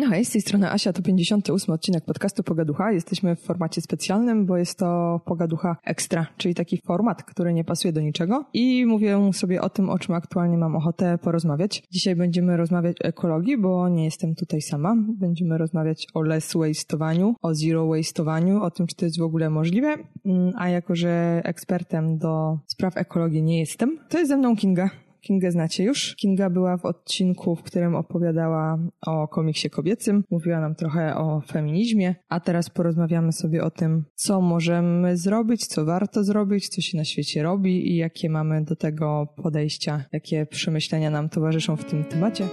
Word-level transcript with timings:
No 0.00 0.06
hej, 0.10 0.24
z 0.24 0.30
tej 0.30 0.40
strony 0.40 0.70
Asia, 0.70 0.92
to 0.92 1.02
58 1.02 1.74
odcinek 1.74 2.04
podcastu 2.04 2.42
Pogaducha. 2.42 2.92
Jesteśmy 2.92 3.36
w 3.36 3.40
formacie 3.40 3.80
specjalnym, 3.80 4.46
bo 4.46 4.56
jest 4.56 4.78
to 4.78 5.20
Pogaducha 5.24 5.76
Extra, 5.84 6.26
czyli 6.36 6.54
taki 6.54 6.80
format, 6.86 7.22
który 7.22 7.52
nie 7.52 7.64
pasuje 7.64 7.92
do 7.92 8.00
niczego 8.00 8.44
i 8.52 8.86
mówię 8.86 9.32
sobie 9.32 9.62
o 9.62 9.70
tym, 9.70 9.90
o 9.90 9.98
czym 9.98 10.14
aktualnie 10.14 10.58
mam 10.58 10.76
ochotę 10.76 11.18
porozmawiać. 11.18 11.82
Dzisiaj 11.90 12.16
będziemy 12.16 12.56
rozmawiać 12.56 12.96
o 13.04 13.04
ekologii, 13.04 13.58
bo 13.58 13.88
nie 13.88 14.04
jestem 14.04 14.34
tutaj 14.34 14.62
sama. 14.62 14.94
Będziemy 15.08 15.58
rozmawiać 15.58 16.06
o 16.14 16.22
less 16.22 16.54
waste'owaniu, 16.54 17.34
o 17.42 17.54
zero 17.54 17.86
waste'owaniu, 17.86 18.62
o 18.62 18.70
tym, 18.70 18.86
czy 18.86 18.96
to 18.96 19.04
jest 19.04 19.18
w 19.18 19.22
ogóle 19.22 19.50
możliwe, 19.50 19.94
mm, 20.24 20.52
a 20.56 20.68
jako, 20.68 20.96
że 20.96 21.40
ekspertem 21.44 22.18
do 22.18 22.58
spraw 22.66 22.96
ekologii 22.96 23.42
nie 23.42 23.60
jestem, 23.60 23.98
to 24.08 24.18
jest 24.18 24.28
ze 24.28 24.36
mną 24.36 24.56
Kinga. 24.56 24.90
Kingę 25.20 25.50
znacie 25.50 25.84
już. 25.84 26.14
Kinga 26.16 26.50
była 26.50 26.76
w 26.76 26.84
odcinku, 26.84 27.56
w 27.56 27.62
którym 27.62 27.94
opowiadała 27.94 28.78
o 29.06 29.28
komiksie 29.28 29.70
kobiecym, 29.70 30.24
mówiła 30.30 30.60
nam 30.60 30.74
trochę 30.74 31.16
o 31.16 31.40
feminizmie, 31.40 32.14
a 32.28 32.40
teraz 32.40 32.70
porozmawiamy 32.70 33.32
sobie 33.32 33.64
o 33.64 33.70
tym, 33.70 34.04
co 34.14 34.40
możemy 34.40 35.16
zrobić, 35.16 35.66
co 35.66 35.84
warto 35.84 36.24
zrobić, 36.24 36.68
co 36.68 36.80
się 36.80 36.98
na 36.98 37.04
świecie 37.04 37.42
robi 37.42 37.92
i 37.92 37.96
jakie 37.96 38.30
mamy 38.30 38.64
do 38.64 38.76
tego 38.76 39.34
podejścia, 39.36 40.04
jakie 40.12 40.46
przemyślenia 40.46 41.10
nam 41.10 41.28
towarzyszą 41.28 41.76
w 41.76 41.84
tym 41.84 42.04
temacie. 42.04 42.48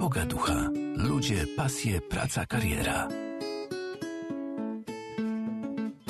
Pogaducha. 0.00 0.70
Ludzie, 0.96 1.34
pasje, 1.56 2.00
praca, 2.00 2.46
kariera. 2.46 3.08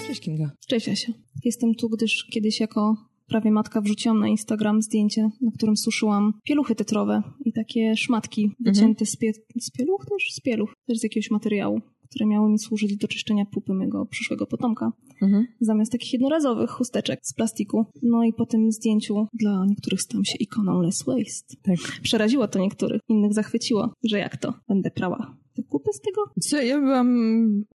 Cześć 0.07 0.21
Kinga. 0.21 0.51
Cześć 0.67 0.89
Asia. 0.89 1.13
Jestem 1.45 1.75
tu, 1.75 1.89
gdyż 1.89 2.27
kiedyś 2.33 2.61
jako 2.61 3.08
prawie 3.29 3.51
matka 3.51 3.81
wrzuciłam 3.81 4.21
na 4.21 4.29
Instagram 4.29 4.83
zdjęcie, 4.83 5.31
na 5.41 5.51
którym 5.51 5.77
suszyłam 5.77 6.33
pieluchy 6.45 6.75
tetrowe 6.75 7.23
i 7.45 7.53
takie 7.53 7.97
szmatki 7.97 8.51
wycięte 8.61 9.07
z, 9.07 9.17
pie 9.17 9.33
z 9.61 9.71
pieluch 9.71 10.07
też? 10.11 10.35
Z 10.35 10.41
pieluch, 10.41 10.75
też 10.87 10.99
z 10.99 11.03
jakiegoś 11.03 11.31
materiału, 11.31 11.81
które 12.09 12.27
miały 12.27 12.51
mi 12.51 12.59
służyć 12.59 12.97
do 12.97 13.09
czyszczenia 13.09 13.45
pupy 13.45 13.75
mego 13.75 14.07
przyszłego 14.07 14.47
potomka. 14.47 14.93
Mhm. 15.23 15.47
Zamiast 15.61 15.93
takich 15.93 16.13
jednorazowych 16.13 16.71
chusteczek 16.71 17.21
z 17.23 17.35
plastiku. 17.35 17.87
No 18.03 18.25
i 18.25 18.33
po 18.33 18.47
tym 18.47 18.73
zdjęciu 18.73 19.27
dla 19.35 19.67
niektórych 19.67 20.03
stałam 20.03 20.25
się 20.25 20.37
ikoną 20.39 20.83
less 20.83 21.03
waste. 21.03 21.57
Tak. 21.63 22.01
Przeraziło 22.03 22.49
to 22.49 22.59
niektórych, 22.59 23.01
innych 23.09 23.35
zachwyciło, 23.35 23.93
że 24.05 24.19
jak 24.19 24.37
to, 24.37 24.55
będę 24.69 24.91
prała 24.91 25.37
te 25.57 25.63
kupy 25.63 25.93
z 25.93 26.01
tego? 26.01 26.23
Co, 26.41 26.63
ja 26.63 26.81
byłam, 26.81 27.09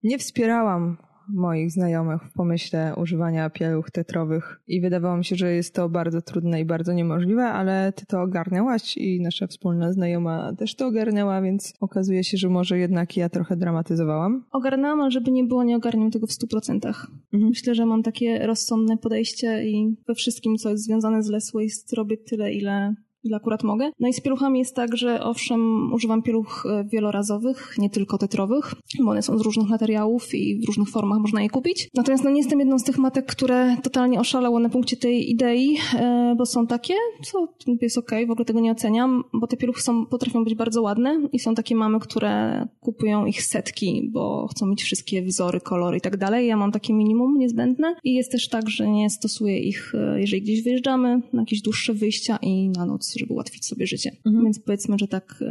nie 0.03 0.17
wspierałam 0.17 0.97
moich 1.29 1.71
znajomych 1.71 2.21
w 2.23 2.33
pomyśle 2.33 2.93
używania 2.97 3.49
pieluch 3.49 3.91
tetrowych 3.91 4.61
i 4.67 4.81
wydawało 4.81 5.17
mi 5.17 5.25
się, 5.25 5.35
że 5.35 5.53
jest 5.53 5.75
to 5.75 5.89
bardzo 5.89 6.21
trudne 6.21 6.61
i 6.61 6.65
bardzo 6.65 6.93
niemożliwe, 6.93 7.43
ale 7.43 7.93
ty 7.95 8.05
to 8.05 8.21
ogarniałaś 8.21 8.97
i 8.97 9.21
nasza 9.21 9.47
wspólna 9.47 9.93
znajoma 9.93 10.53
też 10.53 10.75
to 10.75 10.87
ogarniała, 10.87 11.41
więc 11.41 11.73
okazuje 11.79 12.23
się, 12.23 12.37
że 12.37 12.49
może 12.49 12.79
jednak 12.79 13.17
ja 13.17 13.29
trochę 13.29 13.57
dramatyzowałam. 13.57 14.45
Ogarnęłam, 14.51 15.01
ale 15.01 15.11
żeby 15.11 15.31
nie 15.31 15.43
było, 15.43 15.63
nie 15.63 15.75
ogarniam 15.75 16.11
tego 16.11 16.27
w 16.27 16.31
stu 16.31 16.47
procentach. 16.47 17.07
Mhm. 17.33 17.49
Myślę, 17.49 17.75
że 17.75 17.85
mam 17.85 18.03
takie 18.03 18.47
rozsądne 18.47 18.97
podejście 18.97 19.63
i 19.69 19.95
we 20.07 20.15
wszystkim, 20.15 20.57
co 20.57 20.69
jest 20.69 20.83
związane 20.83 21.23
z 21.23 21.29
less 21.29 21.51
waste, 21.53 21.95
robię 21.95 22.17
tyle, 22.17 22.53
ile 22.53 22.95
ile 23.23 23.37
akurat 23.37 23.63
mogę. 23.63 23.91
No 23.99 24.07
i 24.07 24.13
z 24.13 24.21
pieluchami 24.21 24.59
jest 24.59 24.75
tak, 24.75 24.97
że 24.97 25.23
owszem, 25.23 25.93
używam 25.93 26.23
pieluch 26.23 26.65
e, 26.69 26.83
wielorazowych, 26.83 27.75
nie 27.77 27.89
tylko 27.89 28.17
tetrowych, 28.17 28.73
bo 29.03 29.11
one 29.11 29.21
są 29.21 29.37
z 29.37 29.41
różnych 29.41 29.69
materiałów 29.69 30.35
i 30.35 30.59
w 30.59 30.65
różnych 30.65 30.89
formach 30.89 31.19
można 31.19 31.41
je 31.41 31.49
kupić. 31.49 31.89
Natomiast 31.93 32.23
no 32.23 32.29
nie 32.29 32.37
jestem 32.41 32.59
jedną 32.59 32.79
z 32.79 32.83
tych 32.83 32.97
matek, 32.97 33.25
które 33.25 33.77
totalnie 33.83 34.19
oszalało 34.19 34.59
na 34.59 34.69
punkcie 34.69 34.97
tej 34.97 35.31
idei, 35.31 35.77
e, 35.95 36.35
bo 36.37 36.45
są 36.45 36.67
takie, 36.67 36.93
co 37.23 37.47
jest 37.81 37.97
okej, 37.97 38.27
w 38.27 38.31
ogóle 38.31 38.45
tego 38.45 38.59
nie 38.59 38.71
oceniam, 38.71 39.23
bo 39.33 39.47
te 39.47 39.57
pieluchy 39.57 39.81
są, 39.81 40.05
potrafią 40.05 40.43
być 40.43 40.55
bardzo 40.55 40.81
ładne 40.81 41.21
i 41.31 41.39
są 41.39 41.55
takie 41.55 41.75
mamy, 41.75 41.99
które 41.99 42.65
kupują 42.79 43.25
ich 43.25 43.43
setki, 43.43 44.09
bo 44.11 44.47
chcą 44.47 44.65
mieć 44.65 44.83
wszystkie 44.83 45.21
wzory, 45.21 45.61
kolory 45.61 45.97
i 45.97 46.01
tak 46.01 46.17
dalej. 46.17 46.47
Ja 46.47 46.57
mam 46.57 46.71
takie 46.71 46.93
minimum 46.93 47.37
niezbędne 47.37 47.95
i 48.03 48.13
jest 48.13 48.31
też 48.31 48.49
tak, 48.49 48.69
że 48.69 48.87
nie 48.87 49.09
stosuję 49.09 49.59
ich, 49.59 49.95
e, 49.95 50.21
jeżeli 50.21 50.41
gdzieś 50.41 50.63
wyjeżdżamy, 50.63 51.21
na 51.33 51.41
jakieś 51.41 51.61
dłuższe 51.61 51.93
wyjścia 51.93 52.37
i 52.41 52.69
na 52.69 52.85
noc 52.85 53.12
żeby 53.19 53.33
ułatwić 53.33 53.65
sobie 53.65 53.87
życie. 53.87 54.11
Mhm. 54.25 54.43
Więc 54.43 54.59
powiedzmy, 54.59 54.95
że 54.99 55.07
tak 55.07 55.43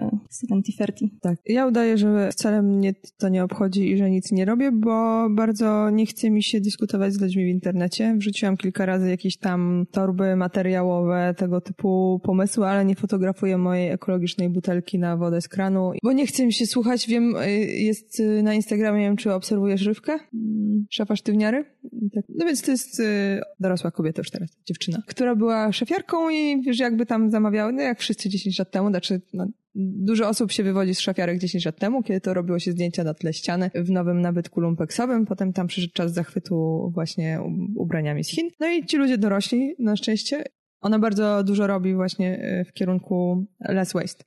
70-30. 0.53 1.09
Tak. 1.21 1.39
Ja 1.47 1.67
udaję, 1.67 1.99
że 1.99 2.31
wcale 2.33 2.63
mnie 2.63 2.95
to 3.19 3.29
nie 3.29 3.45
obchodzi 3.45 3.91
i 3.91 3.97
że 3.97 4.11
nic 4.11 4.33
nie 4.33 4.45
robię, 4.45 4.73
bo 4.73 5.27
bardzo 5.31 5.91
nie 5.91 6.07
chce 6.07 6.31
mi 6.31 6.43
się 6.43 6.61
dyskutować 6.61 7.13
z 7.13 7.21
ludźmi 7.21 7.45
w 7.45 7.49
internecie. 7.49 8.15
Wrzuciłam 8.19 8.57
kilka 8.57 8.87
razy 8.87 9.11
jakieś 9.11 9.37
tam 9.37 9.87
torby 9.91 10.37
materiałowe, 10.37 11.35
tego 11.37 11.61
typu 11.61 12.21
pomysły, 12.23 12.67
ale 12.67 12.85
nie 12.85 12.95
fotografuję 12.95 13.59
mojej 13.59 13.91
ekologicznej 13.91 14.49
butelki 14.49 14.99
na 14.99 15.17
wodę 15.17 15.41
z 15.41 15.49
kranu, 15.49 15.93
bo 16.03 16.13
nie 16.13 16.27
chce 16.27 16.47
mi 16.47 16.53
się 16.53 16.67
słuchać. 16.67 17.07
Wiem, 17.07 17.37
y, 17.37 17.61
jest 17.67 18.21
y, 18.21 18.43
na 18.43 18.55
Instagramie, 18.55 19.01
nie 19.01 19.07
wiem, 19.07 19.17
czy 19.17 19.33
obserwujesz 19.33 19.81
Żywkę? 19.81 20.13
Mm, 20.13 20.87
Szefa 20.91 21.17
sztywniary? 21.17 21.65
Tak. 22.15 22.25
No 22.29 22.47
więc 22.47 22.63
to 22.63 22.71
jest 22.71 23.03
dorosła 23.61 23.91
kobieta 23.91 24.21
już 24.21 24.31
teraz, 24.31 24.51
dziewczyna, 24.67 25.03
która 25.07 25.37
była 25.37 25.73
szefiarką 25.73 26.31
i 26.31 26.63
wiesz, 26.63 26.79
jakby 26.79 27.07
tam 27.07 27.31
zamawiały, 27.53 27.73
no 27.73 27.83
jak 27.83 28.01
wszyscy 28.01 28.29
10 28.29 28.59
lat 28.59 28.71
temu, 28.71 28.89
znaczy 28.89 29.21
no, 29.33 29.47
Dużo 29.75 30.29
osób 30.29 30.53
się 30.53 30.63
wywodzi 30.63 30.95
z 30.95 31.01
szafiarek 31.01 31.39
10 31.39 31.65
lat 31.65 31.79
temu, 31.79 32.03
kiedy 32.03 32.21
to 32.21 32.35
robiło 32.35 32.59
się 32.59 32.73
zdjęcia 32.73 33.05
na 33.05 33.15
tle 33.15 33.33
ściany 33.33 33.71
w 33.75 33.91
nowym 33.91 34.21
nabytku 34.21 34.61
lumpeksowym. 34.61 35.27
Potem 35.27 35.53
tam 35.53 35.67
przyszedł 35.67 35.93
czas 35.95 36.13
zachwytu 36.13 36.91
właśnie 36.95 37.41
ubraniami 37.77 38.25
z 38.25 38.29
Chin. 38.29 38.51
No 38.61 38.69
i 38.69 38.87
ci 38.87 38.97
ludzie 38.97 39.19
dorośli, 39.19 39.75
na 39.79 39.97
szczęście. 39.97 40.45
Ona 40.81 40.99
bardzo 40.99 41.45
dużo 41.45 41.67
robi 41.67 41.95
właśnie 41.95 42.57
w 42.69 42.73
kierunku 42.73 43.47
less 43.61 43.93
waste. 43.93 44.25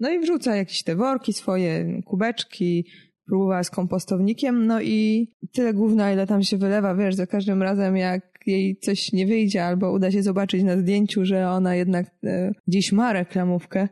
No 0.00 0.10
i 0.10 0.20
wrzuca 0.20 0.56
jakieś 0.56 0.82
te 0.82 0.96
worki 0.96 1.32
swoje, 1.32 2.02
kubeczki, 2.02 2.84
próbowała 3.26 3.64
z 3.64 3.70
kompostownikiem, 3.70 4.66
no 4.66 4.80
i 4.80 5.28
tyle 5.52 5.74
gówna, 5.74 6.12
ile 6.12 6.26
tam 6.26 6.42
się 6.42 6.56
wylewa, 6.56 6.94
wiesz, 6.94 7.14
za 7.14 7.26
każdym 7.26 7.62
razem 7.62 7.96
jak 7.96 8.37
jej 8.48 8.76
coś 8.76 9.12
nie 9.12 9.26
wyjdzie 9.26 9.64
albo 9.64 9.92
uda 9.92 10.10
się 10.10 10.22
zobaczyć 10.22 10.62
na 10.62 10.76
zdjęciu, 10.76 11.24
że 11.24 11.50
ona 11.50 11.74
jednak 11.74 12.06
e, 12.24 12.52
gdzieś 12.66 12.92
ma 12.92 13.12
reklamówkę, 13.12 13.88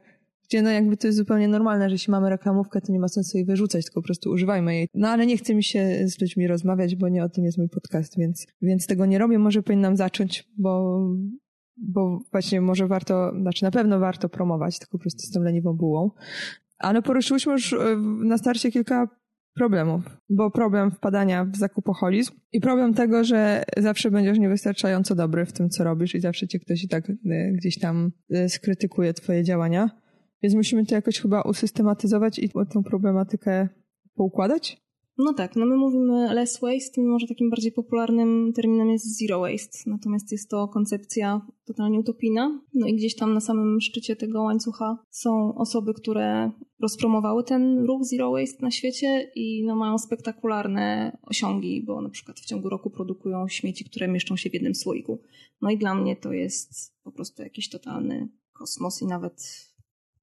gdzie 0.48 0.62
no 0.62 0.70
jakby 0.70 0.96
to 0.96 1.06
jest 1.06 1.18
zupełnie 1.18 1.48
normalne, 1.48 1.88
że 1.88 1.94
jeśli 1.94 2.10
mamy 2.10 2.30
reklamówkę, 2.30 2.80
to 2.80 2.92
nie 2.92 3.00
ma 3.00 3.08
sensu 3.08 3.36
jej 3.36 3.46
wyrzucać, 3.46 3.84
tylko 3.84 4.00
po 4.00 4.06
prostu 4.06 4.30
używajmy 4.30 4.74
jej. 4.74 4.88
No 4.94 5.08
ale 5.08 5.26
nie 5.26 5.36
chce 5.36 5.54
mi 5.54 5.64
się 5.64 6.08
z 6.08 6.20
ludźmi 6.20 6.46
rozmawiać, 6.46 6.96
bo 6.96 7.08
nie 7.08 7.24
o 7.24 7.28
tym 7.28 7.44
jest 7.44 7.58
mój 7.58 7.68
podcast, 7.68 8.18
więc, 8.18 8.46
więc 8.62 8.86
tego 8.86 9.06
nie 9.06 9.18
robię. 9.18 9.38
Może 9.38 9.62
powinnam 9.62 9.96
zacząć, 9.96 10.44
bo, 10.58 11.00
bo 11.76 12.20
właśnie 12.32 12.60
może 12.60 12.86
warto, 12.86 13.32
znaczy 13.40 13.64
na 13.64 13.70
pewno 13.70 13.98
warto 13.98 14.28
promować, 14.28 14.78
tylko 14.78 14.98
po 14.98 15.02
prostu 15.02 15.20
z 15.26 15.30
tą 15.30 15.42
leniwą 15.42 15.72
bułą. 15.72 16.10
Ale 16.78 17.02
poruszyłyśmy 17.02 17.52
już 17.52 17.72
e, 17.72 17.96
na 18.24 18.38
starcie 18.38 18.70
kilka 18.70 19.08
problemów, 19.56 20.02
bo 20.30 20.50
problem 20.50 20.90
wpadania 20.90 21.44
w 21.44 21.56
zakupoholizm 21.56 22.32
i 22.52 22.60
problem 22.60 22.94
tego, 22.94 23.24
że 23.24 23.64
zawsze 23.76 24.10
będziesz 24.10 24.38
niewystarczająco 24.38 25.14
dobry 25.14 25.46
w 25.46 25.52
tym, 25.52 25.70
co 25.70 25.84
robisz 25.84 26.14
i 26.14 26.20
zawsze 26.20 26.48
cię 26.48 26.58
ktoś 26.58 26.84
i 26.84 26.88
tak 26.88 27.10
y, 27.10 27.16
gdzieś 27.54 27.78
tam 27.78 28.12
y, 28.34 28.48
skrytykuje 28.48 29.14
twoje 29.14 29.44
działania. 29.44 29.90
Więc 30.42 30.54
musimy 30.54 30.86
to 30.86 30.94
jakoś 30.94 31.20
chyba 31.20 31.42
usystematyzować 31.42 32.38
i 32.38 32.48
tę 32.48 32.82
problematykę 32.84 33.68
poukładać. 34.14 34.85
No 35.18 35.34
tak, 35.34 35.56
no 35.56 35.66
my 35.66 35.76
mówimy 35.76 36.34
less 36.34 36.60
waste, 36.60 37.00
mimo 37.00 37.18
że 37.18 37.26
takim 37.26 37.50
bardziej 37.50 37.72
popularnym 37.72 38.52
terminem 38.52 38.90
jest 38.90 39.18
zero 39.18 39.40
waste. 39.40 39.78
Natomiast 39.86 40.32
jest 40.32 40.50
to 40.50 40.68
koncepcja 40.68 41.46
totalnie 41.64 42.00
utopijna. 42.00 42.60
No 42.74 42.86
i 42.86 42.94
gdzieś 42.94 43.16
tam 43.16 43.34
na 43.34 43.40
samym 43.40 43.80
szczycie 43.80 44.16
tego 44.16 44.42
łańcucha 44.42 44.98
są 45.10 45.54
osoby, 45.54 45.94
które 45.94 46.50
rozpromowały 46.80 47.44
ten 47.44 47.84
ruch 47.84 48.04
zero 48.04 48.30
waste 48.30 48.62
na 48.62 48.70
świecie 48.70 49.30
i 49.34 49.64
no 49.66 49.76
mają 49.76 49.98
spektakularne 49.98 51.18
osiągi, 51.22 51.82
bo 51.86 52.02
na 52.02 52.08
przykład 52.08 52.40
w 52.40 52.46
ciągu 52.46 52.68
roku 52.68 52.90
produkują 52.90 53.48
śmieci, 53.48 53.84
które 53.84 54.08
mieszczą 54.08 54.36
się 54.36 54.50
w 54.50 54.54
jednym 54.54 54.74
słoiku. 54.74 55.20
No 55.60 55.70
i 55.70 55.78
dla 55.78 55.94
mnie 55.94 56.16
to 56.16 56.32
jest 56.32 56.94
po 57.02 57.12
prostu 57.12 57.42
jakiś 57.42 57.68
totalny 57.68 58.28
kosmos 58.52 59.02
i 59.02 59.06
nawet 59.06 59.65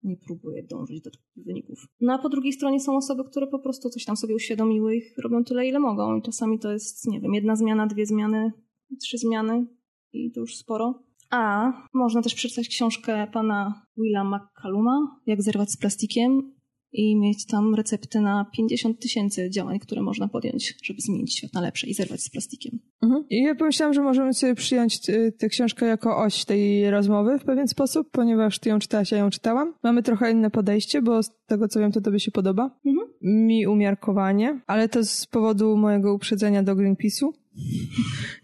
nie 0.03 0.17
próbuję 0.17 0.63
dążyć 0.63 1.01
do 1.03 1.11
takich 1.11 1.45
wyników. 1.45 1.87
No 2.01 2.13
a 2.13 2.19
po 2.19 2.29
drugiej 2.29 2.53
stronie 2.53 2.81
są 2.81 2.97
osoby, 2.97 3.25
które 3.25 3.47
po 3.47 3.59
prostu 3.59 3.91
coś 3.91 4.05
tam 4.05 4.17
sobie 4.17 4.35
uświadomiły 4.35 4.97
i 4.97 5.03
robią 5.23 5.45
tyle, 5.45 5.69
ile 5.69 5.79
mogą. 5.79 6.17
I 6.17 6.23
czasami 6.23 6.59
to 6.59 6.73
jest, 6.73 7.07
nie 7.07 7.21
wiem, 7.21 7.35
jedna 7.35 7.57
zmiana, 7.57 7.87
dwie 7.87 8.07
zmiany, 8.07 8.53
trzy 9.01 9.19
zmiany 9.19 9.67
i 10.13 10.33
to 10.33 10.41
już 10.41 10.57
sporo. 10.57 11.03
A 11.31 11.73
można 11.95 12.23
też 12.23 12.35
przeczytać 12.35 12.69
książkę 12.69 13.27
pana 13.33 13.87
Willa 13.97 14.25
McCalluma, 14.25 15.21
Jak 15.27 15.43
zerwać 15.43 15.71
z 15.71 15.77
plastikiem 15.77 16.60
i 16.93 17.17
mieć 17.17 17.47
tam 17.47 17.75
recepty 17.75 18.21
na 18.21 18.47
50 18.57 19.01
tysięcy 19.01 19.51
działań, 19.51 19.79
które 19.79 20.03
można 20.03 20.29
podjąć, 20.29 20.75
żeby 20.83 21.01
zmienić 21.01 21.37
świat 21.37 21.53
na 21.53 21.61
lepsze 21.61 21.87
i 21.87 21.95
zerwać 21.95 22.23
z 22.23 22.31
plastikiem. 22.31 22.79
Mhm. 23.03 23.25
I 23.31 23.43
ja 23.43 23.55
pomyślałam, 23.55 23.95
że 23.95 24.03
możemy 24.03 24.35
sobie 24.35 24.55
przyjąć 24.55 25.09
y, 25.09 25.33
tę 25.39 25.49
książkę 25.49 25.87
jako 25.87 26.17
oś 26.17 26.45
tej 26.45 26.91
rozmowy 26.91 27.39
w 27.39 27.45
pewien 27.45 27.69
sposób, 27.69 28.11
ponieważ 28.11 28.59
ty 28.59 28.69
ją 28.69 28.79
czytałaś, 28.79 29.13
ja 29.13 29.19
ją 29.19 29.31
czytałam. 29.31 29.75
Mamy 29.83 30.03
trochę 30.03 30.33
inne 30.33 30.51
podejście, 30.51 31.03
bo 31.03 31.23
z 31.23 31.31
tego 31.47 31.69
co 31.69 31.81
wiem, 31.81 31.93
to 31.93 32.01
tobie 32.01 32.21
się 32.21 32.31
podoba. 32.31 32.71
Mhm. 32.87 33.09
Mi 33.23 33.67
umiarkowanie, 33.67 34.61
ale 34.67 34.89
to 34.89 35.05
z 35.05 35.27
powodu 35.27 35.77
mojego 35.77 36.15
uprzedzenia 36.15 36.63
do 36.63 36.77
Greenpeace'u. 36.77 37.33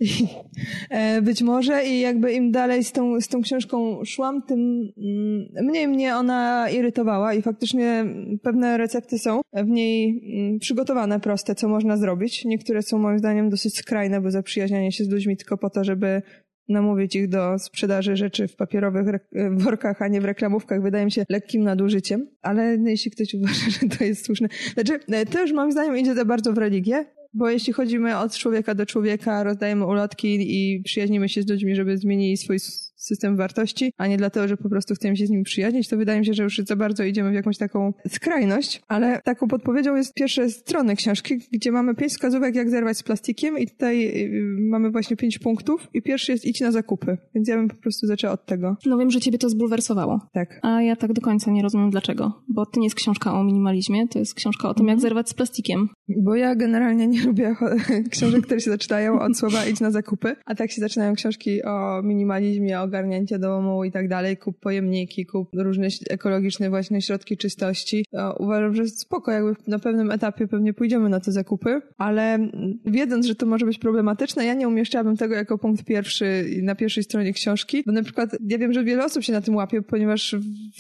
E, 0.90 1.22
być 1.22 1.42
może 1.42 1.86
i 1.86 2.00
jakby 2.00 2.32
im 2.32 2.50
dalej 2.50 2.84
z 2.84 2.92
tą, 2.92 3.20
z 3.20 3.28
tą 3.28 3.42
książką 3.42 4.04
szłam, 4.04 4.42
tym 4.42 4.92
mm, 4.98 5.66
mniej 5.66 5.88
mnie 5.88 6.16
ona 6.16 6.70
irytowała 6.70 7.34
i 7.34 7.42
faktycznie 7.42 8.04
pewne 8.42 8.76
recepty 8.76 9.18
są 9.18 9.40
w 9.52 9.66
niej 9.66 10.22
mm, 10.38 10.58
przygotowane, 10.58 11.20
proste, 11.20 11.54
co 11.54 11.68
można 11.68 11.96
zrobić. 11.96 12.44
Niektóre 12.44 12.82
są 12.82 12.98
moim 12.98 13.18
zdaniem 13.18 13.50
dosyć 13.50 13.76
skrajne, 13.76 14.20
bo 14.20 14.30
zaprzyjaźnianie 14.30 14.92
się 14.92 15.04
z 15.04 15.08
ludźmi 15.08 15.36
tylko 15.36 15.58
po 15.58 15.70
to, 15.70 15.84
żeby 15.84 16.22
namówić 16.68 17.16
ich 17.16 17.28
do 17.28 17.58
sprzedaży 17.58 18.16
rzeczy 18.16 18.48
w 18.48 18.56
papierowych 18.56 19.06
workach, 19.50 20.02
a 20.02 20.08
nie 20.08 20.20
w 20.20 20.24
reklamówkach, 20.24 20.82
wydaje 20.82 21.04
mi 21.04 21.12
się 21.12 21.24
lekkim 21.28 21.62
nadużyciem. 21.62 22.26
Ale 22.42 22.78
jeśli 22.86 23.10
ktoś 23.10 23.34
uważa, 23.34 23.70
że 23.80 23.88
to 23.98 24.04
jest 24.04 24.26
słuszne. 24.26 24.48
Znaczy, 24.74 24.98
e, 25.12 25.26
to 25.26 25.40
już 25.42 25.52
moim 25.52 25.72
zdaniem 25.72 25.98
idzie 25.98 26.14
za 26.14 26.24
bardzo 26.24 26.52
w 26.52 26.58
religię, 26.58 27.04
bo 27.36 27.50
jeśli 27.50 27.72
chodzimy 27.72 28.18
od 28.18 28.36
człowieka 28.36 28.74
do 28.74 28.86
człowieka, 28.86 29.44
rozdajemy 29.44 29.86
ulotki 29.86 30.38
i 30.38 30.82
przyjaźnimy 30.82 31.28
się 31.28 31.42
z 31.42 31.48
ludźmi, 31.48 31.76
żeby 31.76 31.98
zmienili 31.98 32.36
swój 32.36 32.58
system 33.06 33.36
wartości, 33.36 33.92
a 33.98 34.06
nie 34.06 34.16
dlatego, 34.16 34.48
że 34.48 34.56
po 34.56 34.68
prostu 34.68 34.94
chcemy 34.94 35.16
się 35.16 35.26
z 35.26 35.30
nimi 35.30 35.42
przyjaźnić, 35.44 35.88
to 35.88 35.96
wydaje 35.96 36.20
mi 36.20 36.26
się, 36.26 36.34
że 36.34 36.42
już 36.42 36.58
za 36.58 36.76
bardzo 36.76 37.04
idziemy 37.04 37.30
w 37.30 37.34
jakąś 37.34 37.58
taką 37.58 37.92
skrajność, 38.08 38.82
ale 38.88 39.20
taką 39.24 39.48
podpowiedzią 39.48 39.96
jest 39.96 40.14
pierwsze 40.14 40.50
strony 40.50 40.96
książki, 40.96 41.38
gdzie 41.52 41.72
mamy 41.72 41.94
pięć 41.94 42.12
wskazówek, 42.12 42.54
jak 42.54 42.70
zerwać 42.70 42.98
z 42.98 43.02
plastikiem 43.02 43.58
i 43.58 43.66
tutaj 43.66 44.06
y, 44.24 44.56
mamy 44.60 44.90
właśnie 44.90 45.16
pięć 45.16 45.38
punktów 45.38 45.88
i 45.94 46.02
pierwszy 46.02 46.32
jest 46.32 46.44
idź 46.44 46.60
na 46.60 46.72
zakupy, 46.72 47.18
więc 47.34 47.48
ja 47.48 47.56
bym 47.56 47.68
po 47.68 47.76
prostu 47.76 48.06
zaczęła 48.06 48.32
od 48.32 48.46
tego. 48.46 48.76
No 48.86 48.98
wiem, 48.98 49.10
że 49.10 49.20
ciebie 49.20 49.38
to 49.38 49.48
zbulwersowało. 49.48 50.20
Tak. 50.32 50.60
A 50.62 50.82
ja 50.82 50.96
tak 50.96 51.12
do 51.12 51.20
końca 51.20 51.50
nie 51.50 51.62
rozumiem 51.62 51.90
dlaczego, 51.90 52.42
bo 52.48 52.66
to 52.66 52.80
nie 52.80 52.86
jest 52.86 52.96
książka 52.96 53.34
o 53.40 53.44
minimalizmie, 53.44 54.08
to 54.08 54.18
jest 54.18 54.34
książka 54.34 54.68
o 54.68 54.74
tym, 54.74 54.86
jak 54.86 54.94
mhm. 54.94 55.00
zerwać 55.00 55.28
z 55.28 55.34
plastikiem. 55.34 55.88
Bo 56.08 56.34
ja 56.34 56.54
generalnie 56.54 57.06
nie 57.06 57.22
lubię 57.22 57.56
książek, 58.10 58.46
które 58.46 58.60
się 58.60 58.70
zaczynają 58.70 59.20
od 59.20 59.38
słowa 59.38 59.66
idź 59.66 59.80
na 59.80 59.90
zakupy, 59.90 60.36
a 60.44 60.54
tak 60.54 60.70
się 60.70 60.80
zaczynają 60.80 61.14
książki 61.14 61.62
o 61.62 62.02
minimalizmie, 62.02 62.80
o 62.80 62.88
ogarnięcie 62.96 63.38
domu 63.38 63.84
i 63.84 63.92
tak 63.92 64.08
dalej, 64.08 64.36
kup 64.36 64.60
pojemniki, 64.60 65.26
kup 65.26 65.48
różne 65.54 65.88
ekologiczne 66.10 66.70
właśnie 66.70 67.02
środki 67.02 67.36
czystości. 67.36 68.04
To 68.12 68.36
uważam, 68.38 68.74
że 68.74 68.88
spoko, 68.88 69.32
jakby 69.32 69.54
na 69.66 69.78
pewnym 69.78 70.10
etapie 70.10 70.48
pewnie 70.48 70.74
pójdziemy 70.74 71.08
na 71.08 71.20
te 71.20 71.32
zakupy, 71.32 71.80
ale 71.98 72.38
wiedząc, 72.86 73.26
że 73.26 73.34
to 73.34 73.46
może 73.46 73.66
być 73.66 73.78
problematyczne, 73.78 74.46
ja 74.46 74.54
nie 74.54 74.68
umieszczałabym 74.68 75.16
tego 75.16 75.34
jako 75.34 75.58
punkt 75.58 75.84
pierwszy 75.84 76.44
na 76.62 76.74
pierwszej 76.74 77.02
stronie 77.02 77.32
książki, 77.32 77.82
bo 77.86 77.92
na 77.92 78.02
przykład 78.02 78.36
ja 78.48 78.58
wiem, 78.58 78.72
że 78.72 78.84
wiele 78.84 79.04
osób 79.04 79.22
się 79.22 79.32
na 79.32 79.40
tym 79.40 79.56
łapie, 79.56 79.82
ponieważ 79.82 80.36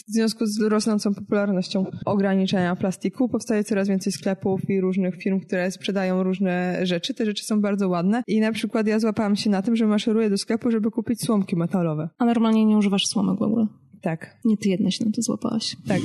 w 0.08 0.12
związku 0.12 0.46
z 0.46 0.60
rosnącą 0.60 1.14
popularnością 1.14 1.84
ograniczenia 2.04 2.76
plastiku 2.76 3.28
powstaje 3.28 3.64
coraz 3.64 3.88
więcej 3.88 4.12
sklepów 4.12 4.70
i 4.70 4.80
różnych 4.80 5.16
firm, 5.16 5.40
które 5.40 5.70
sprzedają 5.70 6.22
różne 6.22 6.86
rzeczy. 6.86 7.14
Te 7.14 7.26
rzeczy 7.26 7.44
są 7.44 7.60
bardzo 7.60 7.88
ładne 7.88 8.22
i 8.26 8.40
na 8.40 8.52
przykład 8.52 8.86
ja 8.86 8.98
złapałam 8.98 9.36
się 9.36 9.50
na 9.50 9.62
tym, 9.62 9.76
że 9.76 9.86
maszeruję 9.86 10.30
do 10.30 10.38
sklepu, 10.38 10.70
żeby 10.70 10.90
kupić 10.90 11.22
słomki 11.22 11.56
metalowe. 11.56 12.05
A 12.18 12.24
normalnie 12.24 12.64
nie 12.64 12.76
używasz 12.76 13.06
słomek 13.06 13.38
w 13.38 13.42
ogóle? 13.42 13.66
Tak. 14.06 14.36
Nie 14.44 14.56
ty 14.56 14.68
jedna 14.68 14.90
się 14.90 15.04
na 15.04 15.10
to 15.10 15.22
złapałaś. 15.22 15.76
Tak. 15.88 16.00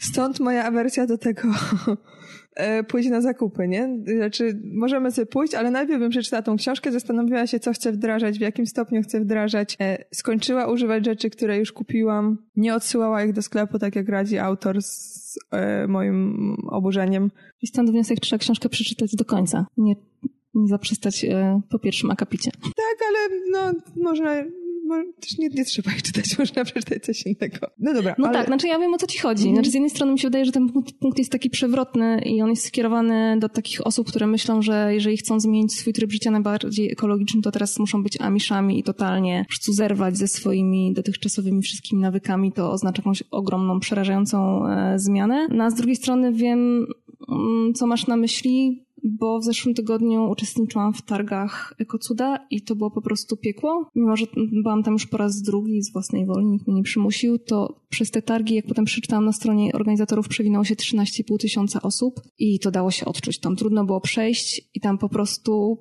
Stąd 0.00 0.40
moja 0.40 0.64
awersja 0.64 1.06
do 1.06 1.18
tego 1.18 1.48
e, 2.56 2.84
pójść 2.84 3.08
na 3.08 3.20
zakupy, 3.20 3.68
nie? 3.68 3.98
Znaczy, 4.16 4.60
możemy 4.64 5.10
sobie 5.10 5.26
pójść, 5.26 5.54
ale 5.54 5.70
najpierw 5.70 6.00
bym 6.00 6.10
przeczytała 6.10 6.42
tą 6.42 6.56
książkę, 6.56 6.92
zastanowiła 6.92 7.46
się, 7.46 7.60
co 7.60 7.72
chcę 7.72 7.92
wdrażać, 7.92 8.38
w 8.38 8.40
jakim 8.40 8.66
stopniu 8.66 9.02
chcę 9.02 9.20
wdrażać. 9.20 9.76
E, 9.80 10.04
skończyła 10.14 10.72
używać 10.72 11.04
rzeczy, 11.04 11.30
które 11.30 11.58
już 11.58 11.72
kupiłam, 11.72 12.38
nie 12.56 12.74
odsyłała 12.74 13.24
ich 13.24 13.32
do 13.32 13.42
sklepu, 13.42 13.78
tak 13.78 13.96
jak 13.96 14.08
radzi 14.08 14.38
autor 14.38 14.82
z 14.82 15.38
e, 15.50 15.86
moim 15.88 16.56
oburzeniem. 16.68 17.30
I 17.62 17.66
stąd 17.66 17.90
wniosek, 17.90 18.20
trzeba 18.20 18.40
książkę 18.40 18.68
przeczytać 18.68 19.16
do 19.16 19.24
końca, 19.24 19.66
nie, 19.76 19.94
nie 20.54 20.68
zaprzestać 20.68 21.26
po 21.70 21.78
pierwszym 21.78 22.10
akapicie. 22.10 22.50
Tak, 22.62 23.08
ale 23.08 23.40
no, 23.52 23.80
można 23.96 24.34
też 25.20 25.38
nie, 25.38 25.48
nie 25.48 25.64
trzeba 25.64 25.90
ich 25.90 26.02
czytać, 26.02 26.24
można 26.38 26.64
przeczytać 26.64 27.04
coś 27.04 27.22
innego. 27.26 27.66
No 27.78 27.94
dobra. 27.94 28.14
No 28.18 28.28
ale... 28.28 28.38
tak, 28.38 28.46
znaczy 28.46 28.68
ja 28.68 28.78
wiem 28.78 28.94
o 28.94 28.98
co 28.98 29.06
ci 29.06 29.18
chodzi. 29.18 29.42
Mhm. 29.42 29.56
Znaczy 29.56 29.70
z 29.70 29.74
jednej 29.74 29.90
strony 29.90 30.12
mi 30.12 30.18
się 30.18 30.28
wydaje, 30.28 30.44
że 30.44 30.52
ten 30.52 30.68
punkt 31.00 31.18
jest 31.18 31.32
taki 31.32 31.50
przewrotny 31.50 32.22
i 32.24 32.42
on 32.42 32.50
jest 32.50 32.66
skierowany 32.66 33.36
do 33.40 33.48
takich 33.48 33.86
osób, 33.86 34.08
które 34.08 34.26
myślą, 34.26 34.62
że 34.62 34.94
jeżeli 34.94 35.16
chcą 35.16 35.40
zmienić 35.40 35.74
swój 35.74 35.92
tryb 35.92 36.12
życia 36.12 36.30
najbardziej 36.30 36.92
ekologiczny, 36.92 37.42
to 37.42 37.50
teraz 37.50 37.78
muszą 37.78 38.02
być 38.02 38.20
amiszami 38.20 38.78
i 38.78 38.82
totalnie 38.82 39.46
chcą 39.50 39.72
zerwać 39.72 40.16
ze 40.16 40.28
swoimi 40.28 40.92
dotychczasowymi 40.92 41.62
wszystkimi 41.62 42.02
nawykami, 42.02 42.52
to 42.52 42.72
oznacza 42.72 43.00
jakąś 43.00 43.22
ogromną, 43.30 43.80
przerażającą 43.80 44.66
e, 44.68 44.98
zmianę. 44.98 45.48
No 45.50 45.64
a 45.64 45.70
z 45.70 45.74
drugiej 45.74 45.96
strony 45.96 46.32
wiem, 46.32 46.86
mm, 47.28 47.74
co 47.74 47.86
masz 47.86 48.06
na 48.06 48.16
myśli, 48.16 48.84
bo 49.04 49.38
w 49.38 49.44
zeszłym 49.44 49.74
tygodniu 49.74 50.30
uczestniczyłam 50.30 50.94
w 50.94 51.02
targach 51.02 51.74
Ekocuda 51.78 52.46
i 52.50 52.62
to 52.62 52.76
było 52.76 52.90
po 52.90 53.02
prostu 53.02 53.36
piekło. 53.36 53.90
Mimo, 53.94 54.16
że 54.16 54.26
byłam 54.62 54.82
tam 54.82 54.92
już 54.92 55.06
po 55.06 55.16
raz 55.16 55.42
drugi 55.42 55.82
z 55.82 55.92
własnej 55.92 56.26
woli, 56.26 56.46
nikt 56.46 56.66
mnie 56.66 56.76
nie 56.76 56.82
przymusił, 56.82 57.38
to 57.38 57.80
przez 57.88 58.10
te 58.10 58.22
targi, 58.22 58.54
jak 58.54 58.66
potem 58.66 58.84
przeczytałam 58.84 59.24
na 59.24 59.32
stronie 59.32 59.72
organizatorów, 59.72 60.28
przewinęło 60.28 60.64
się 60.64 60.74
13,5 60.74 61.38
tysiąca 61.40 61.82
osób 61.82 62.20
i 62.38 62.58
to 62.58 62.70
dało 62.70 62.90
się 62.90 63.06
odczuć. 63.06 63.38
Tam 63.38 63.56
trudno 63.56 63.84
było 63.84 64.00
przejść 64.00 64.70
i 64.74 64.80
tam 64.80 64.98
po 64.98 65.08
prostu 65.08 65.78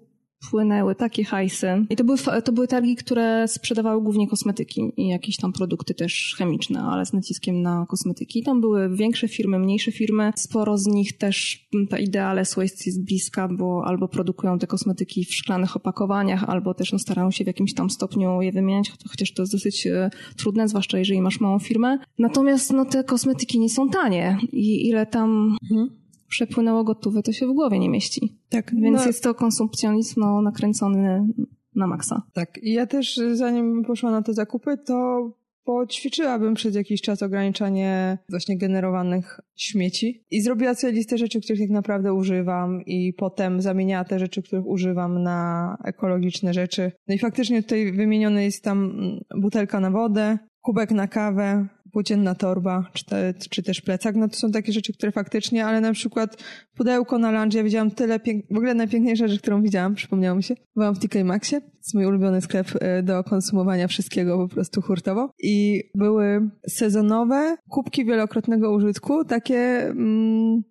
płynęły 0.50 0.96
takie 0.96 1.24
hajsy. 1.24 1.86
I 1.90 1.96
to 1.96 2.04
były, 2.04 2.18
to 2.44 2.52
były 2.52 2.68
targi, 2.68 2.96
które 2.96 3.48
sprzedawały 3.48 4.02
głównie 4.02 4.28
kosmetyki 4.28 4.92
i 4.98 5.08
jakieś 5.08 5.38
tam 5.38 5.54
produkty 5.54 5.94
też 5.94 6.36
chemiczne, 6.38 6.82
ale 6.82 7.06
z 7.06 7.14
naciskiem 7.14 7.62
na 7.62 7.86
kosmetyki. 7.90 8.44
Tam 8.44 8.62
były 8.62 8.96
większe 8.96 9.28
firmy, 9.28 9.60
mniejsze 9.60 9.92
firmy. 9.92 10.32
Sporo 10.36 10.78
z 10.78 10.88
nich 10.88 11.18
też 11.18 11.68
ta 11.90 11.98
idea 11.98 12.34
Less 12.34 12.58
jest 12.58 13.06
bliska, 13.06 13.48
bo 13.48 13.86
albo 13.86 14.08
produkują 14.08 14.60
te 14.60 14.68
kosmetyki 14.68 15.26
w 15.26 15.34
szklanych 15.34 15.76
opakowaniach, 15.76 16.44
albo 16.44 16.74
też 16.74 16.94
no, 16.94 17.00
starają 17.00 17.32
się 17.32 17.44
w 17.44 17.48
jakimś 17.48 17.74
tam 17.74 17.90
stopniu 17.90 18.42
je 18.42 18.52
wymieniać, 18.52 18.92
chociaż 19.10 19.34
to 19.34 19.42
jest 19.42 19.52
dosyć 19.52 19.88
e, 19.88 20.10
trudne, 20.38 20.68
zwłaszcza 20.68 20.98
jeżeli 20.98 21.22
masz 21.22 21.40
małą 21.40 21.60
firmę. 21.60 21.98
Natomiast 22.20 22.74
no, 22.74 22.86
te 22.86 23.04
kosmetyki 23.04 23.60
nie 23.60 23.70
są 23.70 23.90
tanie 23.90 24.38
i 24.52 24.88
ile 24.88 25.06
tam... 25.06 25.58
Mhm 25.72 26.03
przepłynęło 26.34 26.84
gotówę, 26.84 27.24
to 27.24 27.32
się 27.32 27.48
w 27.48 27.54
głowie 27.54 27.80
nie 27.80 27.90
mieści. 27.90 28.38
Tak. 28.50 28.76
Więc 28.76 28.98
no. 28.98 29.06
jest 29.06 29.24
to 29.24 29.34
konsumpcjonizm 29.34 30.22
no, 30.22 30.42
nakręcony 30.42 31.28
na 31.76 31.88
maksa. 31.88 32.22
Tak. 32.34 32.58
I 32.64 32.74
ja 32.74 32.88
też 32.88 33.20
zanim 33.34 33.84
poszła 33.84 34.12
na 34.12 34.22
te 34.22 34.34
zakupy, 34.34 34.78
to 34.78 35.30
poćwiczyłabym 35.64 36.54
przez 36.54 36.76
jakiś 36.76 37.02
czas 37.02 37.24
ograniczanie 37.24 38.18
właśnie 38.30 38.58
generowanych 38.58 39.40
śmieci 39.56 40.24
i 40.32 40.42
zrobiła 40.42 40.76
sobie 40.76 40.94
listę 40.94 41.18
rzeczy, 41.18 41.42
których 41.42 41.62
tak 41.62 41.70
naprawdę 41.70 42.14
używam 42.14 42.82
i 42.86 43.14
potem 43.14 43.62
zamieniała 43.62 44.04
te 44.04 44.20
rzeczy, 44.20 44.44
których 44.44 44.68
używam 44.68 45.24
na 45.24 45.78
ekologiczne 45.86 46.54
rzeczy. 46.54 46.92
No 47.08 47.16
i 47.16 47.20
faktycznie 47.20 47.64
tutaj 47.64 47.92
wymieniony 47.92 48.44
jest 48.44 48.64
tam 48.64 48.94
butelka 49.42 49.80
na 49.80 49.92
wodę, 49.92 50.38
kubek 50.62 50.92
na 50.92 51.08
kawę, 51.08 51.68
płócienna 51.94 52.36
torba, 52.36 52.90
czy, 52.94 53.06
te, 53.06 53.34
czy 53.50 53.64
też 53.64 53.82
plecak, 53.82 54.16
no 54.16 54.28
to 54.28 54.36
są 54.36 54.52
takie 54.52 54.74
rzeczy, 54.74 54.94
które 54.94 55.12
faktycznie, 55.12 55.66
ale 55.66 55.82
na 55.82 55.94
przykład 55.94 56.44
pudełko 56.76 57.18
na 57.18 57.32
lunch, 57.32 57.54
ja 57.54 57.64
widziałam 57.64 57.92
tyle 57.92 58.20
pięk... 58.20 58.46
w 58.52 58.58
ogóle 58.58 58.74
najpiękniejsza 58.74 59.28
rzecz, 59.28 59.42
którą 59.42 59.62
widziałam, 59.62 59.96
przypomniało 59.96 60.38
mi 60.38 60.44
się, 60.44 60.56
byłam 60.76 60.96
w 60.96 61.00
TK 61.00 61.24
Maxie, 61.24 61.62
to 61.62 61.68
jest 61.78 61.94
mój 61.94 62.06
ulubiony 62.06 62.42
sklep 62.42 62.68
e, 62.80 63.04
do 63.04 63.24
konsumowania 63.24 63.88
wszystkiego 63.88 64.38
po 64.38 64.56
prostu 64.56 64.82
hurtowo. 64.82 65.30
I 65.44 65.84
były 65.96 66.50
sezonowe 66.68 67.58
kubki 67.70 68.06
wielokrotnego 68.06 68.72
użytku, 68.72 69.26
takie 69.26 69.88
mm, 69.88 70.64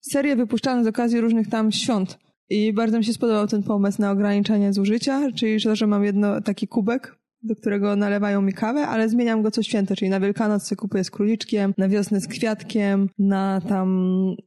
serie 0.00 0.36
wypuszczane 0.36 0.84
z 0.84 0.86
okazji 0.86 1.20
różnych 1.20 1.48
tam 1.48 1.72
świąt. 1.72 2.18
I 2.50 2.72
bardzo 2.72 2.98
mi 2.98 3.04
się 3.04 3.12
spodobał 3.12 3.46
ten 3.46 3.62
pomysł 3.62 4.00
na 4.00 4.10
ograniczenie 4.10 4.72
zużycia, 4.72 5.32
czyli 5.32 5.62
to, 5.62 5.76
że 5.76 5.86
mam 5.86 6.04
jedno 6.04 6.40
taki 6.40 6.68
kubek 6.68 7.23
do 7.44 7.56
którego 7.56 7.96
nalewają 7.96 8.42
mi 8.42 8.52
kawę, 8.52 8.80
ale 8.80 9.08
zmieniam 9.08 9.42
go 9.42 9.50
co 9.50 9.62
święto, 9.62 9.96
czyli 9.96 10.10
na 10.10 10.20
Wielkanoc 10.20 10.62
sobie 10.62 10.76
kupuję 10.76 11.04
z 11.04 11.10
króliczkiem, 11.10 11.74
na 11.78 11.88
wiosnę 11.88 12.20
z 12.20 12.28
kwiatkiem, 12.28 13.08
na 13.18 13.60
tam, 13.68 13.88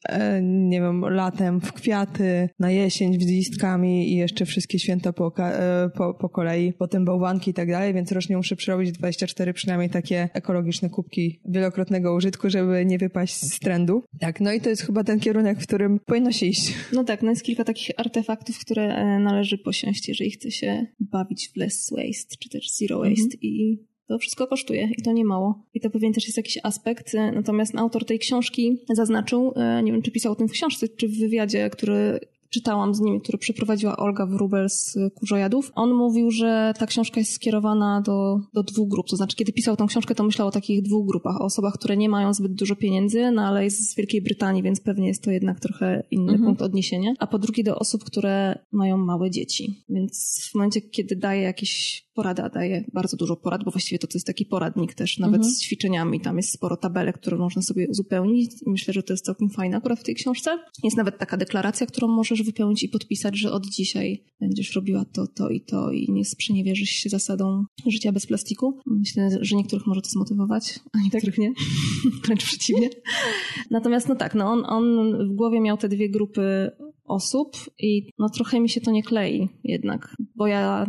e, 0.10 0.42
nie 0.42 0.82
wiem, 0.82 1.02
latem 1.02 1.62
w 1.62 1.74
kwiaty, 1.74 2.50
na 2.60 2.72
jesień 2.72 3.22
z 3.22 3.26
listkami 3.26 4.12
i 4.12 4.16
jeszcze 4.16 4.46
wszystkie 4.46 4.80
święta 4.80 5.14
po, 5.14 5.34
e, 5.40 5.90
po, 5.96 6.14
po 6.14 6.30
kolei, 6.30 6.74
potem 6.74 7.06
bałwanki 7.06 7.52
i 7.52 7.54
tak 7.54 7.72
dalej, 7.72 7.94
więc 7.94 8.12
rocznie 8.12 8.38
muszę 8.38 8.56
przerobić 8.56 8.92
24 8.92 9.54
przynajmniej 9.54 9.90
takie 9.90 10.30
ekologiczne 10.34 10.90
kubki 10.90 11.42
wielokrotnego 11.46 12.16
użytku, 12.16 12.50
żeby 12.50 12.86
nie 12.86 12.98
wypaść 12.98 13.36
z 13.36 13.60
trendu. 13.60 14.04
Tak, 14.20 14.42
no 14.42 14.54
i 14.54 14.62
to 14.62 14.70
jest 14.70 14.82
chyba 14.82 15.04
ten 15.04 15.20
kierunek, 15.20 15.60
w 15.60 15.68
którym 15.68 16.00
powinno 16.00 16.32
się 16.32 16.46
iść. 16.46 16.74
No 16.94 17.04
tak, 17.04 17.22
no 17.22 17.30
jest 17.30 17.44
kilka 17.44 17.64
takich 17.64 17.90
artefaktów, 17.98 18.60
które 18.60 18.96
e, 18.96 19.20
należy 19.20 19.58
posiąść, 19.58 20.08
jeżeli 20.08 20.32
chce 20.32 20.52
się 20.52 20.86
bawić 21.00 21.50
w 21.54 21.58
less 21.58 21.90
waste, 21.98 22.36
czy 22.40 22.50
też 22.50 22.72
zero 22.72 22.87
zero 22.88 23.00
waste 23.00 23.24
mhm. 23.24 23.40
i 23.42 23.80
to 24.08 24.18
wszystko 24.18 24.48
kosztuje 24.48 24.90
i 24.98 25.02
to 25.02 25.12
nie 25.12 25.26
mało. 25.26 25.64
I 25.74 25.82
to 25.82 25.90
pewien 25.90 26.14
też 26.14 26.26
jest 26.26 26.38
jakiś 26.38 26.58
aspekt. 26.64 27.14
Natomiast 27.34 27.76
autor 27.76 28.06
tej 28.06 28.20
książki 28.20 28.78
zaznaczył, 28.94 29.54
e, 29.56 29.84
nie 29.84 29.92
wiem 29.92 30.02
czy 30.02 30.12
pisał 30.12 30.32
o 30.32 30.36
tym 30.36 30.48
w 30.48 30.52
książce, 30.52 30.88
czy 30.88 31.08
w 31.08 31.20
wywiadzie, 31.20 31.70
który 31.70 32.20
czytałam 32.50 32.96
z 32.96 33.00
nim, 33.00 33.20
który 33.20 33.38
przeprowadziła 33.38 33.98
Olga 33.98 34.26
Wrubel 34.26 34.70
z 34.70 34.98
Kurzojadów, 35.16 35.72
on 35.76 35.94
mówił, 35.94 36.32
że 36.32 36.74
ta 36.80 36.88
książka 36.88 37.20
jest 37.20 37.32
skierowana 37.32 38.02
do, 38.02 38.40
do 38.54 38.64
dwóch 38.64 38.90
grup. 38.90 39.08
To 39.10 39.16
znaczy, 39.16 39.36
kiedy 39.36 39.54
pisał 39.54 39.76
tą 39.76 39.88
książkę, 39.88 40.16
to 40.16 40.24
myślał 40.24 40.48
o 40.48 40.52
takich 40.52 40.82
dwóch 40.82 41.08
grupach. 41.08 41.42
O 41.42 41.46
osobach, 41.46 41.74
które 41.74 41.98
nie 41.98 42.10
mają 42.10 42.34
zbyt 42.34 42.54
dużo 42.54 42.76
pieniędzy, 42.76 43.32
no 43.32 43.42
ale 43.42 43.64
jest 43.64 43.92
z 43.92 43.96
Wielkiej 43.96 44.22
Brytanii, 44.22 44.64
więc 44.64 44.82
pewnie 44.82 45.08
jest 45.08 45.24
to 45.24 45.32
jednak 45.32 45.60
trochę 45.60 46.04
inny 46.12 46.32
mhm. 46.32 46.44
punkt 46.44 46.62
odniesienia. 46.62 47.14
A 47.20 47.28
po 47.28 47.40
drugie 47.40 47.64
do 47.64 47.80
osób, 47.80 48.04
które 48.04 48.60
mają 48.72 48.98
małe 48.98 49.32
dzieci. 49.32 49.84
Więc 49.90 50.40
w 50.52 50.56
momencie, 50.56 50.82
kiedy 50.82 51.16
daje 51.16 51.42
jakieś 51.42 52.07
porada 52.18 52.50
daje 52.50 52.84
bardzo 52.94 53.18
dużo 53.18 53.36
porad, 53.36 53.64
bo 53.64 53.72
właściwie 53.72 54.00
to, 54.00 54.08
to 54.08 54.16
jest 54.16 54.28
taki 54.28 54.46
poradnik 54.46 54.94
też, 54.94 55.18
nawet 55.20 55.36
mhm. 55.36 55.54
z 55.54 55.62
ćwiczeniami. 55.62 56.22
Tam 56.22 56.38
jest 56.38 56.54
sporo 56.54 56.78
tabelek, 56.78 57.18
które 57.18 57.38
można 57.38 57.62
sobie 57.62 57.88
uzupełnić 57.90 58.52
i 58.66 58.70
myślę, 58.70 58.94
że 58.94 59.04
to 59.04 59.14
jest 59.14 59.26
całkiem 59.26 59.50
fajne 59.50 59.78
akurat 59.78 60.00
w 60.00 60.04
tej 60.04 60.16
książce. 60.16 60.60
Jest 60.84 60.98
nawet 60.98 61.18
taka 61.18 61.38
deklaracja, 61.38 61.88
którą 61.88 62.08
możesz 62.08 62.44
wypełnić 62.44 62.84
i 62.84 62.90
podpisać, 62.90 63.38
że 63.38 63.52
od 63.52 63.66
dzisiaj 63.66 64.24
będziesz 64.40 64.76
robiła 64.76 65.06
to, 65.06 65.28
to 65.28 65.50
i 65.50 65.62
to 65.62 65.92
i 65.92 66.12
nie 66.12 66.26
sprzeniewierzysz 66.26 66.90
się 66.90 67.10
zasadą 67.10 67.66
życia 67.88 68.12
bez 68.12 68.26
plastiku. 68.26 68.80
Myślę, 68.86 69.30
że 69.42 69.56
niektórych 69.56 69.88
może 69.88 70.02
to 70.02 70.10
zmotywować, 70.10 70.80
a 70.94 71.00
niektórych 71.04 71.38
nie. 71.38 71.54
Wręcz 72.26 72.44
przeciwnie. 72.44 72.90
Natomiast 73.72 74.10
no 74.10 74.16
tak, 74.16 74.36
no 74.36 74.52
on, 74.52 74.64
on 74.66 75.18
w 75.30 75.36
głowie 75.36 75.62
miał 75.62 75.78
te 75.78 75.90
dwie 75.90 76.10
grupy 76.10 76.72
osób 77.08 77.58
i 77.80 78.10
no 78.20 78.30
trochę 78.30 78.60
mi 78.60 78.70
się 78.70 78.82
to 78.82 78.92
nie 78.92 79.04
klei 79.04 79.50
jednak, 79.64 80.16
bo 80.36 80.48
ja 80.48 80.86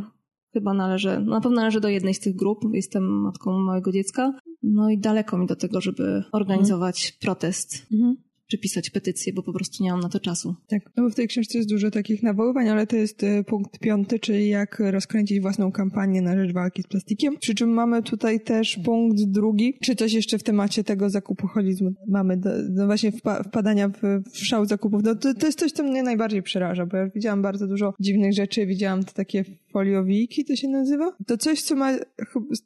chyba 0.52 0.74
należę, 0.74 1.20
no 1.20 1.30
na 1.34 1.40
pewno 1.40 1.56
należę 1.56 1.80
do 1.80 1.88
jednej 1.88 2.14
z 2.14 2.20
tych 2.20 2.36
grup, 2.36 2.58
jestem 2.72 3.20
matką 3.20 3.58
małego 3.58 3.92
dziecka, 3.92 4.32
no 4.62 4.90
i 4.90 4.98
daleko 4.98 5.38
mi 5.38 5.46
do 5.46 5.56
tego, 5.56 5.80
żeby 5.80 6.22
organizować 6.32 7.04
mhm. 7.06 7.18
protest. 7.20 7.86
Mhm 7.92 8.16
czy 8.48 8.58
pisać 8.58 8.90
petycję, 8.90 9.32
bo 9.32 9.42
po 9.42 9.52
prostu 9.52 9.84
nie 9.84 9.90
mam 9.90 10.00
na 10.00 10.08
to 10.08 10.20
czasu. 10.20 10.54
Tak, 10.68 10.82
no 10.96 11.02
bo 11.02 11.10
w 11.10 11.14
tej 11.14 11.28
książce 11.28 11.58
jest 11.58 11.70
dużo 11.70 11.90
takich 11.90 12.22
nawoływań, 12.22 12.68
ale 12.68 12.86
to 12.86 12.96
jest 12.96 13.24
e, 13.24 13.44
punkt 13.44 13.78
piąty, 13.78 14.18
czyli 14.18 14.48
jak 14.48 14.82
rozkręcić 14.90 15.40
własną 15.40 15.72
kampanię 15.72 16.22
na 16.22 16.36
rzecz 16.36 16.52
walki 16.52 16.82
z 16.82 16.86
plastikiem. 16.86 17.36
Przy 17.38 17.54
czym 17.54 17.70
mamy 17.70 18.02
tutaj 18.02 18.40
też 18.40 18.78
punkt 18.84 19.22
drugi, 19.22 19.78
czy 19.82 19.96
coś 19.96 20.12
jeszcze 20.12 20.38
w 20.38 20.42
temacie 20.42 20.84
tego 20.84 21.10
zakupoholizmu 21.10 21.90
mamy, 22.08 22.36
do, 22.36 22.50
no 22.70 22.86
właśnie 22.86 23.12
wpa 23.12 23.42
wpadania 23.42 23.88
w, 23.88 24.00
w 24.32 24.46
szał 24.46 24.64
zakupów. 24.64 25.02
No 25.04 25.14
to, 25.14 25.34
to 25.34 25.46
jest 25.46 25.58
coś, 25.58 25.72
co 25.72 25.82
mnie 25.82 26.02
najbardziej 26.02 26.42
przeraża, 26.42 26.86
bo 26.86 26.96
ja 26.96 27.08
widziałam 27.14 27.42
bardzo 27.42 27.66
dużo 27.66 27.94
dziwnych 28.00 28.32
rzeczy, 28.34 28.66
widziałam 28.66 29.04
te 29.04 29.12
takie 29.12 29.44
foliowiki, 29.72 30.44
to 30.44 30.56
się 30.56 30.68
nazywa. 30.68 31.16
To 31.26 31.38
coś, 31.38 31.62
co 31.62 31.76
ma, 31.76 31.92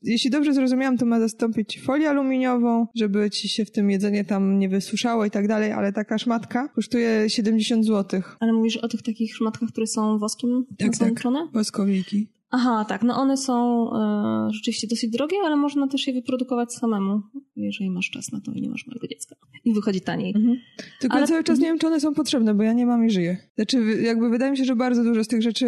jeśli 0.02 0.30
dobrze 0.30 0.54
zrozumiałam, 0.54 0.98
to 0.98 1.06
ma 1.06 1.20
zastąpić 1.20 1.80
folię 1.80 2.10
aluminiową, 2.10 2.86
żeby 2.94 3.30
ci 3.30 3.48
się 3.48 3.64
w 3.64 3.70
tym 3.70 3.90
jedzenie 3.90 4.24
tam 4.24 4.58
nie 4.58 4.68
wysuszało 4.68 5.24
i 5.24 5.30
tak 5.30 5.48
dalej, 5.48 5.72
ale 5.72 5.92
taka 5.92 6.18
szmatka 6.18 6.68
kosztuje 6.68 7.30
70 7.30 7.86
zł. 7.86 8.22
Ale 8.40 8.52
mówisz 8.52 8.76
o 8.76 8.88
tych 8.88 9.02
takich 9.02 9.36
szmatkach, 9.36 9.68
które 9.68 9.86
są 9.86 10.18
woskiem 10.18 10.64
tak, 10.78 10.98
tak. 10.98 11.32
Woskowiki. 11.52 12.28
Aha, 12.54 12.84
tak. 12.88 13.02
No 13.02 13.16
one 13.16 13.36
są 13.36 13.86
e, 13.92 14.48
rzeczywiście 14.52 14.86
dosyć 14.86 15.10
drogie, 15.10 15.36
ale 15.44 15.56
można 15.56 15.88
też 15.88 16.06
je 16.06 16.12
wyprodukować 16.12 16.74
samemu, 16.74 17.22
jeżeli 17.56 17.90
masz 17.90 18.10
czas 18.10 18.32
na 18.32 18.40
to 18.40 18.52
i 18.52 18.60
nie 18.60 18.68
masz 18.68 18.86
małego 18.86 19.06
dziecka. 19.06 19.36
I 19.64 19.74
wychodzi 19.74 20.00
taniej. 20.00 20.32
Mhm. 20.36 20.56
Tylko 21.00 21.16
ale... 21.16 21.26
cały 21.26 21.44
czas 21.44 21.58
nie 21.58 21.66
wiem, 21.66 21.78
czy 21.78 21.86
one 21.86 22.00
są 22.00 22.14
potrzebne, 22.14 22.54
bo 22.54 22.62
ja 22.62 22.72
nie 22.72 22.86
mam 22.86 23.06
i 23.06 23.10
żyję. 23.10 23.36
Znaczy, 23.54 24.02
jakby 24.02 24.30
wydaje 24.30 24.50
mi 24.50 24.56
się, 24.56 24.64
że 24.64 24.76
bardzo 24.76 25.04
dużo 25.04 25.24
z 25.24 25.28
tych 25.28 25.42
rzeczy 25.42 25.66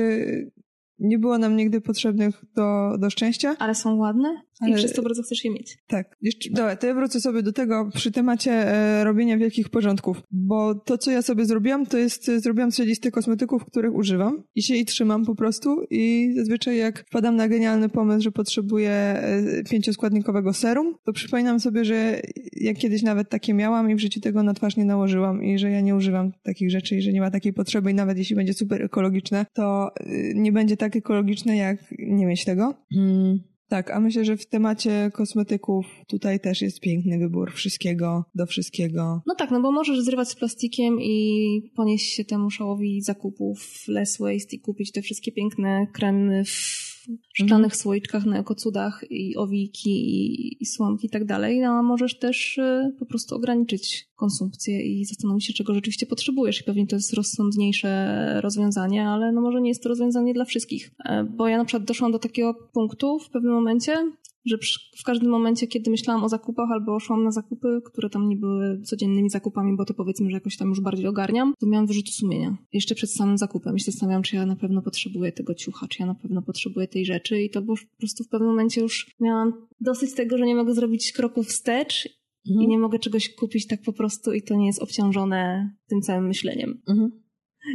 nie 0.98 1.18
było 1.18 1.38
nam 1.38 1.56
nigdy 1.56 1.80
potrzebnych 1.80 2.44
do, 2.56 2.98
do 2.98 3.10
szczęścia. 3.10 3.56
Ale 3.58 3.74
są 3.74 3.96
ładne? 3.96 4.42
Ale... 4.60 4.72
I 4.72 4.74
przez 4.74 4.92
to 4.92 5.02
bardzo 5.02 5.22
chcesz 5.22 5.44
je 5.44 5.50
mieć. 5.50 5.78
Tak. 5.86 6.16
Jeszcze, 6.22 6.50
dobra, 6.50 6.76
to 6.76 6.86
ja 6.86 6.94
wrócę 6.94 7.20
sobie 7.20 7.42
do 7.42 7.52
tego 7.52 7.90
przy 7.94 8.12
temacie 8.12 8.52
e, 8.52 9.04
robienia 9.04 9.38
wielkich 9.38 9.68
porządków, 9.68 10.22
bo 10.30 10.74
to, 10.74 10.98
co 10.98 11.10
ja 11.10 11.22
sobie 11.22 11.44
zrobiłam, 11.44 11.86
to 11.86 11.98
jest, 11.98 12.28
e, 12.28 12.40
zrobiłam 12.40 12.72
sobie 12.72 12.88
listę 12.88 13.10
kosmetyków, 13.10 13.64
których 13.64 13.94
używam 13.94 14.42
i 14.54 14.62
się 14.62 14.74
jej 14.74 14.84
trzymam 14.84 15.24
po 15.24 15.34
prostu 15.34 15.86
i 15.90 16.32
zazwyczaj 16.36 16.76
jak 16.76 17.04
wpadam 17.06 17.36
na 17.36 17.48
genialny 17.48 17.88
pomysł, 17.88 18.22
że 18.22 18.32
potrzebuję 18.32 18.90
e, 18.90 19.62
pięcioskładnikowego 19.70 20.52
serum, 20.52 20.94
to 21.04 21.12
przypominam 21.12 21.60
sobie, 21.60 21.84
że 21.84 22.20
ja 22.52 22.74
kiedyś 22.74 23.02
nawet 23.02 23.28
takie 23.28 23.54
miałam 23.54 23.90
i 23.90 23.94
w 23.94 24.00
życiu 24.00 24.20
tego 24.20 24.42
na 24.42 24.54
twarz 24.54 24.76
nie 24.76 24.84
nałożyłam 24.84 25.44
i 25.44 25.58
że 25.58 25.70
ja 25.70 25.80
nie 25.80 25.96
używam 25.96 26.32
takich 26.42 26.70
rzeczy 26.70 26.96
i 26.96 27.02
że 27.02 27.12
nie 27.12 27.20
ma 27.20 27.30
takiej 27.30 27.52
potrzeby 27.52 27.90
i 27.90 27.94
nawet 27.94 28.18
jeśli 28.18 28.36
będzie 28.36 28.54
super 28.54 28.82
ekologiczne, 28.82 29.46
to 29.52 29.90
y, 30.00 30.32
nie 30.36 30.52
będzie 30.52 30.76
tak 30.76 30.96
ekologiczne, 30.96 31.56
jak 31.56 31.78
nie 31.98 32.26
mieć 32.26 32.44
tego. 32.44 32.74
Mm. 32.96 33.53
Tak, 33.74 33.90
a 33.90 34.00
myślę, 34.00 34.24
że 34.24 34.36
w 34.36 34.46
temacie 34.46 35.10
kosmetyków 35.14 35.86
tutaj 36.08 36.40
też 36.40 36.62
jest 36.62 36.80
piękny 36.80 37.18
wybór 37.18 37.52
wszystkiego 37.52 38.24
do 38.34 38.46
wszystkiego. 38.46 39.22
No 39.26 39.34
tak, 39.34 39.50
no 39.50 39.60
bo 39.60 39.72
możesz 39.72 40.00
zrywać 40.00 40.28
z 40.28 40.34
plastikiem 40.34 41.00
i 41.00 41.70
ponieść 41.76 42.14
się 42.14 42.24
temu 42.24 42.50
szałowi 42.50 43.02
zakupów 43.02 43.84
less 43.88 44.18
waste 44.18 44.56
i 44.56 44.60
kupić 44.60 44.92
te 44.92 45.02
wszystkie 45.02 45.32
piękne 45.32 45.86
kremy 45.92 46.44
w 46.44 46.93
szklanych 47.32 47.72
mhm. 47.72 47.80
słoiczkach 47.80 48.24
na 48.26 48.38
ekocudach 48.38 49.04
i 49.10 49.36
owiki 49.36 49.90
i, 49.90 50.62
i 50.62 50.66
słomki 50.66 51.06
i 51.06 51.10
tak 51.10 51.24
dalej, 51.24 51.60
no, 51.60 51.68
a 51.68 51.82
możesz 51.82 52.18
też 52.18 52.58
y, 52.58 52.94
po 52.98 53.06
prostu 53.06 53.34
ograniczyć 53.34 54.08
konsumpcję 54.16 54.82
i 54.82 55.04
zastanowić 55.04 55.46
się, 55.46 55.52
czego 55.52 55.74
rzeczywiście 55.74 56.06
potrzebujesz. 56.06 56.60
I 56.60 56.64
pewnie 56.64 56.86
to 56.86 56.96
jest 56.96 57.12
rozsądniejsze 57.12 58.40
rozwiązanie, 58.40 59.08
ale 59.08 59.32
no 59.32 59.40
może 59.40 59.60
nie 59.60 59.68
jest 59.68 59.82
to 59.82 59.88
rozwiązanie 59.88 60.34
dla 60.34 60.44
wszystkich. 60.44 60.90
E, 61.04 61.24
bo 61.24 61.48
ja 61.48 61.58
na 61.58 61.64
przykład 61.64 61.84
doszłam 61.84 62.12
do 62.12 62.18
takiego 62.18 62.54
punktu 62.72 63.18
w 63.18 63.30
pewnym 63.30 63.52
momencie, 63.52 64.12
że 64.44 64.56
w 64.96 65.04
każdym 65.04 65.30
momencie, 65.30 65.66
kiedy 65.66 65.90
myślałam 65.90 66.24
o 66.24 66.28
zakupach 66.28 66.70
albo 66.70 67.00
szłam 67.00 67.24
na 67.24 67.30
zakupy, 67.30 67.80
które 67.84 68.10
tam 68.10 68.28
nie 68.28 68.36
były 68.36 68.80
codziennymi 68.82 69.30
zakupami, 69.30 69.76
bo 69.76 69.84
to 69.84 69.94
powiedzmy, 69.94 70.30
że 70.30 70.36
jakoś 70.36 70.56
tam 70.56 70.68
już 70.68 70.80
bardziej 70.80 71.06
ogarniam, 71.06 71.54
to 71.58 71.66
miałam 71.66 71.86
wyrzuty 71.86 72.12
sumienia. 72.12 72.56
Jeszcze 72.72 72.94
przed 72.94 73.10
samym 73.10 73.38
zakupem. 73.38 73.76
I 73.76 73.80
się 73.80 73.90
zastanawiałam, 73.90 74.22
czy 74.22 74.36
ja 74.36 74.46
na 74.46 74.56
pewno 74.56 74.82
potrzebuję 74.82 75.32
tego 75.32 75.54
ciucha, 75.54 75.88
czy 75.88 75.96
ja 76.00 76.06
na 76.06 76.14
pewno 76.14 76.42
potrzebuję 76.42 76.88
tej 76.88 77.04
rzeczy 77.04 77.42
i 77.42 77.50
to 77.50 77.62
było 77.62 77.76
po 77.76 77.98
prostu 77.98 78.24
w 78.24 78.28
pewnym 78.28 78.50
momencie 78.50 78.80
już 78.80 79.10
miałam 79.20 79.52
dosyć 79.80 80.14
tego, 80.14 80.38
że 80.38 80.46
nie 80.46 80.54
mogę 80.54 80.74
zrobić 80.74 81.12
kroku 81.12 81.42
wstecz 81.42 82.08
mhm. 82.48 82.64
i 82.64 82.68
nie 82.68 82.78
mogę 82.78 82.98
czegoś 82.98 83.34
kupić 83.34 83.66
tak 83.66 83.82
po 83.82 83.92
prostu 83.92 84.32
i 84.32 84.42
to 84.42 84.54
nie 84.54 84.66
jest 84.66 84.82
obciążone 84.82 85.70
tym 85.88 86.00
całym 86.00 86.26
myśleniem. 86.26 86.82
Mhm. 86.88 87.23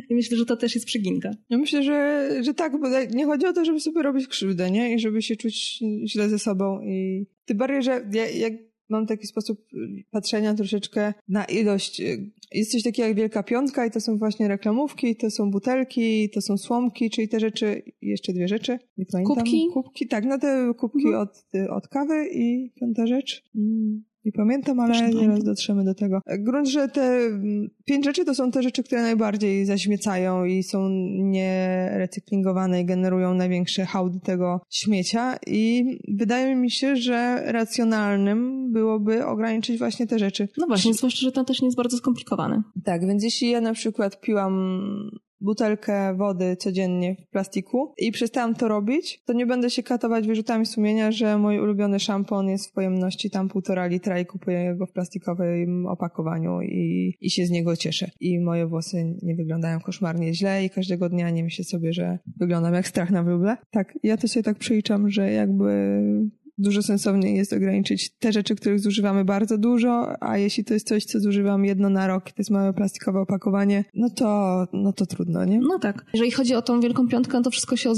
I 0.10 0.15
myślę, 0.15 0.38
że 0.38 0.46
to 0.46 0.58
też 0.58 0.75
jest 0.75 0.88
przyginka. 0.88 1.31
Ja 1.50 1.58
myślę, 1.58 1.84
że, 1.84 2.29
że 2.43 2.53
tak, 2.53 2.79
bo 2.79 2.88
nie 3.13 3.25
chodzi 3.25 3.46
o 3.46 3.53
to, 3.53 3.65
żeby 3.65 3.79
sobie 3.79 4.03
robić 4.03 4.27
krzywdę, 4.27 4.72
nie? 4.72 4.93
I 4.93 5.00
żeby 5.00 5.22
się 5.22 5.36
czuć 5.36 5.84
źle 6.05 6.29
ze 6.29 6.39
sobą. 6.39 6.81
I 6.81 7.25
tym 7.46 7.58
bardziej, 7.58 7.84
że 7.84 8.05
ja, 8.13 8.29
jak 8.29 8.53
mam 8.89 9.05
taki 9.05 9.27
sposób 9.27 9.65
patrzenia 10.12 10.53
troszeczkę 10.53 11.13
na 11.27 11.46
ilość. 11.46 12.01
Jest 12.51 12.72
coś 12.72 12.84
takiego 12.84 13.08
jak 13.08 13.17
Wielka 13.17 13.43
Piątka 13.43 13.86
i 13.86 13.91
to 13.91 14.01
są 14.01 14.17
właśnie 14.17 14.48
reklamówki, 14.48 15.15
to 15.15 15.31
są 15.31 15.51
butelki, 15.51 16.29
to 16.29 16.41
są 16.41 16.58
słomki, 16.58 17.10
czyli 17.10 17.27
te 17.27 17.39
rzeczy, 17.39 17.81
jeszcze 18.01 18.34
dwie 18.34 18.48
rzeczy, 18.48 18.79
nie 18.98 19.05
pamiętam. 19.05 19.36
Kubki? 19.36 19.67
Kubki, 19.74 20.08
tak, 20.08 20.25
no 20.25 20.38
te 20.38 20.74
kubki 20.77 21.08
mhm. 21.08 21.27
od, 21.27 21.43
od 21.69 21.88
kawy 21.88 22.29
i 22.34 22.72
piąta 22.75 23.08
rzecz. 23.08 23.43
Mm. 23.55 24.03
Nie 24.30 24.34
pamiętam, 24.34 24.80
ale 24.80 25.12
zaraz 25.14 25.44
dotrzemy 25.44 25.84
do 25.84 25.96
tego. 25.96 26.22
Grunt, 26.40 26.68
że 26.68 26.88
te 26.88 27.02
mm, 27.02 27.70
pięć 27.86 28.06
rzeczy 28.06 28.26
to 28.26 28.36
są 28.36 28.52
te 28.52 28.64
rzeczy, 28.64 28.84
które 28.84 29.02
najbardziej 29.02 29.66
zaśmiecają 29.66 30.46
i 30.46 30.64
są 30.64 30.90
nierecyklingowane 31.10 32.82
i 32.82 32.86
generują 32.86 33.34
największe 33.34 33.86
hałdy 33.86 34.20
tego 34.20 34.62
śmiecia 34.70 35.38
i 35.48 35.86
wydaje 36.08 36.56
mi 36.56 36.72
się, 36.72 36.96
że 36.96 37.44
racjonalnym 37.46 38.72
byłoby 38.72 39.26
ograniczyć 39.26 39.80
właśnie 39.80 40.08
te 40.08 40.20
rzeczy. 40.20 40.48
No 40.58 40.68
właśnie, 40.68 40.94
zwłaszcza, 40.94 41.22
że 41.22 41.32
to 41.32 41.44
też 41.44 41.62
nie 41.62 41.68
jest 41.68 41.78
bardzo 41.78 41.98
skomplikowane. 41.98 42.64
Tak, 42.84 43.08
więc 43.08 43.24
jeśli 43.24 43.50
ja 43.50 43.62
na 43.62 43.74
przykład 43.74 44.22
piłam 44.22 44.82
butelkę 45.41 46.15
wody 46.15 46.55
codziennie 46.55 47.15
w 47.15 47.29
plastiku 47.29 47.93
i 47.98 48.12
przestałam 48.12 48.55
to 48.55 48.67
robić, 48.67 49.24
to 49.25 49.34
nie 49.34 49.46
będę 49.46 49.69
się 49.69 49.84
katować 49.84 50.27
wyrzutami 50.27 50.65
sumienia, 50.65 51.12
że 51.12 51.38
mój 51.38 51.60
ulubiony 51.60 52.00
szampon 52.00 52.50
jest 52.50 52.69
w 52.69 52.74
pojemności 52.74 53.29
tam 53.29 53.50
półtora 53.50 53.88
litra 53.88 54.19
i 54.19 54.25
kupuję 54.25 54.75
go 54.75 54.86
w 54.86 54.91
plastikowym 54.91 55.86
opakowaniu 55.86 56.62
i, 56.62 57.13
i 57.22 57.29
się 57.29 57.46
z 57.46 57.50
niego 57.50 57.75
cieszę. 57.75 58.12
I 58.19 58.39
moje 58.39 58.67
włosy 58.67 59.15
nie 59.22 59.36
wyglądają 59.36 59.79
koszmarnie 59.79 60.34
źle 60.34 60.65
i 60.65 60.69
każdego 60.69 61.10
dnia 61.10 61.29
nie 61.29 61.43
myślę 61.43 61.65
sobie, 61.65 61.93
że 61.93 62.19
wyglądam 62.38 62.74
jak 62.74 62.88
strach 62.88 63.12
na 63.12 63.24
wróble. 63.24 63.58
Tak, 63.72 63.98
ja 64.03 64.17
to 64.17 64.27
sobie 64.27 64.43
tak 64.43 64.58
przeliczam, 64.58 65.10
że 65.10 65.31
jakby 65.31 66.01
dużo 66.60 66.82
sensowniej 66.82 67.36
jest 67.36 67.54
ograniczyć 67.54 68.10
te 68.20 68.32
rzeczy, 68.32 68.56
których 68.56 68.80
zużywamy 68.80 69.25
bardzo 69.25 69.58
dużo, 69.58 70.24
a 70.24 70.38
jeśli 70.38 70.63
to 70.66 70.74
jest 70.74 70.88
coś, 70.88 71.06
co 71.06 71.20
zużywam 71.20 71.66
jedno 71.66 71.89
na 71.89 72.08
rok, 72.08 72.24
to 72.24 72.36
jest 72.38 72.51
małe 72.51 72.74
plastikowe 72.74 73.20
opakowanie, 73.20 73.86
no 73.94 74.10
to, 74.10 74.66
no 74.74 74.94
to 74.94 75.06
trudno, 75.06 75.46
nie? 75.46 75.60
No 75.60 75.80
tak. 75.80 76.06
Jeżeli 76.13 76.32
chodzi 76.32 76.56
o 76.56 76.62
tą 76.62 76.80
wielką 76.80 77.08
piątkę, 77.08 77.38
no 77.38 77.44
to 77.44 77.51
wszystko 77.51 77.75
się 77.75 77.94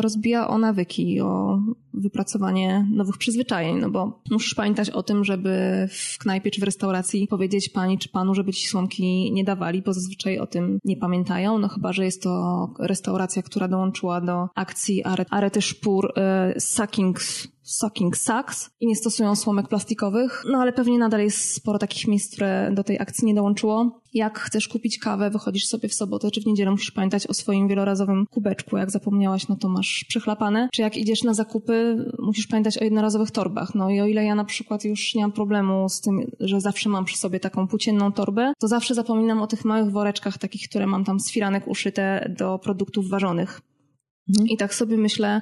rozbija 0.00 0.48
o 0.48 0.58
nawyki, 0.58 1.20
o 1.20 1.60
wypracowanie 1.94 2.86
nowych 2.92 3.18
przyzwyczajeń, 3.18 3.78
no 3.78 3.90
bo 3.90 4.22
musisz 4.30 4.54
pamiętać 4.54 4.90
o 4.90 5.02
tym, 5.02 5.24
żeby 5.24 5.50
w 5.90 6.18
knajpie 6.18 6.50
czy 6.50 6.60
w 6.60 6.64
restauracji 6.64 7.26
powiedzieć 7.26 7.68
pani 7.68 7.98
czy 7.98 8.08
panu, 8.08 8.34
żeby 8.34 8.52
ci 8.52 8.68
słomki 8.68 9.32
nie 9.32 9.44
dawali, 9.44 9.82
bo 9.82 9.92
zazwyczaj 9.92 10.38
o 10.38 10.46
tym 10.46 10.78
nie 10.84 10.96
pamiętają, 10.96 11.58
no 11.58 11.68
chyba, 11.68 11.92
że 11.92 12.04
jest 12.04 12.22
to 12.22 12.66
restauracja, 12.78 13.42
która 13.42 13.68
dołączyła 13.68 14.20
do 14.20 14.48
akcji 14.54 15.04
Arety 15.30 15.60
y, 15.60 16.60
Sucking 16.60 17.20
Sucking 17.70 18.16
Sucks 18.16 18.70
i 18.80 18.86
nie 18.86 18.96
stosują 18.96 19.36
słomek 19.36 19.68
plastikowych, 19.68 20.44
no 20.52 20.58
ale 20.58 20.72
pewnie 20.72 20.98
nadal 20.98 21.20
jest 21.20 21.54
sporo 21.54 21.78
takich 21.78 22.08
miejsc, 22.08 22.34
które 22.34 22.70
do 22.74 22.84
tej 22.84 22.98
akcji 22.98 23.26
nie 23.26 23.34
dołączyło. 23.34 24.00
Jak 24.14 24.38
chcesz 24.38 24.68
kupić 24.68 24.98
kawę, 24.98 25.30
wychodzisz 25.30 25.66
sobie 25.66 25.88
w 25.88 25.94
sobotę 25.94 26.30
czy 26.30 26.40
w 26.40 26.46
niedzielę, 26.46 26.70
musisz 26.70 26.90
pamiętać 26.90 27.26
o 27.26 27.34
swoim 27.34 27.68
wielorazowym 27.68 28.26
kubeczku. 28.30 28.76
Jak 28.76 28.90
zapomniałaś, 28.90 29.48
no 29.48 29.56
to 29.56 29.68
masz 29.68 30.04
przechlapane. 30.08 30.68
Czy 30.72 30.82
jak 30.82 30.96
idziesz 30.96 31.22
na 31.22 31.34
zakupy, 31.34 32.06
musisz 32.18 32.46
pamiętać 32.46 32.78
o 32.78 32.84
jednorazowych 32.84 33.30
torbach. 33.30 33.74
No 33.74 33.90
i 33.90 34.00
o 34.00 34.06
ile 34.06 34.24
ja 34.24 34.34
na 34.34 34.44
przykład 34.44 34.84
już 34.84 35.14
nie 35.14 35.22
mam 35.22 35.32
problemu 35.32 35.88
z 35.88 36.00
tym, 36.00 36.30
że 36.40 36.60
zawsze 36.60 36.88
mam 36.88 37.04
przy 37.04 37.16
sobie 37.16 37.40
taką 37.40 37.68
płócienną 37.68 38.12
torbę, 38.12 38.52
to 38.58 38.68
zawsze 38.68 38.94
zapominam 38.94 39.42
o 39.42 39.46
tych 39.46 39.64
małych 39.64 39.90
woreczkach 39.90 40.38
takich, 40.38 40.68
które 40.68 40.86
mam 40.86 41.04
tam 41.04 41.20
z 41.20 41.30
firanek 41.30 41.68
uszyte 41.68 42.34
do 42.38 42.58
produktów 42.58 43.08
ważonych. 43.08 43.60
Mhm. 44.28 44.48
I 44.48 44.56
tak 44.56 44.74
sobie 44.74 44.96
myślę, 44.96 45.40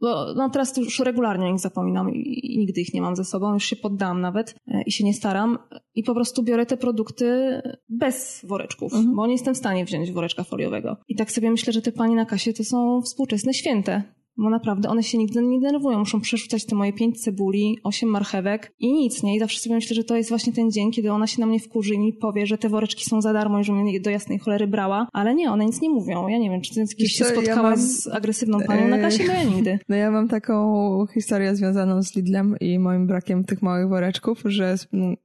bo 0.00 0.34
no 0.34 0.50
teraz 0.50 0.76
już 0.76 1.00
regularnie 1.00 1.46
o 1.46 1.50
nich 1.50 1.60
zapominam 1.60 2.14
i, 2.14 2.54
i, 2.54 2.58
nigdy 2.58 2.80
ich 2.80 2.94
nie 2.94 3.02
mam 3.02 3.16
ze 3.16 3.24
sobą, 3.24 3.54
już 3.54 3.64
się 3.64 3.76
poddałam 3.76 4.20
nawet 4.20 4.54
e, 4.68 4.82
i 4.82 4.92
się 4.92 5.04
nie 5.04 5.14
staram 5.14 5.58
i 5.94 6.02
po 6.02 6.14
prostu 6.14 6.42
biorę 6.42 6.66
te 6.66 6.76
produkty 6.76 7.60
bez 7.88 8.44
woreczków, 8.48 8.92
mhm. 8.94 9.16
bo 9.16 9.26
nie 9.26 9.32
jestem 9.32 9.54
w 9.54 9.58
stanie 9.58 9.84
wziąć 9.84 10.12
woreczka 10.12 10.44
foliowego. 10.44 10.96
I 11.08 11.16
tak 11.16 11.32
sobie 11.32 11.50
myślę, 11.50 11.72
że 11.72 11.82
te 11.82 11.92
panie 11.92 12.16
na 12.16 12.26
kasie 12.26 12.52
to 12.52 12.64
są 12.64 13.02
współczesne 13.02 13.54
święte 13.54 14.17
bo 14.38 14.50
naprawdę 14.50 14.88
one 14.88 15.02
się 15.02 15.18
nigdy 15.18 15.42
nie 15.42 15.60
denerwują. 15.60 15.98
Muszą 15.98 16.20
przerzucać 16.20 16.64
te 16.64 16.76
moje 16.76 16.92
pięć 16.92 17.20
cebuli, 17.20 17.78
osiem 17.84 18.08
marchewek 18.08 18.72
i 18.78 18.92
nic, 18.92 19.22
nie? 19.22 19.36
I 19.36 19.38
zawsze 19.38 19.60
sobie 19.60 19.74
myślę, 19.74 19.96
że 19.96 20.04
to 20.04 20.16
jest 20.16 20.28
właśnie 20.28 20.52
ten 20.52 20.70
dzień, 20.70 20.92
kiedy 20.92 21.12
ona 21.12 21.26
się 21.26 21.40
na 21.40 21.46
mnie 21.46 21.60
wkurzy 21.60 21.94
i 21.94 21.98
mi 21.98 22.12
powie, 22.12 22.46
że 22.46 22.58
te 22.58 22.68
woreczki 22.68 23.04
są 23.04 23.20
za 23.20 23.32
darmo 23.32 23.60
i 23.60 23.64
że 23.64 23.72
mnie 23.72 24.00
do 24.00 24.10
jasnej 24.10 24.38
cholery 24.38 24.66
brała, 24.66 25.08
ale 25.12 25.34
nie, 25.34 25.50
one 25.50 25.64
nic 25.64 25.80
nie 25.80 25.90
mówią. 25.90 26.28
Ja 26.28 26.38
nie 26.38 26.50
wiem, 26.50 26.60
czy 26.60 26.74
ty 26.74 26.84
kiedyś 26.96 27.12
się 27.12 27.24
spotkałaś 27.24 27.56
ja 27.56 27.62
mam... 27.62 27.76
z 27.76 28.06
agresywną 28.06 28.58
panią 28.66 28.88
na 28.88 28.98
kasie? 28.98 29.24
No 29.26 29.32
ja 29.32 29.44
nigdy. 29.44 29.78
No 29.88 29.96
ja 29.96 30.10
mam 30.10 30.28
taką 30.28 31.06
historię 31.14 31.56
związaną 31.56 32.02
z 32.02 32.16
Lidlem 32.16 32.56
i 32.60 32.78
moim 32.78 33.06
brakiem 33.06 33.44
tych 33.44 33.62
małych 33.62 33.88
woreczków, 33.88 34.42
że 34.44 34.76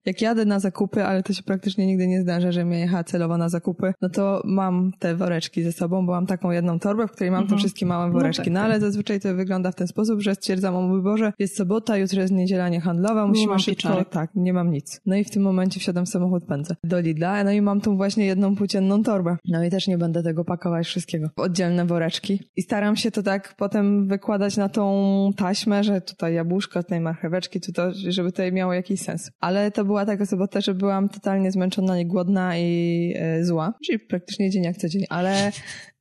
jak 0.06 0.22
jadę 0.22 0.46
na 0.46 0.60
zakupy, 0.60 1.04
ale 1.04 1.24
to 1.24 1.34
się 1.34 1.44
praktycznie 1.44 1.88
nigdy 1.88 2.08
nie 2.08 2.22
zdarza, 2.22 2.52
że 2.52 2.66
mnie 2.66 2.80
jecha 2.80 3.04
celowo 3.04 3.38
na 3.38 3.50
zakupy, 3.50 3.94
no 4.02 4.10
to 4.10 4.42
mam 4.46 4.92
te 5.00 5.16
woreczki 5.16 5.64
ze 5.64 5.72
sobą, 5.72 6.06
bo 6.06 6.12
mam 6.12 6.26
taką 6.26 6.52
jedną 6.52 6.80
torbę, 6.80 7.08
w 7.08 7.12
której 7.12 7.32
mam 7.32 7.42
mhm. 7.42 7.58
te 7.58 7.62
wszystkie 7.62 7.86
małe 7.86 8.08
no 8.08 8.14
woreczki. 8.14 8.42
No, 8.42 8.46
tak, 8.46 8.54
no 8.54 8.60
ale 8.62 8.80
zazwyczaj 8.80 9.03
zazwyczaj 9.04 9.32
to 9.32 9.38
wygląda 9.38 9.72
w 9.72 9.76
ten 9.76 9.88
sposób, 9.88 10.22
że 10.22 10.36
stwierdzam 10.36 10.76
o 10.76 10.82
mój 10.82 11.02
Boże, 11.02 11.34
jest 11.40 11.58
sobota, 11.58 11.98
jutro 11.98 12.22
jest 12.22 12.34
niedziela 12.34 12.70
niehandlowa, 12.70 13.28
musimy 13.28 13.60
szybko, 13.60 14.06
tak, 14.06 14.32
nie 14.36 14.54
mam 14.54 14.72
nic. 14.72 15.02
No 15.06 15.16
i 15.16 15.24
w 15.24 15.30
tym 15.30 15.44
momencie 15.44 15.80
wsiadam 15.80 16.06
w 16.06 16.10
samochód, 16.10 16.46
pędzę 16.46 16.76
do 16.84 17.00
Lidla, 17.00 17.44
no 17.44 17.52
i 17.52 17.62
mam 17.62 17.82
tą 17.82 17.98
właśnie 17.98 18.26
jedną 18.26 18.56
płócienną 18.56 19.04
torbę. 19.04 19.38
No 19.48 19.64
i 19.64 19.70
też 19.70 19.88
nie 19.88 19.98
będę 19.98 20.24
tego 20.24 20.46
pakować 20.46 20.88
wszystkiego 20.88 21.30
w 21.38 21.40
oddzielne 21.40 21.86
woreczki. 21.86 22.40
I 22.56 22.62
staram 22.62 22.96
się 22.96 23.12
to 23.12 23.24
tak 23.24 23.56
potem 23.58 24.08
wykładać 24.08 24.58
na 24.58 24.70
tą 24.70 25.32
taśmę, 25.38 25.84
że 25.84 26.02
tutaj 26.02 26.34
jabłuszko, 26.34 26.84
tutaj 26.84 27.00
marcheweczki, 27.02 27.60
to, 27.62 27.92
żeby 27.94 28.32
to 28.32 28.44
miało 28.52 28.74
jakiś 28.74 29.02
sens. 29.02 29.32
Ale 29.40 29.72
to 29.72 29.86
była 29.86 30.06
taka 30.06 30.26
sobota, 30.26 30.62
że 30.62 30.74
byłam 30.74 31.10
totalnie 31.10 31.52
zmęczona 31.52 32.00
i 32.00 32.06
głodna 32.06 32.58
i 32.58 33.14
e, 33.18 33.46
zła, 33.46 33.74
czyli 33.86 34.00
praktycznie 34.00 34.50
dzień 34.50 34.64
jak 34.64 34.78
co 34.78 34.90
dzień, 34.90 35.04
ale 35.10 35.52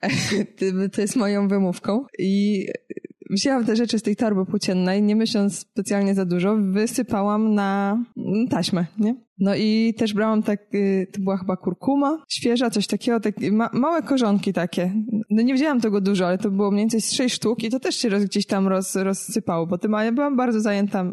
to 0.93 1.01
jest 1.01 1.17
moją 1.17 1.49
wymówką 1.49 2.05
i 2.19 2.67
wzięłam 3.33 3.65
te 3.65 3.77
rzeczy 3.77 3.99
z 3.99 4.03
tej 4.03 4.17
torby 4.17 4.47
płóciennej, 4.47 5.03
nie 5.03 5.17
myśląc 5.17 5.59
specjalnie 5.59 6.15
za 6.15 6.25
dużo, 6.25 6.57
wysypałam 6.57 7.55
na 7.55 7.99
taśmę, 8.51 8.87
nie? 8.99 9.17
No 9.39 9.55
i 9.55 9.95
też 9.99 10.15
brałam 10.15 10.43
tak, 10.43 10.75
y, 10.75 11.07
to 11.13 11.21
była 11.21 11.37
chyba 11.37 11.57
kurkuma, 11.57 12.25
świeża, 12.29 12.71
coś 12.71 12.87
takiego, 12.87 13.21
tak, 13.21 13.35
ma, 13.53 13.71
małe 13.73 14.03
korzonki 14.03 14.53
takie. 14.53 14.93
No 15.31 15.43
nie 15.43 15.55
wzięłam 15.55 15.81
tego 15.81 16.01
dużo, 16.01 16.27
ale 16.27 16.39
to 16.39 16.51
było 16.51 16.71
mniej 16.71 16.83
więcej 16.83 17.01
z 17.01 17.13
sześć 17.13 17.35
sztuk 17.35 17.63
i 17.63 17.71
to 17.71 17.81
też 17.81 17.97
się 17.97 18.09
roz, 18.09 18.25
gdzieś 18.25 18.47
tam 18.47 18.69
roz, 18.69 18.97
rozsypało, 18.97 19.67
bo 19.67 19.79
tym, 19.79 19.93
ja 19.93 20.13
byłam 20.13 20.37
bardzo 20.37 20.61
zajęta 20.61 21.05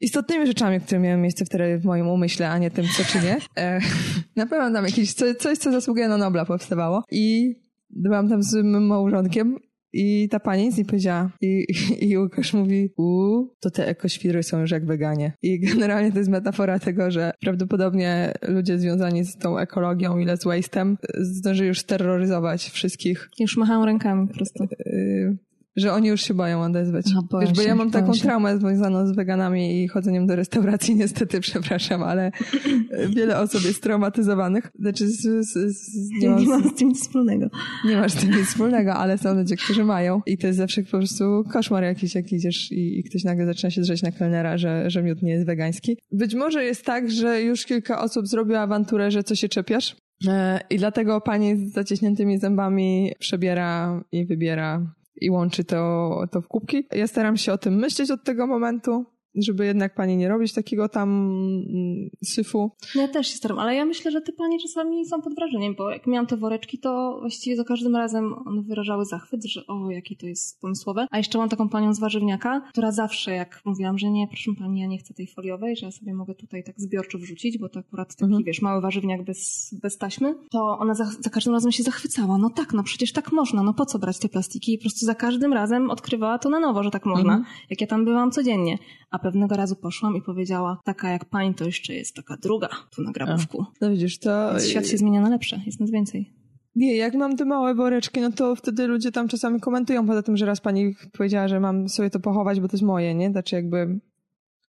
istotnymi 0.00 0.46
rzeczami, 0.46 0.80
które 0.80 1.00
miały 1.00 1.20
miejsce 1.20 1.44
wtedy 1.44 1.78
w 1.78 1.84
moim 1.84 2.08
umyśle, 2.08 2.50
a 2.50 2.58
nie 2.58 2.70
tym, 2.70 2.84
co 2.96 3.04
czynię. 3.04 3.36
E, 3.56 3.80
na 4.36 4.46
pewno 4.46 4.72
tam 4.72 4.84
jakieś 4.84 5.14
coś, 5.14 5.58
co 5.58 5.72
zasługuje 5.72 6.08
na 6.08 6.16
Nobla 6.16 6.44
powstawało 6.44 7.02
i 7.10 7.54
byłam 7.90 8.28
tam 8.28 8.42
z 8.42 8.54
moim 8.54 8.86
małżonkiem 8.86 9.56
i 9.92 10.28
ta 10.28 10.40
pani 10.40 10.62
nic 10.62 10.78
nie 10.78 10.84
powiedziała. 10.84 11.30
I, 11.40 11.66
i 12.08 12.18
Łukasz 12.18 12.54
mówi, 12.54 12.90
uuu, 12.96 13.54
to 13.60 13.70
te 13.70 13.88
ekoświry 13.88 14.42
są 14.42 14.60
już 14.60 14.70
jak 14.70 14.86
weganie. 14.86 15.32
I 15.42 15.60
generalnie 15.60 16.12
to 16.12 16.18
jest 16.18 16.30
metafora 16.30 16.78
tego, 16.78 17.10
że 17.10 17.32
prawdopodobnie 17.40 18.32
ludzie 18.48 18.78
związani 18.78 19.24
z 19.24 19.36
tą 19.36 19.58
ekologią 19.58 20.18
i 20.18 20.24
z 20.24 20.44
waste'em 20.44 20.96
zdążyli 21.14 21.68
już 21.68 21.84
terroryzować 21.84 22.70
wszystkich. 22.70 23.28
Już 23.38 23.56
machają 23.56 23.84
rękami 23.84 24.28
po 24.28 24.34
prostu. 24.34 24.64
Y, 24.64 25.38
że 25.76 25.92
oni 25.92 26.08
już 26.08 26.20
się 26.22 26.34
boją 26.34 26.62
odezwać. 26.62 27.06
A, 27.32 27.40
Wiesz, 27.40 27.52
bo 27.52 27.62
ja 27.62 27.74
mam 27.74 27.90
taką 27.90 28.14
się. 28.14 28.22
traumę 28.22 28.58
związaną 28.58 29.06
z 29.06 29.12
weganami 29.12 29.82
i 29.82 29.88
chodzeniem 29.88 30.26
do 30.26 30.36
restauracji, 30.36 30.96
niestety, 31.04 31.40
przepraszam, 31.40 32.02
ale 32.02 32.32
wiele 33.16 33.38
osób 33.38 33.64
jest 33.64 33.82
traumatyzowanych. 33.82 34.72
Znaczy, 34.78 35.08
z, 35.08 35.20
z, 35.20 35.52
z, 35.52 36.10
nie, 36.10 36.30
mam, 36.30 36.40
nie 36.40 36.48
mam 36.48 36.70
z 36.70 36.74
tym 36.74 36.88
nic 36.88 37.00
wspólnego. 37.00 37.46
Nie 37.84 37.96
masz 37.96 38.12
z 38.12 38.14
tym 38.14 38.30
nic 38.30 38.48
wspólnego, 38.48 38.94
ale 38.94 39.18
są 39.18 39.34
ludzie, 39.34 39.56
którzy 39.56 39.84
mają. 39.84 40.22
I 40.26 40.38
to 40.38 40.46
jest 40.46 40.58
zawsze 40.58 40.82
po 40.82 40.90
prostu 40.90 41.44
koszmar 41.52 41.84
jakiś, 41.84 42.14
jak 42.14 42.32
idziesz 42.32 42.72
i, 42.72 42.98
i 42.98 43.04
ktoś 43.04 43.24
nagle 43.24 43.46
zaczyna 43.46 43.70
się 43.70 43.80
drzeć 43.80 44.02
na 44.02 44.12
kelnera, 44.12 44.58
że, 44.58 44.90
że 44.90 45.02
miód 45.02 45.22
nie 45.22 45.32
jest 45.32 45.46
wegański. 45.46 45.98
Być 46.12 46.34
może 46.34 46.64
jest 46.64 46.84
tak, 46.84 47.10
że 47.10 47.42
już 47.42 47.64
kilka 47.64 48.02
osób 48.02 48.26
zrobiło 48.26 48.60
awanturę, 48.60 49.10
że 49.10 49.22
co 49.22 49.34
się 49.34 49.48
czepiasz, 49.48 49.96
e, 50.28 50.60
i 50.70 50.76
dlatego 50.78 51.20
pani 51.20 51.56
z 51.56 51.72
zaciśniętymi 51.72 52.38
zębami 52.38 53.12
przebiera 53.18 54.00
i 54.12 54.26
wybiera 54.26 54.96
i 55.20 55.30
łączy 55.30 55.64
to, 55.64 56.22
to 56.30 56.40
w 56.40 56.48
kubki. 56.48 56.86
Ja 56.92 57.06
staram 57.06 57.36
się 57.36 57.52
o 57.52 57.58
tym 57.58 57.74
myśleć 57.74 58.10
od 58.10 58.24
tego 58.24 58.46
momentu, 58.46 59.04
żeby 59.36 59.66
jednak 59.66 59.94
pani 59.94 60.16
nie 60.16 60.28
robić 60.28 60.52
takiego 60.52 60.88
tam 60.88 61.10
mm, 61.10 62.10
syfu. 62.24 62.70
Ja 62.94 63.08
też 63.08 63.28
się 63.28 63.36
staram, 63.36 63.58
ale 63.58 63.74
ja 63.74 63.84
myślę, 63.84 64.10
że 64.10 64.20
te 64.20 64.32
panie 64.32 64.58
czasami 64.60 65.06
są 65.06 65.22
pod 65.22 65.34
wrażeniem, 65.34 65.74
bo 65.74 65.90
jak 65.90 66.06
miałam 66.06 66.26
te 66.26 66.36
woreczki, 66.36 66.78
to 66.78 67.16
właściwie 67.20 67.56
za 67.56 67.64
każdym 67.64 67.96
razem 67.96 68.34
one 68.46 68.62
wyrażały 68.62 69.04
zachwyt, 69.04 69.44
że 69.44 69.66
o, 69.66 69.90
jakie 69.90 70.16
to 70.16 70.26
jest 70.26 70.60
pomysłowe. 70.60 71.06
A 71.10 71.18
jeszcze 71.18 71.38
mam 71.38 71.48
taką 71.48 71.68
panią 71.68 71.94
z 71.94 72.00
warzywniaka, 72.00 72.60
która 72.60 72.92
zawsze, 72.92 73.32
jak 73.32 73.60
mówiłam, 73.64 73.98
że 73.98 74.10
nie, 74.10 74.28
proszę 74.28 74.50
pani, 74.58 74.80
ja 74.80 74.86
nie 74.86 74.98
chcę 74.98 75.14
tej 75.14 75.26
foliowej, 75.26 75.76
że 75.76 75.86
ja 75.86 75.92
sobie 75.92 76.14
mogę 76.14 76.34
tutaj 76.34 76.64
tak 76.64 76.80
zbiorczo 76.80 77.18
wrzucić, 77.18 77.58
bo 77.58 77.68
to 77.68 77.80
akurat 77.80 78.08
taki, 78.08 78.24
mhm. 78.24 78.44
wiesz, 78.44 78.62
mały 78.62 78.80
warzywniak 78.80 79.24
bez, 79.24 79.70
bez 79.82 79.98
taśmy, 79.98 80.34
to 80.50 80.78
ona 80.78 80.94
za, 80.94 81.04
za 81.04 81.30
każdym 81.30 81.54
razem 81.54 81.72
się 81.72 81.82
zachwycała. 81.82 82.38
No 82.38 82.50
tak, 82.50 82.72
no 82.72 82.82
przecież 82.82 83.12
tak 83.12 83.32
można, 83.32 83.62
no 83.62 83.74
po 83.74 83.86
co 83.86 83.98
brać 83.98 84.18
te 84.18 84.28
plastiki? 84.28 84.74
I 84.74 84.78
po 84.78 84.82
prostu 84.82 85.06
za 85.06 85.14
każdym 85.14 85.52
razem 85.52 85.90
odkrywała 85.90 86.38
to 86.38 86.48
na 86.48 86.60
nowo, 86.60 86.82
że 86.82 86.90
tak 86.90 87.06
można, 87.06 87.34
mhm. 87.34 87.44
jak 87.70 87.80
ja 87.80 87.86
tam 87.86 88.04
byłam 88.04 88.30
codziennie. 88.30 88.78
A 89.10 89.18
pewnego 89.26 89.56
razu 89.56 89.76
poszłam 89.76 90.16
i 90.16 90.22
powiedziała, 90.22 90.80
taka 90.84 91.10
jak 91.10 91.24
pani 91.24 91.54
to 91.54 91.64
jeszcze 91.64 91.94
jest 91.94 92.16
taka 92.16 92.36
druga 92.36 92.68
tu 92.90 93.02
na 93.02 93.12
grabówku. 93.12 93.62
A, 93.62 93.72
no 93.80 93.90
widzisz, 93.90 94.18
to... 94.18 94.50
Więc 94.50 94.68
świat 94.68 94.86
się 94.86 94.96
zmienia 94.96 95.20
na 95.20 95.28
lepsze, 95.28 95.60
jest 95.66 95.80
nas 95.80 95.90
więcej. 95.90 96.32
Nie, 96.76 96.96
jak 96.96 97.14
mam 97.14 97.36
te 97.36 97.44
małe 97.44 97.74
woreczki, 97.74 98.20
no 98.20 98.32
to 98.32 98.56
wtedy 98.56 98.86
ludzie 98.86 99.12
tam 99.12 99.28
czasami 99.28 99.60
komentują 99.60 100.06
poza 100.06 100.22
tym, 100.22 100.36
że 100.36 100.46
raz 100.46 100.60
pani 100.60 100.94
powiedziała, 101.12 101.48
że 101.48 101.60
mam 101.60 101.88
sobie 101.88 102.10
to 102.10 102.20
pochować, 102.20 102.60
bo 102.60 102.68
to 102.68 102.76
jest 102.76 102.84
moje, 102.84 103.14
nie? 103.14 103.30
Znaczy 103.30 103.56
jakby 103.56 104.00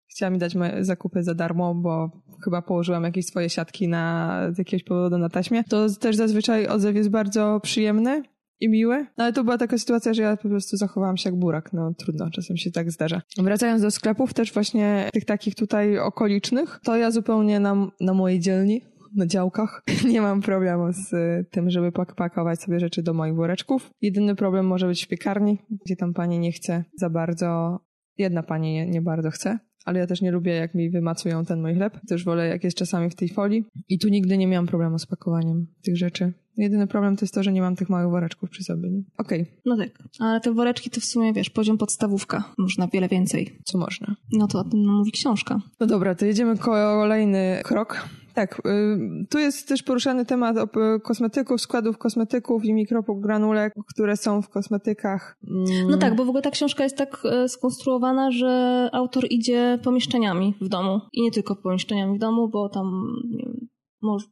chciała 0.06 0.30
mi 0.30 0.38
dać 0.38 0.54
moje 0.54 0.84
zakupy 0.84 1.22
za 1.22 1.34
darmo, 1.34 1.74
bo 1.74 2.10
chyba 2.44 2.62
położyłam 2.62 3.04
jakieś 3.04 3.26
swoje 3.26 3.50
siatki 3.50 3.88
na, 3.88 4.40
z 4.52 4.58
jakiegoś 4.58 4.84
powodu 4.84 5.18
na 5.18 5.28
taśmie. 5.28 5.64
To 5.64 5.86
też 6.00 6.16
zazwyczaj 6.16 6.66
odzew 6.66 6.96
jest 6.96 7.10
bardzo 7.10 7.60
przyjemny 7.62 8.22
i 8.64 8.68
miłe. 8.68 9.06
No 9.18 9.24
ale 9.24 9.32
to 9.32 9.44
była 9.44 9.58
taka 9.58 9.78
sytuacja, 9.78 10.14
że 10.14 10.22
ja 10.22 10.36
po 10.36 10.48
prostu 10.48 10.76
zachowałam 10.76 11.16
się 11.16 11.30
jak 11.30 11.38
burak. 11.38 11.72
No 11.72 11.94
trudno, 11.94 12.30
czasem 12.30 12.56
się 12.56 12.70
tak 12.70 12.90
zdarza. 12.90 13.22
Wracając 13.38 13.82
do 13.82 13.90
sklepów, 13.90 14.34
też 14.34 14.52
właśnie 14.52 15.10
tych 15.12 15.24
takich 15.24 15.54
tutaj 15.54 15.98
okolicznych, 15.98 16.80
to 16.84 16.96
ja 16.96 17.10
zupełnie 17.10 17.60
na, 17.60 17.90
na 18.00 18.14
mojej 18.14 18.40
dzielni 18.40 18.80
na 19.14 19.26
działkach. 19.26 19.82
Nie 20.12 20.20
mam 20.20 20.40
problemu 20.42 20.92
z 20.92 21.10
tym, 21.50 21.70
żeby 21.70 21.92
pakować 22.16 22.62
sobie 22.62 22.80
rzeczy 22.80 23.02
do 23.02 23.14
moich 23.14 23.34
woreczków. 23.34 23.90
Jedyny 24.02 24.34
problem 24.34 24.66
może 24.66 24.86
być 24.86 25.04
w 25.04 25.08
piekarni, 25.08 25.58
gdzie 25.84 25.96
tam 25.96 26.14
pani 26.14 26.38
nie 26.38 26.52
chce 26.52 26.84
za 26.96 27.10
bardzo, 27.10 27.80
jedna 28.18 28.42
pani 28.42 28.72
nie, 28.72 28.86
nie 28.86 29.02
bardzo 29.02 29.30
chce, 29.30 29.58
ale 29.84 29.98
ja 29.98 30.06
też 30.06 30.22
nie 30.22 30.30
lubię, 30.30 30.52
jak 30.52 30.74
mi 30.74 30.90
wymacują 30.90 31.44
ten 31.44 31.60
mój 31.62 31.74
chleb. 31.74 32.00
Też 32.08 32.24
wolę, 32.24 32.48
jak 32.48 32.64
jest 32.64 32.76
czasami 32.76 33.10
w 33.10 33.14
tej 33.14 33.28
folii. 33.28 33.64
I 33.88 33.98
tu 33.98 34.08
nigdy 34.08 34.38
nie 34.38 34.46
miałam 34.46 34.66
problemu 34.66 34.98
z 34.98 35.06
pakowaniem 35.06 35.66
tych 35.84 35.96
rzeczy. 35.96 36.32
Jedyny 36.56 36.86
problem 36.86 37.16
to 37.16 37.24
jest 37.24 37.34
to, 37.34 37.42
że 37.42 37.52
nie 37.52 37.62
mam 37.62 37.76
tych 37.76 37.90
małych 37.90 38.10
woreczków 38.10 38.50
przy 38.50 38.64
sobie. 38.64 38.88
Okej. 39.18 39.42
Okay. 39.42 39.54
No 39.64 39.76
tak. 39.76 39.90
Ale 40.20 40.40
te 40.40 40.52
woreczki 40.52 40.90
to 40.90 41.00
w 41.00 41.04
sumie, 41.04 41.32
wiesz, 41.32 41.50
poziom 41.50 41.78
podstawówka. 41.78 42.44
Można 42.58 42.88
wiele 42.88 43.08
więcej. 43.08 43.58
Co 43.64 43.78
można? 43.78 44.16
No 44.32 44.46
to 44.46 44.58
o 44.58 44.64
tym 44.64 44.96
mówi 44.96 45.12
książka. 45.12 45.60
No 45.80 45.86
dobra, 45.86 46.14
to 46.14 46.24
jedziemy 46.24 46.58
kolejny 46.58 47.60
krok. 47.64 48.08
Tak, 48.34 48.62
y, 48.66 49.26
tu 49.30 49.38
jest 49.38 49.68
też 49.68 49.82
poruszany 49.82 50.24
temat 50.24 50.56
kosmetyków, 51.02 51.60
składów 51.60 51.98
kosmetyków 51.98 52.64
i 52.64 52.74
mikropogranulek, 52.74 53.74
które 53.94 54.16
są 54.16 54.42
w 54.42 54.48
kosmetykach. 54.48 55.36
Mm. 55.48 55.90
No 55.90 55.98
tak, 55.98 56.16
bo 56.16 56.24
w 56.24 56.28
ogóle 56.28 56.42
ta 56.42 56.50
książka 56.50 56.84
jest 56.84 56.96
tak 56.96 57.22
e, 57.24 57.48
skonstruowana, 57.48 58.30
że 58.30 58.88
autor 58.92 59.24
idzie 59.30 59.78
pomieszczeniami 59.82 60.54
w 60.60 60.68
domu. 60.68 61.00
I 61.12 61.22
nie 61.22 61.30
tylko 61.30 61.56
pomieszczeniami 61.56 62.16
w 62.16 62.20
domu, 62.20 62.48
bo 62.48 62.68
tam 62.68 63.06
nie 63.30 63.44
wiem, 63.44 63.68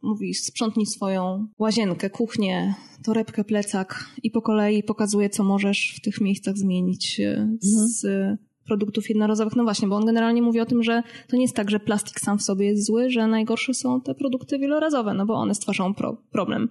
mówi 0.02 0.34
sprzątnij 0.34 0.86
swoją 0.86 1.46
łazienkę, 1.58 2.10
kuchnię, 2.10 2.74
torebkę, 3.04 3.44
plecak 3.44 4.06
i 4.22 4.30
po 4.30 4.42
kolei 4.42 4.82
pokazuje, 4.82 5.30
co 5.30 5.44
możesz 5.44 5.94
w 5.96 6.00
tych 6.00 6.20
miejscach 6.20 6.56
zmienić 6.56 7.20
e, 7.20 7.56
z 7.60 8.04
mhm 8.04 8.52
produktów 8.64 9.08
jednorazowych. 9.08 9.56
No 9.56 9.62
właśnie, 9.62 9.88
bo 9.88 9.96
on 9.96 10.06
generalnie 10.06 10.42
mówi 10.42 10.60
o 10.60 10.66
tym, 10.66 10.82
że 10.82 11.02
to 11.28 11.36
nie 11.36 11.42
jest 11.42 11.56
tak, 11.56 11.70
że 11.70 11.80
plastik 11.80 12.20
sam 12.20 12.38
w 12.38 12.42
sobie 12.42 12.66
jest 12.66 12.86
zły, 12.86 13.10
że 13.10 13.26
najgorsze 13.26 13.74
są 13.74 14.00
te 14.00 14.14
produkty 14.14 14.58
wielorazowe, 14.58 15.14
no 15.14 15.26
bo 15.26 15.34
one 15.34 15.54
stwarzają 15.54 15.94
pro 15.94 16.16
problem. 16.30 16.68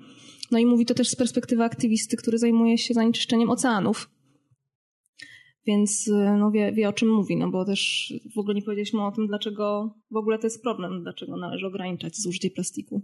No 0.51 0.59
i 0.59 0.65
mówi 0.65 0.85
to 0.85 0.93
też 0.93 1.09
z 1.09 1.15
perspektywy 1.15 1.63
aktywisty, 1.63 2.17
który 2.17 2.37
zajmuje 2.37 2.77
się 2.77 2.93
zanieczyszczeniem 2.93 3.49
oceanów. 3.49 4.09
Więc 5.65 6.07
y, 6.07 6.11
no 6.39 6.51
wie, 6.51 6.71
wie 6.71 6.89
o 6.89 6.93
czym 6.93 7.09
mówi, 7.09 7.37
no 7.37 7.49
bo 7.51 7.65
też 7.65 8.13
w 8.35 8.39
ogóle 8.39 8.55
nie 8.55 8.61
powiedzieliśmy 8.61 9.05
o 9.05 9.11
tym, 9.11 9.27
dlaczego 9.27 9.93
w 10.11 10.15
ogóle 10.15 10.39
to 10.39 10.47
jest 10.47 10.63
problem, 10.63 11.03
dlaczego 11.03 11.37
należy 11.37 11.67
ograniczać 11.67 12.17
zużycie 12.17 12.49
plastiku. 12.51 13.01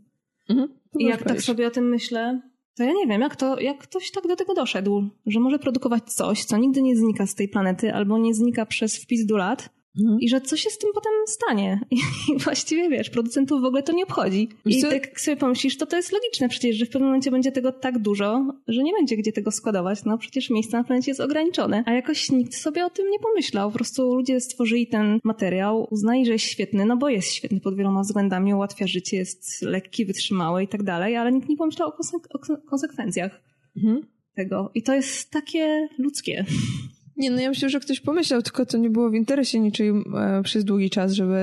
Mhm, 0.49 0.69
I 0.99 1.05
jak 1.05 1.23
tak 1.23 1.41
sobie 1.41 1.67
o 1.67 1.71
tym 1.71 1.89
myślę, 1.89 2.41
to 2.77 2.83
ja 2.83 2.93
nie 2.93 3.07
wiem, 3.07 3.21
jak, 3.21 3.35
to, 3.35 3.59
jak 3.59 3.77
ktoś 3.77 4.11
tak 4.11 4.27
do 4.27 4.35
tego 4.35 4.53
doszedł, 4.53 5.09
że 5.25 5.39
może 5.39 5.59
produkować 5.59 6.13
coś, 6.13 6.45
co 6.45 6.57
nigdy 6.57 6.81
nie 6.81 6.97
znika 6.97 7.27
z 7.27 7.35
tej 7.35 7.49
planety 7.49 7.93
albo 7.93 8.17
nie 8.17 8.33
znika 8.33 8.65
przez 8.65 8.97
wpis 8.97 9.25
do 9.25 9.37
lat, 9.37 9.69
Mhm. 9.99 10.19
I 10.19 10.29
że 10.29 10.41
co 10.41 10.57
się 10.57 10.69
z 10.69 10.77
tym 10.77 10.89
potem 10.93 11.11
stanie? 11.27 11.79
I 12.35 12.39
właściwie 12.39 12.89
wiesz, 12.89 13.09
producentów 13.09 13.61
w 13.61 13.65
ogóle 13.65 13.83
to 13.83 13.91
nie 13.91 14.03
obchodzi. 14.03 14.49
I 14.65 14.81
co? 14.81 14.89
tak 14.89 15.21
sobie 15.21 15.37
pomyślisz, 15.37 15.77
to 15.77 15.85
to 15.85 15.97
jest 15.97 16.11
logiczne 16.11 16.49
przecież, 16.49 16.75
że 16.75 16.85
w 16.85 16.89
pewnym 16.89 17.09
momencie 17.09 17.31
będzie 17.31 17.51
tego 17.51 17.71
tak 17.71 17.99
dużo, 17.99 18.53
że 18.67 18.83
nie 18.83 18.93
będzie 18.93 19.17
gdzie 19.17 19.31
tego 19.31 19.51
składować. 19.51 20.05
No 20.05 20.17
przecież 20.17 20.49
miejsce 20.49 20.77
na 20.77 20.83
planecie 20.83 21.11
jest 21.11 21.21
ograniczone. 21.21 21.83
A 21.85 21.91
jakoś 21.91 22.31
nikt 22.31 22.55
sobie 22.55 22.85
o 22.85 22.89
tym 22.89 23.09
nie 23.09 23.19
pomyślał. 23.19 23.69
Po 23.69 23.75
prostu 23.75 24.15
ludzie 24.15 24.39
stworzyli 24.39 24.87
ten 24.87 25.19
materiał, 25.23 25.87
uznali, 25.91 26.25
że 26.25 26.31
jest 26.33 26.45
świetny, 26.45 26.85
no 26.85 26.97
bo 26.97 27.09
jest 27.09 27.33
świetny 27.33 27.59
pod 27.59 27.75
wieloma 27.75 28.01
względami, 28.01 28.53
ułatwia 28.53 28.87
życie, 28.87 29.17
jest 29.17 29.61
lekki, 29.61 30.05
wytrzymały 30.05 30.63
i 30.63 30.67
tak 30.67 30.83
dalej, 30.83 31.15
ale 31.15 31.31
nikt 31.31 31.49
nie 31.49 31.57
pomyślał 31.57 31.89
o, 31.89 31.91
konsek 31.91 32.27
o 32.33 32.39
konsekwencjach 32.69 33.41
mhm. 33.77 34.01
tego. 34.35 34.71
I 34.75 34.83
to 34.83 34.93
jest 34.93 35.31
takie 35.31 35.89
ludzkie. 35.97 36.45
Nie, 37.17 37.31
no 37.31 37.41
ja 37.41 37.49
myślę, 37.49 37.69
że 37.69 37.79
ktoś 37.79 37.99
pomyślał, 37.99 38.41
tylko 38.41 38.65
to 38.65 38.77
nie 38.77 38.89
było 38.89 39.09
w 39.09 39.13
interesie 39.13 39.59
niczyim 39.59 40.03
e, 40.15 40.43
przez 40.43 40.65
długi 40.65 40.89
czas, 40.89 41.11
żeby 41.13 41.37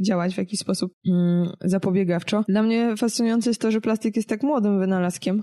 działać 0.00 0.34
w 0.34 0.38
jakiś 0.38 0.60
sposób 0.60 0.92
mm, 1.08 1.52
zapobiegawczo. 1.60 2.44
Dla 2.48 2.62
mnie 2.62 2.96
fascynujące 2.96 3.50
jest 3.50 3.60
to, 3.60 3.70
że 3.70 3.80
plastik 3.80 4.16
jest 4.16 4.28
tak 4.28 4.42
młodym 4.42 4.78
wynalazkiem 4.78 5.42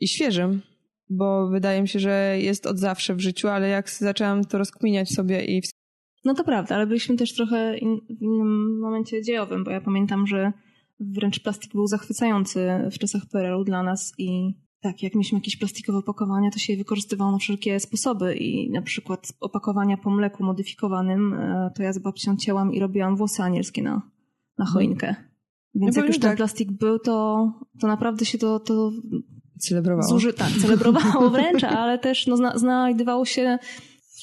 i 0.00 0.08
świeżym, 0.08 0.62
bo 1.10 1.48
wydaje 1.48 1.82
mi 1.82 1.88
się, 1.88 1.98
że 1.98 2.36
jest 2.40 2.66
od 2.66 2.78
zawsze 2.78 3.14
w 3.14 3.20
życiu, 3.20 3.48
ale 3.48 3.68
jak 3.68 3.90
zaczęłam 3.90 4.44
to 4.44 4.58
rozkminiać 4.58 5.10
sobie 5.10 5.44
i... 5.44 5.62
No 6.24 6.34
to 6.34 6.44
prawda, 6.44 6.74
ale 6.74 6.86
byliśmy 6.86 7.16
też 7.16 7.34
trochę 7.34 7.78
in, 7.78 8.00
w 8.18 8.22
innym 8.22 8.80
momencie 8.80 9.22
dziejowym, 9.22 9.64
bo 9.64 9.70
ja 9.70 9.80
pamiętam, 9.80 10.26
że 10.26 10.52
wręcz 11.00 11.40
plastik 11.40 11.72
był 11.72 11.86
zachwycający 11.86 12.68
w 12.92 12.98
czasach 12.98 13.22
PRL-u 13.32 13.64
dla 13.64 13.82
nas 13.82 14.12
i 14.18 14.54
tak, 14.82 15.02
jak 15.02 15.14
mieliśmy 15.14 15.38
jakieś 15.38 15.56
plastikowe 15.56 15.98
opakowania, 15.98 16.50
to 16.50 16.58
się 16.58 16.72
je 16.72 16.76
wykorzystywało 16.76 17.32
na 17.32 17.38
wszelkie 17.38 17.80
sposoby 17.80 18.34
i 18.34 18.70
na 18.70 18.82
przykład 18.82 19.32
opakowania 19.40 19.96
po 19.96 20.10
mleku 20.10 20.44
modyfikowanym, 20.44 21.34
e, 21.34 21.70
to 21.76 21.82
ja 21.82 21.92
z 21.92 21.98
babcią 21.98 22.36
cięłam 22.36 22.72
i 22.74 22.80
robiłam 22.80 23.16
włosy 23.16 23.42
anielskie 23.42 23.82
na, 23.82 24.02
na 24.58 24.66
choinkę. 24.66 25.14
Więc 25.74 25.96
jak 25.96 26.06
już 26.06 26.18
ten 26.18 26.30
tak. 26.30 26.36
plastik 26.36 26.72
był, 26.72 26.98
to, 26.98 27.48
to 27.80 27.86
naprawdę 27.86 28.24
się 28.24 28.38
to, 28.38 28.60
to 28.60 28.92
celebrowało. 29.58 30.08
Zuży, 30.08 30.32
tak, 30.32 30.50
celebrowało 30.50 31.30
wręcz, 31.36 31.64
ale 31.64 31.98
też 31.98 32.26
no, 32.26 32.36
zna, 32.36 32.58
znajdowało 32.58 33.24
się 33.24 33.58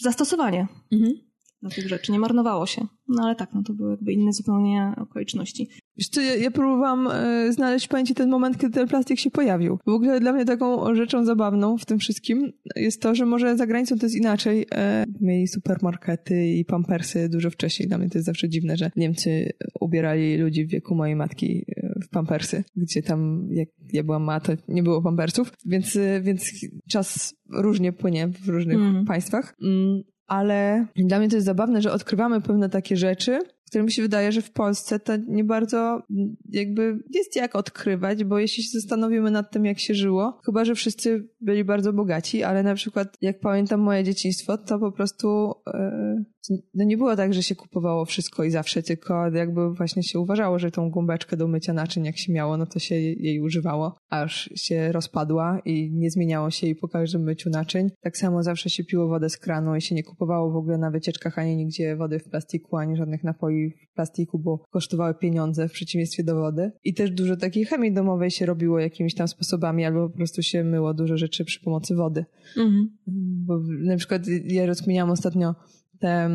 zastosowanie. 0.01 0.67
Mhm 0.91 1.29
dla 1.61 1.69
tych 1.69 1.87
rzeczy. 1.87 2.11
Nie 2.11 2.19
marnowało 2.19 2.65
się. 2.65 2.87
No 3.07 3.23
ale 3.23 3.35
tak, 3.35 3.53
no 3.53 3.63
to 3.63 3.73
były 3.73 3.91
jakby 3.91 4.13
inne 4.13 4.33
zupełnie 4.33 4.93
okoliczności. 4.97 5.69
Wiesz 5.99 6.09
co, 6.09 6.21
ja, 6.21 6.35
ja 6.35 6.51
próbowałam 6.51 7.07
e, 7.07 7.53
znaleźć 7.53 7.85
w 7.85 7.89
pamięci 7.89 8.15
ten 8.15 8.29
moment, 8.29 8.57
kiedy 8.57 8.73
ten 8.73 8.87
plastik 8.87 9.19
się 9.19 9.31
pojawił. 9.31 9.79
W 9.85 9.89
ogóle 9.89 10.19
dla 10.19 10.33
mnie 10.33 10.45
taką 10.45 10.95
rzeczą 10.95 11.25
zabawną 11.25 11.77
w 11.77 11.85
tym 11.85 11.99
wszystkim 11.99 12.51
jest 12.75 13.01
to, 13.01 13.15
że 13.15 13.25
może 13.25 13.57
za 13.57 13.67
granicą 13.67 13.97
to 13.97 14.05
jest 14.05 14.15
inaczej. 14.15 14.65
E, 14.75 15.05
mieli 15.21 15.47
supermarkety 15.47 16.47
i 16.47 16.65
pampersy 16.65 17.29
dużo 17.29 17.49
wcześniej. 17.49 17.87
Dla 17.87 17.97
mnie 17.97 18.09
to 18.09 18.17
jest 18.17 18.25
zawsze 18.25 18.49
dziwne, 18.49 18.77
że 18.77 18.91
Niemcy 18.95 19.49
ubierali 19.79 20.37
ludzi 20.37 20.65
w 20.65 20.69
wieku 20.69 20.95
mojej 20.95 21.15
matki 21.15 21.65
e, 21.77 21.99
w 22.03 22.09
pampersy, 22.09 22.63
gdzie 22.75 23.03
tam, 23.03 23.47
jak 23.51 23.69
ja 23.93 24.03
byłam 24.03 24.23
ma, 24.23 24.39
to 24.39 24.53
nie 24.67 24.83
było 24.83 25.01
pampersów, 25.01 25.53
więc, 25.65 25.95
e, 25.95 26.21
więc 26.21 26.51
czas 26.89 27.35
różnie 27.51 27.93
płynie 27.93 28.27
w 28.27 28.49
różnych 28.49 28.77
mm. 28.77 29.05
państwach. 29.05 29.55
Mm, 29.61 30.01
ale 30.27 30.85
dla 30.95 31.19
mnie 31.19 31.29
to 31.29 31.35
jest 31.35 31.45
zabawne, 31.45 31.81
że 31.81 31.91
odkrywamy 31.91 32.41
pewne 32.41 32.69
takie 32.69 32.97
rzeczy, 32.97 33.39
które 33.69 33.83
mi 33.83 33.91
się 33.91 34.01
wydaje, 34.01 34.31
że 34.31 34.41
w 34.41 34.51
Polsce 34.51 34.99
to 34.99 35.13
nie 35.27 35.43
bardzo 35.43 36.01
jakby 36.49 36.99
jest 37.09 37.35
jak 37.35 37.55
odkrywać, 37.55 38.23
bo 38.23 38.39
jeśli 38.39 38.63
się 38.63 38.69
zastanowimy 38.79 39.31
nad 39.31 39.51
tym, 39.51 39.65
jak 39.65 39.79
się 39.79 39.93
żyło, 39.93 40.39
chyba, 40.45 40.65
że 40.65 40.75
wszyscy 40.75 41.27
byli 41.41 41.63
bardzo 41.63 41.93
bogaci, 41.93 42.43
ale 42.43 42.63
na 42.63 42.75
przykład 42.75 43.17
jak 43.21 43.39
pamiętam 43.39 43.79
moje 43.79 44.03
dzieciństwo, 44.03 44.57
to 44.57 44.79
po 44.79 44.91
prostu 44.91 45.53
yy, 45.67 46.25
no 46.73 46.83
nie 46.83 46.97
było 46.97 47.15
tak, 47.15 47.33
że 47.33 47.43
się 47.43 47.55
kupowało 47.55 48.05
wszystko 48.05 48.43
i 48.43 48.51
zawsze, 48.51 48.83
tylko 48.83 49.31
jakby 49.31 49.73
właśnie 49.73 50.03
się 50.03 50.19
uważało, 50.19 50.59
że 50.59 50.71
tą 50.71 50.89
gąbeczkę 50.89 51.37
do 51.37 51.47
mycia 51.47 51.73
naczyń 51.73 52.05
jak 52.05 52.17
się 52.17 52.33
miało, 52.33 52.57
no 52.57 52.65
to 52.65 52.79
się 52.79 52.95
jej 52.95 53.41
używało, 53.41 53.95
aż 54.09 54.49
się 54.55 54.91
rozpadła 54.91 55.59
i 55.65 55.91
nie 55.93 56.11
zmieniało 56.11 56.51
się 56.51 56.67
jej 56.67 56.75
po 56.75 56.87
każdym 56.87 57.21
myciu 57.21 57.49
naczyń. 57.49 57.89
Tak 58.01 58.17
samo 58.17 58.43
zawsze 58.43 58.69
się 58.69 58.83
piło 58.83 59.07
wodę 59.07 59.29
z 59.29 59.37
kranu 59.37 59.75
i 59.75 59.81
się 59.81 59.95
nie 59.95 60.03
kupowało 60.03 60.51
w 60.51 60.55
ogóle 60.55 60.77
na 60.77 60.91
wycieczkach 60.91 61.39
ani 61.39 61.55
nigdzie 61.55 61.95
wody 61.95 62.19
w 62.19 62.29
plastiku, 62.29 62.77
ani 62.77 62.95
żadnych 62.95 63.23
napoi 63.23 63.73
w 63.91 63.93
plastiku, 63.95 64.39
bo 64.39 64.63
kosztowały 64.69 65.13
pieniądze 65.13 65.67
w 65.67 65.71
przeciwieństwie 65.71 66.23
do 66.23 66.35
wody. 66.35 66.71
I 66.83 66.93
też 66.93 67.11
dużo 67.11 67.37
takiej 67.37 67.65
chemii 67.65 67.93
domowej 67.93 68.31
się 68.31 68.45
robiło 68.45 68.79
jakimiś 68.79 69.15
tam 69.15 69.27
sposobami, 69.27 69.85
albo 69.85 70.09
po 70.09 70.17
prostu 70.17 70.41
się 70.41 70.63
myło 70.63 70.93
dużo 70.93 71.17
rzeczy 71.17 71.45
przy 71.45 71.59
pomocy 71.63 71.95
wody. 71.95 72.25
Mhm. 72.57 72.97
Bo 73.45 73.59
na 73.85 73.97
przykład 73.97 74.21
ja 74.45 74.65
rozkminiałam 74.65 75.11
ostatnio 75.11 75.55
te 75.99 76.29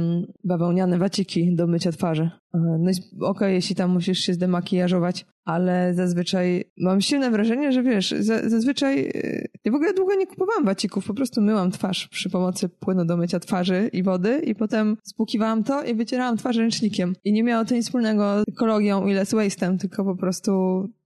bawełniane 0.45 0.99
waciki 0.99 1.55
do 1.55 1.67
mycia 1.67 1.93
twarzy. 1.93 2.31
E, 2.55 2.59
no 2.81 2.91
i 2.91 2.95
okej, 2.95 3.21
okay, 3.21 3.53
jeśli 3.53 3.77
tam 3.77 3.91
musisz 3.91 4.19
się 4.19 4.35
zdemakijażować, 4.35 5.27
ale 5.45 5.95
zazwyczaj 5.95 6.65
mam 6.79 7.01
silne 7.01 7.31
wrażenie, 7.31 7.73
że 7.73 7.83
wiesz, 7.83 8.15
zazwyczaj 8.47 9.11
e, 9.15 9.49
ja 9.65 9.73
w 9.73 9.75
ogóle 9.75 9.95
długo 9.95 10.15
nie 10.15 10.27
kupowałam 10.27 10.65
wacików, 10.65 11.07
po 11.07 11.15
prostu 11.15 11.43
myłam 11.43 11.71
twarz 11.71 12.09
przy 12.09 12.31
pomocy 12.31 12.69
płynu 12.69 13.05
do 13.05 13.17
mycia 13.17 13.41
twarzy 13.41 13.91
i 13.93 14.03
wody 14.03 14.39
i 14.39 14.55
potem 14.55 14.97
spłukiwałam 15.03 15.65
to 15.65 15.85
i 15.85 15.95
wycierałam 15.95 16.37
twarz 16.37 16.57
ręcznikiem. 16.57 17.15
I 17.25 17.33
nie 17.33 17.43
miało 17.43 17.65
to 17.65 17.75
nic 17.75 17.87
wspólnego 17.87 18.43
z 18.43 18.49
ekologią 18.49 19.07
i 19.07 19.15
less 19.15 19.35
waste'em, 19.35 19.79
tylko 19.79 20.05
po 20.05 20.17
prostu 20.17 20.53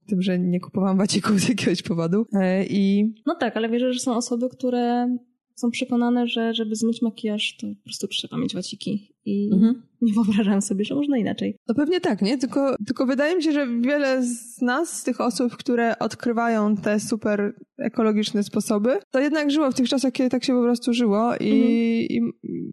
tym, 0.07 0.21
że 0.21 0.39
nie 0.39 0.59
kupowałam 0.59 0.97
wacików 0.97 1.39
z 1.39 1.49
jakiegoś 1.49 1.81
powodu. 1.81 2.25
E, 2.33 2.65
I... 2.65 3.13
No 3.25 3.35
tak, 3.35 3.57
ale 3.57 3.69
wierzę, 3.69 3.93
że 3.93 3.99
są 3.99 4.15
osoby, 4.15 4.49
które 4.49 5.15
są 5.59 5.71
przekonane, 5.71 6.27
że 6.27 6.53
żeby 6.53 6.75
zmyć 6.75 7.01
makijaż, 7.01 7.57
to 7.61 7.67
po 7.67 7.83
prostu 7.83 8.07
trzeba 8.07 8.37
mieć 8.37 8.53
waciki. 8.53 9.15
I 9.25 9.49
mhm. 9.53 9.81
nie 10.01 10.13
wyobrażam 10.13 10.61
sobie, 10.61 10.85
że 10.85 10.95
można 10.95 11.17
inaczej. 11.17 11.55
No 11.67 11.75
pewnie 11.75 12.01
tak, 12.01 12.21
nie? 12.21 12.37
Tylko, 12.37 12.75
tylko 12.87 13.05
wydaje 13.05 13.35
mi 13.35 13.43
się, 13.43 13.51
że 13.51 13.67
wiele 13.81 14.23
z 14.23 14.61
nas, 14.61 14.99
z 14.99 15.03
tych 15.03 15.21
osób, 15.21 15.57
które 15.57 15.99
odkrywają 15.99 16.75
te 16.75 16.99
super 16.99 17.53
ekologiczne 17.77 18.43
sposoby, 18.43 18.99
to 19.11 19.19
jednak 19.19 19.51
żyło 19.51 19.71
w 19.71 19.75
tych 19.75 19.89
czasach, 19.89 20.13
kiedy 20.13 20.29
tak 20.29 20.43
się 20.43 20.53
po 20.53 20.61
prostu 20.61 20.93
żyło 20.93 21.35
i, 21.35 21.51
mhm. 21.51 22.31
i, 22.43 22.71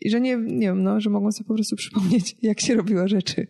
i 0.00 0.10
że 0.10 0.20
nie, 0.20 0.36
nie 0.36 0.66
wiem, 0.66 0.82
no, 0.82 1.00
że 1.00 1.10
mogą 1.10 1.32
sobie 1.32 1.48
po 1.48 1.54
prostu 1.54 1.76
przypomnieć, 1.76 2.36
jak 2.42 2.60
się 2.60 2.74
robiło 2.74 3.08
rzeczy. 3.08 3.46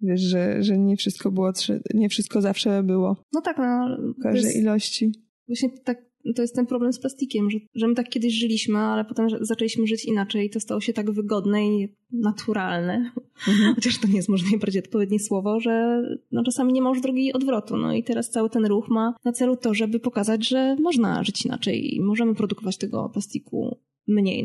Wiesz, 0.00 0.20
że, 0.20 0.62
że 0.62 0.78
nie 0.78 0.96
wszystko 0.96 1.30
było, 1.30 1.52
nie 1.94 2.08
wszystko 2.08 2.40
zawsze 2.40 2.82
było. 2.82 3.16
No 3.32 3.40
tak, 3.40 3.58
no. 3.58 3.96
W 4.18 4.22
każdej 4.22 4.44
jest... 4.44 4.56
ilości. 4.56 5.12
Właśnie 5.48 5.68
tak 5.84 6.11
to 6.36 6.42
jest 6.42 6.54
ten 6.54 6.66
problem 6.66 6.92
z 6.92 6.98
plastikiem, 6.98 7.50
że, 7.50 7.58
że 7.74 7.88
my 7.88 7.94
tak 7.94 8.08
kiedyś 8.08 8.34
żyliśmy, 8.34 8.78
ale 8.78 9.04
potem 9.04 9.28
zaczęliśmy 9.40 9.86
żyć 9.86 10.04
inaczej 10.04 10.46
i 10.46 10.50
to 10.50 10.60
stało 10.60 10.80
się 10.80 10.92
tak 10.92 11.10
wygodne 11.10 11.66
i 11.66 11.88
naturalne, 12.12 13.12
mhm. 13.48 13.74
chociaż 13.74 13.98
to 13.98 14.08
nie 14.08 14.16
jest 14.16 14.28
może 14.28 14.44
najbardziej 14.50 14.82
odpowiednie 14.82 15.20
słowo, 15.20 15.60
że 15.60 16.02
no, 16.32 16.42
czasami 16.44 16.72
nie 16.72 16.82
ma 16.82 16.88
już 16.88 17.00
drogi 17.00 17.32
odwrotu. 17.32 17.76
No 17.76 17.94
i 17.94 18.04
teraz 18.04 18.30
cały 18.30 18.50
ten 18.50 18.66
ruch 18.66 18.88
ma 18.88 19.14
na 19.24 19.32
celu 19.32 19.56
to, 19.56 19.74
żeby 19.74 20.00
pokazać, 20.00 20.48
że 20.48 20.76
można 20.80 21.24
żyć 21.24 21.44
inaczej 21.46 21.94
i 21.94 22.00
możemy 22.00 22.34
produkować 22.34 22.76
tego 22.76 23.08
plastiku 23.08 23.78
mniej. 24.06 24.44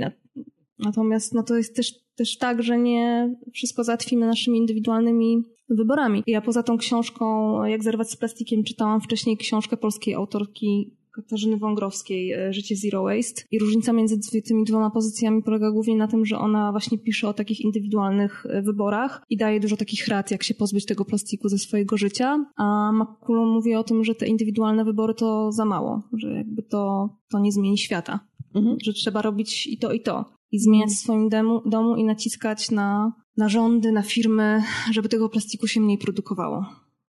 Natomiast 0.80 1.34
no, 1.34 1.44
to 1.44 1.58
jest 1.58 1.76
też, 1.76 1.94
też 2.16 2.38
tak, 2.38 2.64
że 2.64 2.78
nie 2.78 3.36
wszystko 3.54 3.84
załatwimy 3.84 4.28
naszymi 4.28 4.58
indywidualnymi 4.58 5.44
wyborami. 5.70 6.24
Ja 6.28 6.42
poza 6.42 6.64
tą 6.64 6.78
książką 6.78 7.64
Jak 7.66 7.84
zerwać 7.84 8.12
z 8.12 8.18
plastikiem 8.18 8.64
czytałam 8.64 9.02
wcześniej 9.02 9.38
książkę 9.38 9.78
polskiej 9.78 10.14
autorki 10.14 10.98
Katarzyny 11.18 11.58
Wągrowskiej 11.58 12.32
e, 12.32 12.54
Życie 12.54 12.76
Zero 12.76 13.04
Waste. 13.04 13.42
I 13.52 13.60
różnica 13.60 13.94
między 13.94 14.42
tymi 14.42 14.64
dwoma 14.64 14.90
pozycjami 14.90 15.44
polega 15.44 15.72
głównie 15.72 15.96
na 15.96 16.08
tym, 16.08 16.26
że 16.26 16.38
ona 16.38 16.72
właśnie 16.72 16.98
pisze 16.98 17.30
o 17.30 17.34
takich 17.34 17.62
indywidualnych 17.62 18.46
e, 18.50 18.62
wyborach 18.62 19.22
i 19.30 19.38
daje 19.38 19.60
dużo 19.60 19.78
takich 19.78 20.08
rad, 20.08 20.32
jak 20.32 20.44
się 20.44 20.54
pozbyć 20.54 20.86
tego 20.86 21.06
plastiku 21.06 21.50
ze 21.50 21.58
swojego 21.58 21.98
życia, 21.98 22.46
a 22.58 22.92
McCullum 22.92 23.50
mówi 23.50 23.76
o 23.76 23.84
tym, 23.84 24.04
że 24.04 24.16
te 24.16 24.28
indywidualne 24.28 24.86
wybory 24.86 25.14
to 25.14 25.52
za 25.52 25.66
mało, 25.66 26.04
że 26.14 26.34
jakby 26.34 26.64
to, 26.64 27.10
to 27.32 27.40
nie 27.40 27.52
zmieni 27.52 27.78
świata, 27.78 28.20
mhm. 28.56 28.78
że 28.84 28.94
trzeba 28.94 29.22
robić 29.22 29.68
i 29.68 29.78
to, 29.78 29.94
i 29.94 30.02
to. 30.02 30.26
I 30.52 30.60
zmieniać 30.60 30.90
w 30.90 31.00
swoim 31.00 31.30
domu, 31.30 31.62
domu 31.66 31.96
i 31.96 32.04
naciskać 32.04 32.72
na, 32.72 33.14
na 33.38 33.50
rządy, 33.50 33.92
na 33.92 34.02
firmy, 34.02 34.64
żeby 34.92 35.10
tego 35.10 35.30
plastiku 35.30 35.68
się 35.68 35.82
mniej 35.82 35.98
produkowało. 35.98 36.66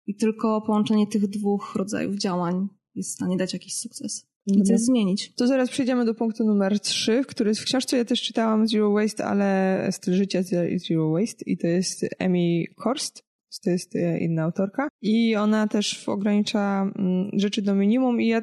I 0.06 0.16
tylko 0.16 0.60
połączenie 0.60 1.06
tych 1.06 1.26
dwóch 1.26 1.74
rodzajów 1.76 2.16
działań 2.16 2.68
jest 2.94 3.10
w 3.10 3.14
stanie 3.14 3.36
dać 3.36 3.52
jakiś 3.52 3.76
sukces. 3.76 4.26
i 4.46 4.62
coś 4.62 4.80
zmienić. 4.80 5.32
To 5.36 5.46
zaraz 5.46 5.70
przejdziemy 5.70 6.04
do 6.04 6.14
punktu 6.14 6.44
numer 6.44 6.80
trzy, 6.80 7.22
który 7.28 7.50
jest 7.50 7.60
w 7.60 7.64
książce. 7.64 7.96
Ja 7.96 8.04
też 8.04 8.22
czytałam 8.22 8.68
Zero 8.68 8.92
Waste, 8.92 9.24
ale 9.24 9.88
styl 9.92 10.14
życia 10.14 10.42
Zero 10.76 11.10
Waste 11.10 11.44
i 11.46 11.56
to 11.56 11.66
jest 11.66 12.06
Amy 12.18 12.64
Korst 12.76 13.23
to 13.60 13.70
jest 13.70 13.96
e, 13.96 14.18
inna 14.18 14.42
autorka. 14.42 14.88
I 15.02 15.36
ona 15.36 15.68
też 15.68 16.08
ogranicza 16.08 16.92
mm, 16.98 17.30
rzeczy 17.32 17.62
do 17.62 17.74
minimum 17.74 18.20
i 18.20 18.26
ja 18.28 18.42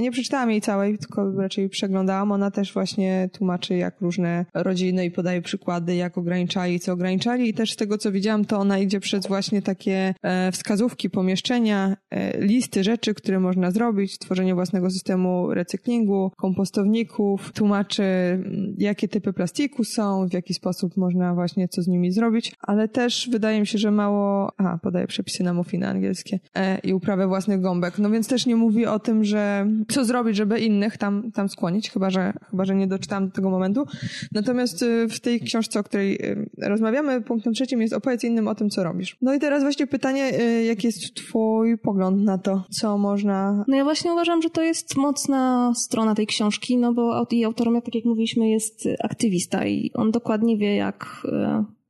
nie 0.00 0.10
przeczytałam 0.10 0.50
jej 0.50 0.60
całej, 0.60 0.98
tylko 0.98 1.32
raczej 1.32 1.68
przeglądałam. 1.68 2.32
Ona 2.32 2.50
też 2.50 2.72
właśnie 2.72 3.30
tłumaczy, 3.32 3.74
jak 3.74 4.00
różne 4.00 4.46
rodziny 4.54 5.04
i 5.04 5.10
podaje 5.10 5.42
przykłady, 5.42 5.94
jak 5.94 6.18
ograniczali, 6.18 6.80
co 6.80 6.92
ograniczali 6.92 7.48
i 7.48 7.54
też 7.54 7.72
z 7.72 7.76
tego, 7.76 7.98
co 7.98 8.12
widziałam, 8.12 8.44
to 8.44 8.58
ona 8.58 8.78
idzie 8.78 9.00
przez 9.00 9.26
właśnie 9.26 9.62
takie 9.62 10.14
e, 10.22 10.52
wskazówki 10.52 11.10
pomieszczenia, 11.10 11.96
e, 12.10 12.40
listy 12.40 12.84
rzeczy, 12.84 13.14
które 13.14 13.40
można 13.40 13.70
zrobić, 13.70 14.18
tworzenie 14.18 14.54
własnego 14.54 14.90
systemu 14.90 15.54
recyklingu, 15.54 16.30
kompostowników, 16.36 17.52
tłumaczy, 17.52 18.02
mm, 18.02 18.74
jakie 18.78 19.08
typy 19.08 19.32
plastiku 19.32 19.84
są, 19.84 20.28
w 20.28 20.32
jaki 20.32 20.54
sposób 20.54 20.96
można 20.96 21.34
właśnie 21.34 21.68
co 21.68 21.82
z 21.82 21.88
nimi 21.88 22.12
zrobić, 22.12 22.52
ale 22.60 22.88
też 22.88 23.28
wydaje 23.32 23.60
mi 23.60 23.66
się, 23.66 23.78
że 23.78 23.90
mało 23.90 24.41
a, 24.56 24.78
podaje 24.78 25.06
przepisy 25.06 25.44
na 25.44 25.54
muffiny 25.54 25.88
angielskie 25.88 26.40
e, 26.54 26.78
i 26.78 26.94
uprawę 26.94 27.26
własnych 27.26 27.60
gąbek. 27.60 27.98
No 27.98 28.10
więc 28.10 28.28
też 28.28 28.46
nie 28.46 28.56
mówi 28.56 28.86
o 28.86 28.98
tym, 28.98 29.24
że 29.24 29.66
co 29.88 30.04
zrobić, 30.04 30.36
żeby 30.36 30.60
innych 30.60 30.98
tam, 30.98 31.32
tam 31.32 31.48
skłonić, 31.48 31.90
chyba 31.90 32.10
że, 32.10 32.32
chyba, 32.50 32.64
że 32.64 32.74
nie 32.74 32.86
doczytałam 32.86 33.28
do 33.28 33.34
tego 33.34 33.50
momentu. 33.50 33.86
Natomiast 34.32 34.82
y, 34.82 35.08
w 35.08 35.20
tej 35.20 35.40
książce, 35.40 35.80
o 35.80 35.82
której 35.82 36.14
y, 36.14 36.50
rozmawiamy, 36.62 37.20
punktem 37.20 37.52
trzecim 37.52 37.80
jest 37.80 37.94
opowiedz 37.94 38.24
innym 38.24 38.48
o 38.48 38.54
tym, 38.54 38.70
co 38.70 38.84
robisz. 38.84 39.16
No 39.22 39.34
i 39.34 39.38
teraz 39.38 39.62
właśnie 39.62 39.86
pytanie, 39.86 40.40
y, 40.40 40.64
jaki 40.64 40.86
jest 40.86 41.14
twój 41.14 41.78
pogląd 41.78 42.22
na 42.24 42.38
to, 42.38 42.64
co 42.70 42.98
można... 42.98 43.64
No 43.68 43.76
ja 43.76 43.84
właśnie 43.84 44.12
uważam, 44.12 44.42
że 44.42 44.50
to 44.50 44.62
jest 44.62 44.96
mocna 44.96 45.72
strona 45.76 46.14
tej 46.14 46.26
książki, 46.26 46.76
no 46.76 46.94
bo 46.94 47.26
jej 47.32 47.44
autorem, 47.44 47.82
tak 47.82 47.94
jak 47.94 48.04
mówiliśmy, 48.04 48.48
jest 48.48 48.88
aktywista 49.04 49.66
i 49.66 49.90
on 49.94 50.10
dokładnie 50.10 50.56
wie, 50.56 50.76
jak 50.76 51.26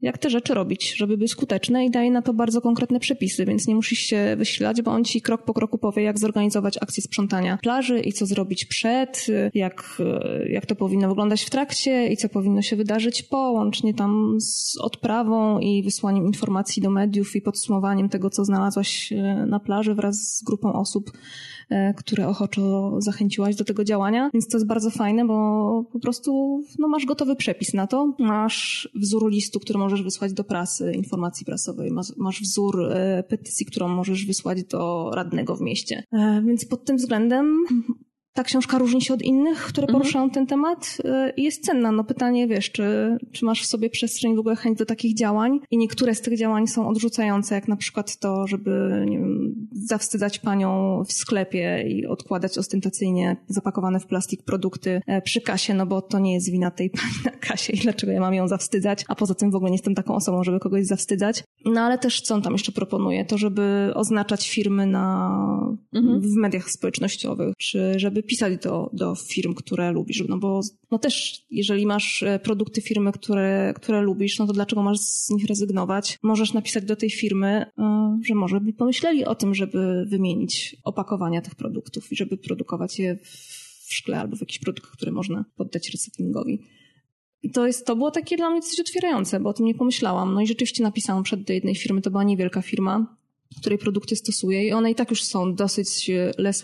jak 0.03 0.19
te 0.19 0.31
rzeczy 0.31 0.55
robić, 0.55 0.95
żeby 0.97 1.17
były 1.17 1.29
skuteczne 1.29 1.87
i 1.87 1.91
daje 1.91 2.11
na 2.11 2.23
to 2.23 2.35
bardzo 2.35 2.61
konkretne 2.61 3.01
przepisy, 3.01 3.45
więc 3.45 3.67
nie 3.67 3.75
musisz 3.75 3.99
się 3.99 4.35
wysilać, 4.39 4.83
bo 4.83 4.91
on 4.91 5.05
ci 5.05 5.21
krok 5.21 5.45
po 5.45 5.55
kroku 5.55 5.79
powie, 5.79 6.03
jak 6.03 6.19
zorganizować 6.19 6.79
akcję 6.81 7.03
sprzątania 7.03 7.59
plaży 7.63 8.01
i 8.01 8.13
co 8.13 8.27
zrobić 8.27 8.65
przed, 8.65 9.27
jak, 9.55 10.03
jak 10.49 10.67
to 10.67 10.75
powinno 10.75 11.09
wyglądać 11.09 11.43
w 11.43 11.51
trakcie 11.51 12.07
i 12.09 12.17
co 12.17 12.29
powinno 12.29 12.63
się 12.63 12.77
wydarzyć 12.77 13.23
po, 13.23 13.37
łącznie 13.37 13.95
tam 13.95 14.37
z 14.41 14.77
odprawą 14.81 15.59
i 15.59 15.83
wysłaniem 15.83 16.27
informacji 16.27 16.83
do 16.83 16.91
mediów 16.91 17.37
i 17.37 17.41
podsumowaniem 17.41 18.09
tego, 18.09 18.31
co 18.31 18.45
znalazłaś 18.45 19.13
e, 19.13 19.47
na 19.47 19.61
plaży 19.61 19.95
wraz 19.95 20.17
z 20.17 20.45
grupą 20.45 20.73
osób 20.73 21.13
które 21.97 22.29
ochoczo 22.29 22.95
zachęciłaś 22.99 23.57
do 23.57 23.65
tego 23.65 23.85
działania. 23.85 24.31
Więc 24.35 24.49
to 24.49 24.57
jest 24.57 24.67
bardzo 24.67 24.91
fajne, 24.91 25.25
bo 25.25 25.85
po 25.93 26.01
prostu 26.01 26.63
no, 26.79 26.89
masz 26.89 27.07
gotowy 27.07 27.37
przepis 27.37 27.75
na 27.75 27.87
to. 27.87 28.15
Masz 28.19 28.89
wzór 28.95 29.31
listu, 29.31 29.61
który 29.61 29.79
możesz 29.79 30.03
wysłać 30.03 30.33
do 30.33 30.45
prasy, 30.45 30.93
informacji 30.93 31.47
prasowej. 31.47 31.91
Masz, 31.91 32.17
masz 32.17 32.41
wzór 32.41 32.83
e, 32.93 33.25
petycji, 33.29 33.67
którą 33.67 33.89
możesz 33.89 34.27
wysłać 34.27 34.65
do 34.65 35.11
radnego 35.15 35.57
w 35.57 35.61
mieście. 35.61 36.05
E, 36.13 36.43
więc 36.47 36.65
pod 36.65 36.85
tym 36.85 36.97
względem 36.97 37.65
ta 38.33 38.45
książka 38.45 38.79
różni 38.79 39.03
się 39.03 39.15
od 39.15 39.23
innych, 39.23 39.59
które 39.59 39.87
mhm. 39.87 40.01
poruszają 40.01 40.31
ten 40.31 40.47
temat 40.47 40.99
y, 41.05 41.33
i 41.37 41.43
jest 41.43 41.65
cenna. 41.65 41.93
No 41.93 42.05
pytanie, 42.05 42.49
wiesz, 42.49 42.71
czy, 42.71 43.17
czy 43.33 43.45
masz 43.45 43.63
w 43.63 43.67
sobie 43.67 43.91
przestrzeń, 43.91 44.37
w 44.37 44.39
ogóle 44.39 44.57
chęć 44.57 44.79
do 44.79 44.87
takich 44.87 45.17
działań 45.17 45.61
i 45.71 45.79
niektóre 45.79 46.15
z 46.15 46.21
tych 46.21 46.39
działań 46.39 46.67
są 46.67 46.89
odrzucające, 46.89 47.55
jak 47.55 47.69
na 47.69 47.77
przykład 47.77 48.17
to, 48.17 48.47
żeby 48.47 49.05
nie 49.09 49.19
wiem, 49.19 49.55
zawstydzać 49.73 50.39
panią 50.39 51.03
w 51.05 51.13
sklepie 51.13 51.85
i 51.89 52.07
odkładać 52.07 52.59
ostentacyjnie 52.59 53.37
zapakowane 53.49 54.01
w 54.01 54.07
plastik 54.07 54.43
produkty 54.43 55.01
e, 55.07 55.23
przy 55.23 55.41
kasie, 55.41 55.75
no 55.75 55.87
bo 55.87 56.03
to 56.03 56.19
nie 56.19 56.35
jest 56.35 56.51
wina 56.51 56.71
tej 56.71 56.91
pani 57.01 57.15
na 57.25 57.31
kasie 57.31 57.73
i 57.73 57.79
dlaczego 57.79 58.13
ja 58.13 58.21
mam 58.21 58.35
ją 58.35 58.49
zawstydzać, 58.49 59.05
a 59.09 59.15
poza 59.15 59.35
tym 59.35 59.51
w 59.51 59.55
ogóle 59.55 59.71
nie 59.71 59.77
jestem 59.77 59.95
taką 59.95 60.15
osobą, 60.15 60.45
żeby 60.45 60.61
kogoś 60.61 60.87
zawstydzać. 60.87 61.45
No 61.65 61.81
ale 61.81 61.99
też 61.99 62.21
co 62.21 62.35
on 62.35 62.43
tam 62.43 62.53
jeszcze 62.53 62.73
proponuje? 62.73 63.25
To, 63.25 63.39
żeby 63.39 63.91
oznaczać 63.95 64.51
firmy 64.51 64.87
na, 64.87 65.39
mhm. 65.95 66.21
w 66.21 66.37
mediach 66.37 66.71
społecznościowych, 66.71 67.55
czy 67.59 67.93
żeby 67.97 68.23
pisać 68.23 68.63
do, 68.63 68.91
do 68.93 69.15
firm, 69.15 69.55
które 69.55 69.93
lubisz. 69.93 70.25
No 70.29 70.39
bo 70.39 70.61
no 70.91 70.99
też, 70.99 71.47
jeżeli 71.51 71.87
masz 71.87 72.23
e, 72.23 72.39
produkty 72.39 72.81
firmy, 72.81 73.13
które, 73.13 73.75
które 73.77 74.01
lubisz, 74.01 74.39
no 74.39 74.47
to 74.47 74.53
dlaczego 74.53 74.83
masz 74.83 74.99
z 74.99 75.31
nich 75.31 75.47
rezygnować? 75.47 76.19
Możesz 76.23 76.53
napisać 76.53 76.85
do 76.85 76.97
tej 76.97 77.11
firmy, 77.11 77.67
e, 77.79 78.21
że 78.25 78.35
może 78.35 78.61
by 78.61 78.73
pomyśleli 78.73 79.25
o 79.25 79.35
tym, 79.35 79.55
żeby 79.55 80.07
wymienić 80.09 80.77
opakowania 80.85 81.41
tych 81.41 81.55
produktów 81.55 82.13
i 82.13 82.17
żeby 82.17 82.37
produkować 82.37 82.99
je 82.99 83.19
w 83.87 83.95
szkle 83.95 84.21
albo 84.21 84.37
w 84.37 84.41
jakichś 84.41 84.59
produktach, 84.59 84.93
które 84.93 85.13
można 85.13 85.45
poddać 85.57 85.91
recyklingowi. 85.91 86.63
To, 87.51 87.67
jest, 87.67 87.87
to 87.87 87.97
było 87.97 88.11
takie 88.11 88.37
dla 88.37 88.51
mnie 88.51 88.63
coś 88.63 88.81
otwierające, 88.81 89.41
bo 89.41 89.51
o 89.51 89.53
tym 89.53 89.67
nie 89.67 89.75
pomyślałam. 89.75 90.35
No 90.35 90.41
i 90.41 90.47
rzeczywiście 90.47 90.83
napisałam 90.83 91.23
przed 91.23 91.43
do 91.43 91.53
jednej 91.53 91.75
firmy, 91.75 92.01
to 92.01 92.11
była 92.11 92.25
niewielka 92.25 92.63
firma, 92.63 93.17
której 93.61 93.79
produkty 93.79 94.17
stosuję 94.17 94.67
i 94.69 94.73
one 94.73 94.91
i 94.91 94.95
tak 94.95 95.11
już 95.11 95.25
są 95.25 95.55
dosyć 95.55 96.11
less 96.39 96.63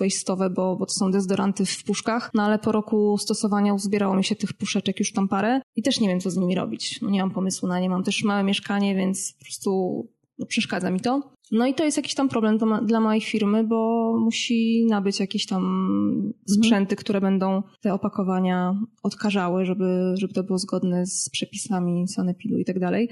bo, 0.51 0.77
bo 0.77 0.87
to 0.87 0.93
są 0.93 1.11
dezodoranty 1.11 1.67
w 1.67 1.85
puszkach, 1.85 2.31
no 2.35 2.43
ale 2.43 2.59
po 2.59 2.73
roku 2.73 3.19
stosowania 3.19 3.75
uzbierało 3.75 4.17
mi 4.17 4.25
się 4.25 4.37
tych 4.37 4.53
puszeczek 4.53 4.99
już 4.99 5.13
tam 5.13 5.29
parę 5.29 5.61
i 5.77 5.83
też 5.83 6.01
nie 6.01 6.09
wiem, 6.09 6.21
co 6.21 6.31
z 6.31 6.37
nimi 6.37 6.55
robić. 6.55 7.01
No 7.03 7.11
nie 7.11 7.21
mam 7.21 7.31
pomysłu 7.31 7.69
na 7.69 7.81
nie, 7.81 7.91
mam 7.91 8.05
też 8.05 8.23
małe 8.23 8.43
mieszkanie, 8.43 8.95
więc 8.95 9.33
po 9.33 9.45
prostu 9.45 10.07
no, 10.39 10.47
przeszkadza 10.47 10.91
mi 10.91 11.01
to. 11.01 11.33
No 11.53 11.67
i 11.67 11.75
to 11.75 11.85
jest 11.85 11.97
jakiś 11.97 12.15
tam 12.15 12.29
problem 12.29 12.59
dla, 12.83 13.01
mojej 13.01 13.21
firmy, 13.21 13.65
bo 13.65 14.13
musi 14.21 14.87
nabyć 14.87 15.21
jakieś 15.21 15.47
tam 15.47 16.33
sprzęty, 16.47 16.93
mhm. 16.93 16.97
które 16.97 17.21
będą 17.21 17.63
te 17.81 17.95
opakowania 17.95 18.81
odkażały, 19.03 19.65
żeby, 19.65 20.15
żeby 20.15 20.35
to 20.35 20.43
było 20.43 20.59
zgodne 20.59 21.07
z 21.07 21.31
przepisami 21.31 22.09
sanepidu 22.09 22.59
i 22.59 22.65
tak 22.65 22.79
dalej. 22.79 23.09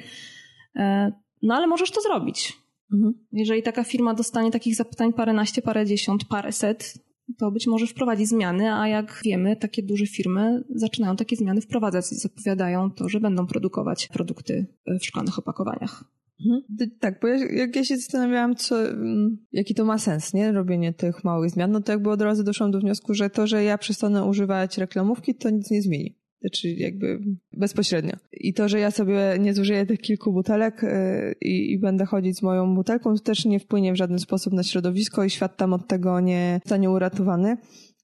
E, 0.76 1.12
no 1.42 1.54
ale 1.54 1.66
możesz 1.66 1.90
to 1.90 2.00
zrobić. 2.00 2.52
Mhm. 2.92 3.14
Jeżeli 3.32 3.62
taka 3.62 3.84
firma 3.84 4.14
dostanie 4.14 4.50
takich 4.50 4.76
zapytań 4.76 5.12
paręnaście, 5.12 5.62
parędziesiąt, 5.62 6.24
paręset, 6.24 7.06
to 7.38 7.50
być 7.50 7.66
może 7.66 7.86
wprowadzi 7.86 8.26
zmiany, 8.26 8.74
a 8.74 8.88
jak 8.88 9.20
wiemy, 9.24 9.56
takie 9.56 9.82
duże 9.82 10.06
firmy 10.06 10.64
zaczynają 10.70 11.16
takie 11.16 11.36
zmiany 11.36 11.60
wprowadzać 11.60 12.12
i 12.12 12.14
zapowiadają 12.14 12.90
to, 12.90 13.08
że 13.08 13.20
będą 13.20 13.46
produkować 13.46 14.08
produkty 14.08 14.66
w 15.00 15.04
szklanych 15.04 15.38
opakowaniach. 15.38 16.04
Mhm. 16.44 16.62
Tak, 17.00 17.20
bo 17.20 17.28
jak 17.28 17.76
ja 17.76 17.84
się 17.84 17.96
zastanawiałam, 17.96 18.56
co, 18.56 18.88
mm, 18.88 19.36
jaki 19.52 19.74
to 19.74 19.84
ma 19.84 19.98
sens, 19.98 20.34
nie? 20.34 20.52
Robienie 20.52 20.92
tych 20.92 21.24
małych 21.24 21.50
zmian, 21.50 21.70
no 21.70 21.80
to 21.80 21.92
jakby 21.92 22.10
od 22.10 22.22
razu 22.22 22.44
doszłam 22.44 22.70
do 22.70 22.80
wniosku, 22.80 23.14
że 23.14 23.30
to, 23.30 23.46
że 23.46 23.64
ja 23.64 23.78
przestanę 23.78 24.24
używać 24.24 24.78
reklamówki, 24.78 25.34
to 25.34 25.50
nic 25.50 25.70
nie 25.70 25.82
zmieni. 25.82 26.16
Znaczy 26.40 26.68
jakby 26.68 27.20
bezpośrednio. 27.52 28.12
I 28.32 28.54
to, 28.54 28.68
że 28.68 28.80
ja 28.80 28.90
sobie 28.90 29.36
nie 29.40 29.54
zużyję 29.54 29.86
tych 29.86 30.00
kilku 30.00 30.32
butelek 30.32 30.84
y, 30.84 31.34
i, 31.40 31.72
i, 31.72 31.78
będę 31.78 32.04
chodzić 32.04 32.38
z 32.38 32.42
moją 32.42 32.74
butelką, 32.74 33.14
to 33.14 33.22
też 33.22 33.44
nie 33.44 33.60
wpłynie 33.60 33.92
w 33.92 33.96
żaden 33.96 34.18
sposób 34.18 34.52
na 34.52 34.62
środowisko 34.62 35.24
i 35.24 35.30
świat 35.30 35.56
tam 35.56 35.72
od 35.72 35.88
tego 35.88 36.20
nie 36.20 36.60
zostanie 36.62 36.90
uratowany. 36.90 37.56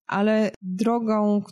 Ale 0.07 0.51
drogą, 0.63 1.43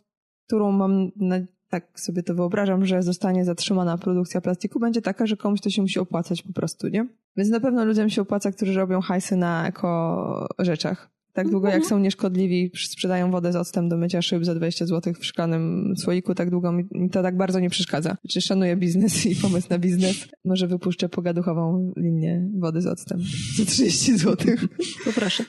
którą 0.47 0.73
mam 0.73 1.11
na, 1.17 1.41
tak 1.71 2.01
sobie 2.01 2.23
to 2.23 2.35
wyobrażam, 2.35 2.87
że 2.87 3.03
zostanie 3.03 3.45
zatrzymana 3.45 3.99
produkcja 3.99 4.41
plastiku, 4.41 4.81
będzie 4.81 5.03
taka, 5.03 5.27
że 5.27 5.37
komuś 5.37 5.61
to 5.61 5.71
się 5.71 5.83
musi 5.83 5.99
opłacać 5.99 6.43
po 6.43 6.53
prostu, 6.53 6.89
nie? 6.89 7.07
Więc 7.37 7.51
na 7.51 7.61
pewno 7.61 7.85
ludziom 7.85 8.11
się 8.11 8.23
opłaca, 8.23 8.53
którzy 8.53 8.75
robią 8.75 9.01
hajsy 9.01 9.37
na 9.37 9.69
eko 9.69 10.49
rzeczach. 10.59 11.11
Tak 11.33 11.49
długo 11.49 11.67
jak 11.67 11.77
mhm. 11.77 11.91
są 11.91 11.99
nieszkodliwi, 11.99 12.71
sprzedają 12.75 13.31
wodę 13.31 13.53
z 13.53 13.57
octem 13.57 13.89
do 13.89 13.97
mycia 13.97 14.23
szyb 14.23 14.45
za 14.45 14.55
20 14.55 14.87
zł 14.87 15.15
w 15.21 15.27
szklanym 15.27 15.95
słoiku, 15.97 16.35
tak 16.35 16.51
długo 16.51 16.73
mi, 16.73 16.85
to 17.13 17.23
tak 17.23 17.37
bardzo 17.37 17.61
nie 17.61 17.71
przeszkadza. 17.71 18.17
Czy 18.29 18.41
szanuję 18.41 18.77
biznes 18.77 19.27
i 19.27 19.37
pomysł 19.37 19.67
na 19.71 19.79
biznes. 19.79 20.29
Może 20.45 20.67
wypuszczę 20.67 21.09
pogaduchową 21.09 21.93
linię 21.97 22.49
wody 22.59 22.81
z 22.81 22.87
octem 22.87 23.19
za 23.57 23.65
30 23.65 24.19
zł. 24.19 24.57
Poproszę. 25.05 25.45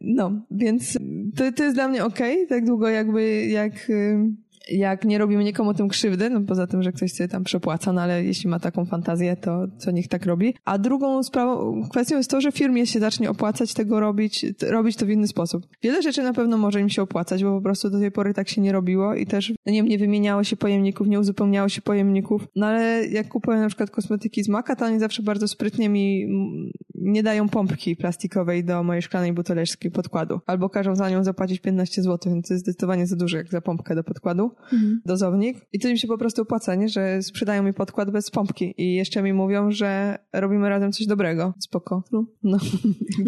No, 0.00 0.32
więc 0.50 0.98
to, 1.36 1.52
to 1.52 1.64
jest 1.64 1.76
dla 1.76 1.88
mnie 1.88 2.04
okej, 2.04 2.34
okay, 2.34 2.46
tak 2.46 2.66
długo 2.66 2.88
jakby 2.88 3.46
jak 3.46 3.88
jak 4.68 5.04
nie 5.04 5.18
robimy 5.18 5.44
nikomu 5.44 5.74
tym 5.74 5.88
krzywdy, 5.88 6.30
no 6.30 6.40
poza 6.40 6.66
tym, 6.66 6.82
że 6.82 6.92
ktoś 6.92 7.12
sobie 7.12 7.28
tam 7.28 7.44
przepłaca, 7.44 7.92
no 7.92 8.00
ale 8.00 8.24
jeśli 8.24 8.48
ma 8.48 8.58
taką 8.58 8.84
fantazję, 8.84 9.36
to 9.36 9.66
co 9.78 9.90
niech 9.90 10.08
tak 10.08 10.26
robi. 10.26 10.54
A 10.64 10.78
drugą 10.78 11.22
sprawą, 11.22 11.82
kwestią 11.90 12.16
jest 12.16 12.30
to, 12.30 12.40
że 12.40 12.52
firmie 12.52 12.86
się 12.86 13.00
zacznie 13.00 13.30
opłacać 13.30 13.74
tego 13.74 14.00
robić, 14.00 14.46
robić 14.62 14.96
to 14.96 15.06
w 15.06 15.10
inny 15.10 15.28
sposób. 15.28 15.66
Wiele 15.82 16.02
rzeczy 16.02 16.22
na 16.22 16.32
pewno 16.32 16.58
może 16.58 16.80
im 16.80 16.88
się 16.88 17.02
opłacać, 17.02 17.44
bo 17.44 17.56
po 17.56 17.62
prostu 17.62 17.90
do 17.90 17.98
tej 17.98 18.10
pory 18.12 18.34
tak 18.34 18.48
się 18.48 18.60
nie 18.60 18.72
robiło 18.72 19.14
i 19.14 19.26
też 19.26 19.52
no 19.66 19.72
nie, 19.72 19.82
nie 19.82 19.98
wymieniało 19.98 20.44
się 20.44 20.56
pojemników, 20.56 21.06
nie 21.06 21.20
uzupełniało 21.20 21.68
się 21.68 21.82
pojemników, 21.82 22.46
no 22.56 22.66
ale 22.66 23.06
jak 23.06 23.28
kupuję 23.28 23.58
na 23.58 23.68
przykład 23.68 23.90
kosmetyki 23.90 24.44
z 24.44 24.48
Maka, 24.48 24.76
to 24.76 24.84
oni 24.84 25.00
zawsze 25.00 25.22
bardzo 25.22 25.48
sprytnie 25.48 25.88
mi 25.88 26.26
nie 27.02 27.22
dają 27.22 27.48
pompki 27.48 27.96
plastikowej 27.96 28.64
do 28.64 28.82
mojej 28.82 29.02
szklanej 29.02 29.32
buteleczki 29.32 29.90
podkładu. 29.90 30.40
Albo 30.46 30.68
każą 30.68 30.96
za 30.96 31.10
nią 31.10 31.24
zapłacić 31.24 31.60
15 31.60 32.02
zł, 32.02 32.32
więc 32.32 32.48
to 32.48 32.54
jest 32.54 32.64
zdecydowanie 32.64 33.06
za 33.06 33.16
dużo 33.16 33.36
jak 33.36 33.48
za 33.48 33.60
pompkę 33.60 33.94
do 33.94 34.04
podkładu. 34.04 34.50
Mhm. 34.72 35.00
Dozownik. 35.06 35.58
I 35.72 35.78
to 35.78 35.88
im 35.88 35.96
się 35.96 36.08
po 36.08 36.18
prostu 36.18 36.42
opłaca, 36.42 36.74
nie? 36.74 36.88
Że 36.88 37.22
sprzedają 37.22 37.62
mi 37.62 37.72
podkład 37.72 38.10
bez 38.10 38.30
pompki 38.30 38.74
i 38.78 38.94
jeszcze 38.94 39.22
mi 39.22 39.32
mówią, 39.32 39.70
że 39.70 40.18
robimy 40.32 40.68
razem 40.68 40.92
coś 40.92 41.06
dobrego. 41.06 41.54
Spoko. 41.60 42.04
No. 42.12 42.26
no. 42.42 42.58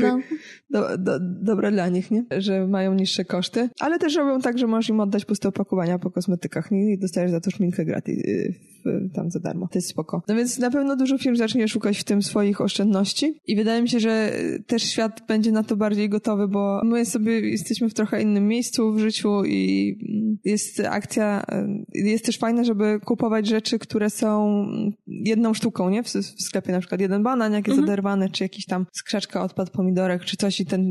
Do, 0.70 0.98
do, 0.98 1.18
dobre 1.20 1.72
dla 1.72 1.88
nich, 1.88 2.10
nie? 2.10 2.24
Że 2.38 2.66
mają 2.66 2.94
niższe 2.94 3.24
koszty. 3.24 3.70
Ale 3.80 3.98
też 3.98 4.16
robią 4.16 4.40
tak, 4.40 4.58
że 4.58 4.66
możesz 4.66 4.88
im 4.88 5.00
oddać 5.00 5.24
puste 5.24 5.48
opakowania 5.48 5.98
po 5.98 6.10
kosmetykach 6.10 6.70
nie? 6.70 6.92
i 6.92 6.98
dostajesz 6.98 7.30
za 7.30 7.40
to 7.40 7.50
szminkę 7.50 7.84
gratis 7.84 8.18
y, 8.18 8.54
tam 9.14 9.30
za 9.30 9.40
darmo. 9.40 9.68
To 9.72 9.78
jest 9.78 9.88
spoko. 9.88 10.22
No 10.28 10.34
więc 10.34 10.58
na 10.58 10.70
pewno 10.70 10.96
dużo 10.96 11.18
firm 11.18 11.36
zacznie 11.36 11.68
szukać 11.68 11.98
w 11.98 12.04
tym 12.04 12.22
swoich 12.22 12.60
oszczędności 12.60 13.40
i 13.46 13.56
wydaje 13.56 13.82
mi 13.82 13.88
się, 13.88 14.00
że 14.00 14.32
też 14.66 14.82
świat 14.82 15.20
będzie 15.28 15.52
na 15.52 15.62
to 15.62 15.76
bardziej 15.76 16.08
gotowy, 16.08 16.48
bo 16.48 16.80
my 16.84 17.06
sobie 17.06 17.40
jesteśmy 17.40 17.88
w 17.88 17.94
trochę 17.94 18.22
innym 18.22 18.48
miejscu 18.48 18.92
w 18.92 18.98
życiu 18.98 19.44
i 19.44 19.96
jest 20.44 20.80
akcja, 20.80 21.44
jest 21.94 22.24
też 22.24 22.38
fajne, 22.38 22.64
żeby 22.64 23.00
kupować 23.04 23.46
rzeczy, 23.46 23.78
które 23.78 24.10
są 24.10 24.66
jedną 25.06 25.54
sztuką, 25.54 25.90
nie? 25.90 26.02
W, 26.02 26.06
w 26.06 26.42
sklepie 26.42 26.72
na 26.72 26.78
przykład 26.78 27.00
jeden 27.00 27.22
banan, 27.22 27.52
jak 27.52 27.66
jest 27.66 27.78
mhm. 27.78 27.88
oderwany, 27.88 28.30
czy 28.30 28.44
jakiś 28.44 28.66
tam 28.66 28.86
skrzaczka, 28.92 29.42
odpad 29.42 29.70
pomidorek, 29.70 30.24
czy 30.24 30.36
coś 30.36 30.60
i 30.60 30.66
ten, 30.66 30.88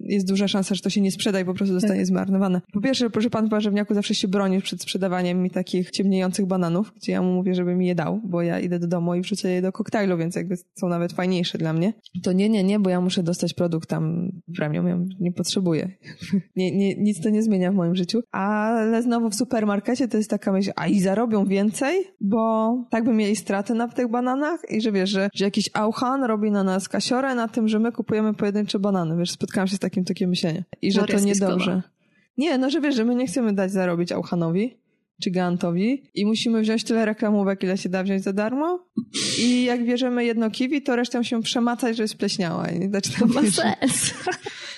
jest 0.00 0.28
duża 0.28 0.48
szansa, 0.48 0.74
że 0.74 0.82
to 0.82 0.90
się 0.90 1.00
nie 1.00 1.12
sprzeda 1.12 1.40
i 1.40 1.44
po 1.44 1.54
prostu 1.54 1.74
zostanie 1.74 2.00
tak. 2.00 2.06
zmarnowane. 2.06 2.60
Po 2.72 2.80
pierwsze, 2.80 3.08
że 3.18 3.30
pan 3.30 3.46
w 3.46 3.50
warzywniaku 3.50 3.94
zawsze 3.94 4.14
się 4.14 4.28
broni 4.28 4.62
przed 4.62 4.82
sprzedawaniem 4.82 5.42
mi 5.42 5.50
takich 5.50 5.90
ciemniejących 5.90 6.46
bananów, 6.46 6.92
gdzie 6.96 7.12
ja 7.12 7.22
mu 7.22 7.35
mówię, 7.36 7.54
żeby 7.54 7.74
mi 7.74 7.86
je 7.86 7.94
dał, 7.94 8.20
bo 8.24 8.42
ja 8.42 8.60
idę 8.60 8.78
do 8.78 8.86
domu 8.86 9.14
i 9.14 9.20
wrzucę 9.20 9.50
je 9.50 9.62
do 9.62 9.72
koktajlu, 9.72 10.16
więc 10.16 10.36
jakby 10.36 10.56
są 10.74 10.88
nawet 10.88 11.12
fajniejsze 11.12 11.58
dla 11.58 11.72
mnie. 11.72 11.92
To 12.22 12.32
nie, 12.32 12.48
nie, 12.48 12.64
nie, 12.64 12.80
bo 12.80 12.90
ja 12.90 13.00
muszę 13.00 13.22
dostać 13.22 13.54
produkt 13.54 13.88
tam 13.88 14.30
premium, 14.56 14.88
ja 14.88 14.98
nie 15.20 15.32
potrzebuję. 15.32 15.90
nie, 16.56 16.76
nie, 16.76 16.94
nic 16.94 17.20
to 17.20 17.30
nie 17.30 17.42
zmienia 17.42 17.72
w 17.72 17.74
moim 17.74 17.96
życiu. 17.96 18.20
Ale 18.32 19.02
znowu 19.02 19.30
w 19.30 19.34
supermarkecie 19.34 20.08
to 20.08 20.16
jest 20.16 20.30
taka 20.30 20.52
myśl, 20.52 20.70
a 20.76 20.86
i 20.86 21.00
zarobią 21.00 21.44
więcej, 21.44 22.04
bo 22.20 22.74
tak 22.90 23.04
by 23.04 23.12
mieli 23.12 23.36
straty 23.36 23.74
na 23.74 23.88
tych 23.88 24.10
bananach 24.10 24.60
i 24.70 24.80
że 24.80 24.92
wiesz, 24.92 25.10
że, 25.10 25.28
że 25.34 25.44
jakiś 25.44 25.70
Auchan 25.74 26.24
robi 26.24 26.50
na 26.50 26.64
nas 26.64 26.88
kasiorę 26.88 27.34
na 27.34 27.48
tym, 27.48 27.68
że 27.68 27.78
my 27.78 27.92
kupujemy 27.92 28.34
pojedyncze 28.34 28.78
banany. 28.78 29.16
Wiesz, 29.16 29.30
spotkałam 29.30 29.68
się 29.68 29.76
z 29.76 29.78
takim 29.78 30.04
takie 30.04 30.26
myślenie. 30.26 30.64
I 30.82 30.92
że 30.92 31.02
to 31.02 31.20
niedobrze. 31.20 31.82
Nie, 32.38 32.58
no 32.58 32.70
że 32.70 32.80
wiesz, 32.80 32.96
że 32.96 33.04
my 33.04 33.14
nie 33.14 33.26
chcemy 33.26 33.52
dać 33.52 33.72
zarobić 33.72 34.12
Auchanowi, 34.12 34.76
czy 35.22 35.30
Gantowi 35.30 36.02
i 36.14 36.26
musimy 36.26 36.60
wziąć 36.60 36.84
tyle 36.84 37.04
reklamówek, 37.04 37.62
ile 37.62 37.78
się 37.78 37.88
da 37.88 38.02
wziąć 38.02 38.22
za 38.22 38.32
darmo 38.32 38.86
i 39.38 39.64
jak 39.64 39.84
bierzemy 39.84 40.24
jedno 40.24 40.50
kiwi, 40.50 40.82
to 40.82 40.96
resztę 40.96 41.24
się 41.24 41.42
przemacać, 41.42 41.96
że 41.96 42.02
jest 42.02 42.16
pleśniała. 42.16 42.68
I 42.68 42.88
znaczy, 42.88 43.10
to 43.18 43.26
ma 43.26 43.42
sens. 43.42 44.14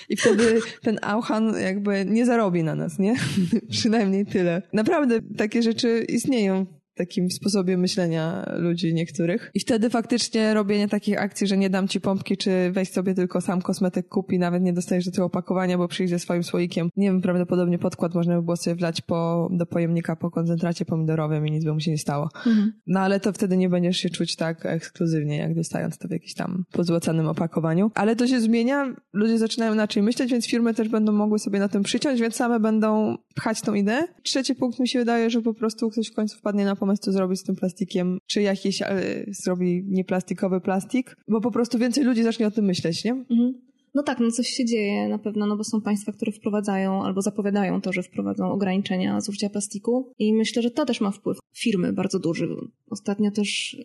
I 0.09 0.17
wtedy 0.17 0.59
ten 0.81 0.99
Auchan 1.01 1.53
jakby 1.61 2.05
nie 2.05 2.25
zarobi 2.25 2.63
na 2.63 2.75
nas, 2.75 2.99
nie? 2.99 3.15
Przynajmniej 3.71 4.25
tyle. 4.25 4.61
Naprawdę 4.73 5.19
takie 5.37 5.63
rzeczy 5.63 6.05
istnieją 6.09 6.65
takim 6.99 7.31
sposobie 7.31 7.77
myślenia 7.77 8.45
ludzi 8.57 8.93
niektórych. 8.93 9.51
I 9.53 9.59
wtedy 9.59 9.89
faktycznie 9.89 10.53
robienie 10.53 10.87
takich 10.87 11.21
akcji, 11.21 11.47
że 11.47 11.57
nie 11.57 11.69
dam 11.69 11.87
ci 11.87 12.01
pompki, 12.01 12.37
czy 12.37 12.71
weź 12.71 12.89
sobie 12.89 13.13
tylko 13.13 13.41
sam 13.41 13.61
kosmetyk 13.61 14.07
kupi, 14.07 14.39
nawet 14.39 14.63
nie 14.63 14.73
dostajesz 14.73 15.05
do 15.05 15.11
tego 15.11 15.25
opakowania, 15.25 15.77
bo 15.77 15.87
przyjdzie 15.87 16.15
ze 16.15 16.19
swoim 16.19 16.43
słoikiem. 16.43 16.89
Nie 16.97 17.07
wiem, 17.07 17.21
prawdopodobnie 17.21 17.79
podkład 17.79 18.15
można 18.15 18.35
by 18.35 18.41
było 18.41 18.57
sobie 18.57 18.75
wlać 18.75 19.01
po, 19.01 19.49
do 19.51 19.65
pojemnika 19.65 20.15
po 20.15 20.31
koncentracie 20.31 20.85
pomidorowym 20.85 21.47
i 21.47 21.51
nic 21.51 21.65
by 21.65 21.73
mu 21.73 21.79
się 21.79 21.91
nie 21.91 21.97
stało. 21.97 22.29
Mhm. 22.45 22.73
No 22.87 22.99
ale 22.99 23.19
to 23.19 23.33
wtedy 23.33 23.57
nie 23.57 23.69
będziesz 23.69 23.97
się 23.97 24.09
czuć 24.09 24.35
tak 24.35 24.65
ekskluzywnie, 24.65 25.37
jak 25.37 25.55
dostając 25.55 25.97
to 25.97 26.07
w 26.07 26.11
jakimś 26.11 26.33
tam 26.33 26.63
pozłacanym 26.71 27.27
opakowaniu. 27.27 27.91
Ale 27.95 28.15
to 28.15 28.27
się 28.27 28.39
zmienia, 28.39 28.95
ludzie 29.13 29.37
zaczynają 29.37 29.73
inaczej 29.73 30.03
myśleć, 30.03 30.31
więc 30.31 30.47
firmy 30.47 30.73
też 30.73 30.89
będą 30.89 31.11
mogły 31.11 31.39
sobie 31.39 31.59
na 31.59 31.69
tym 31.69 31.83
przyciąć, 31.83 32.21
więc 32.21 32.35
same 32.35 32.59
będą 32.59 33.17
pchać 33.35 33.61
tą 33.61 33.73
ideę. 33.73 34.03
Trzeci 34.23 34.55
punkt 34.55 34.79
mi 34.79 34.87
się 34.87 34.99
wydaje, 34.99 35.29
że 35.29 35.41
po 35.41 35.53
prostu 35.53 35.89
ktoś 35.89 36.07
w 36.07 36.13
końcu 36.13 36.37
wpadnie 36.37 36.65
na 36.65 36.75
pomysł 36.75 36.88
pomysł, 36.89 37.03
co 37.03 37.11
zrobić 37.11 37.39
z 37.39 37.43
tym 37.43 37.55
plastikiem, 37.55 38.19
czy 38.27 38.41
jakiś 38.41 38.81
e, 38.81 39.25
zrobi 39.27 39.83
nieplastikowy 39.87 40.61
plastik, 40.61 41.15
bo 41.27 41.41
po 41.41 41.51
prostu 41.51 41.79
więcej 41.79 42.03
ludzi 42.03 42.23
zacznie 42.23 42.47
o 42.47 42.51
tym 42.51 42.65
myśleć, 42.65 43.03
nie? 43.03 43.11
Mhm. 43.11 43.53
No 43.93 44.03
tak, 44.03 44.19
no 44.19 44.31
coś 44.31 44.47
się 44.47 44.65
dzieje 44.65 45.09
na 45.09 45.19
pewno, 45.19 45.45
no 45.45 45.57
bo 45.57 45.63
są 45.63 45.81
państwa, 45.81 46.11
które 46.11 46.31
wprowadzają 46.31 47.03
albo 47.03 47.21
zapowiadają 47.21 47.81
to, 47.81 47.93
że 47.93 48.03
wprowadzą 48.03 48.51
ograniczenia 48.51 49.21
zużycia 49.21 49.49
plastiku 49.49 50.13
i 50.19 50.33
myślę, 50.33 50.61
że 50.61 50.71
to 50.71 50.85
też 50.85 51.01
ma 51.01 51.11
wpływ. 51.11 51.37
Firmy 51.53 51.93
bardzo 51.93 52.19
duży. 52.19 52.47
Ostatnio 52.89 53.31
też 53.31 53.77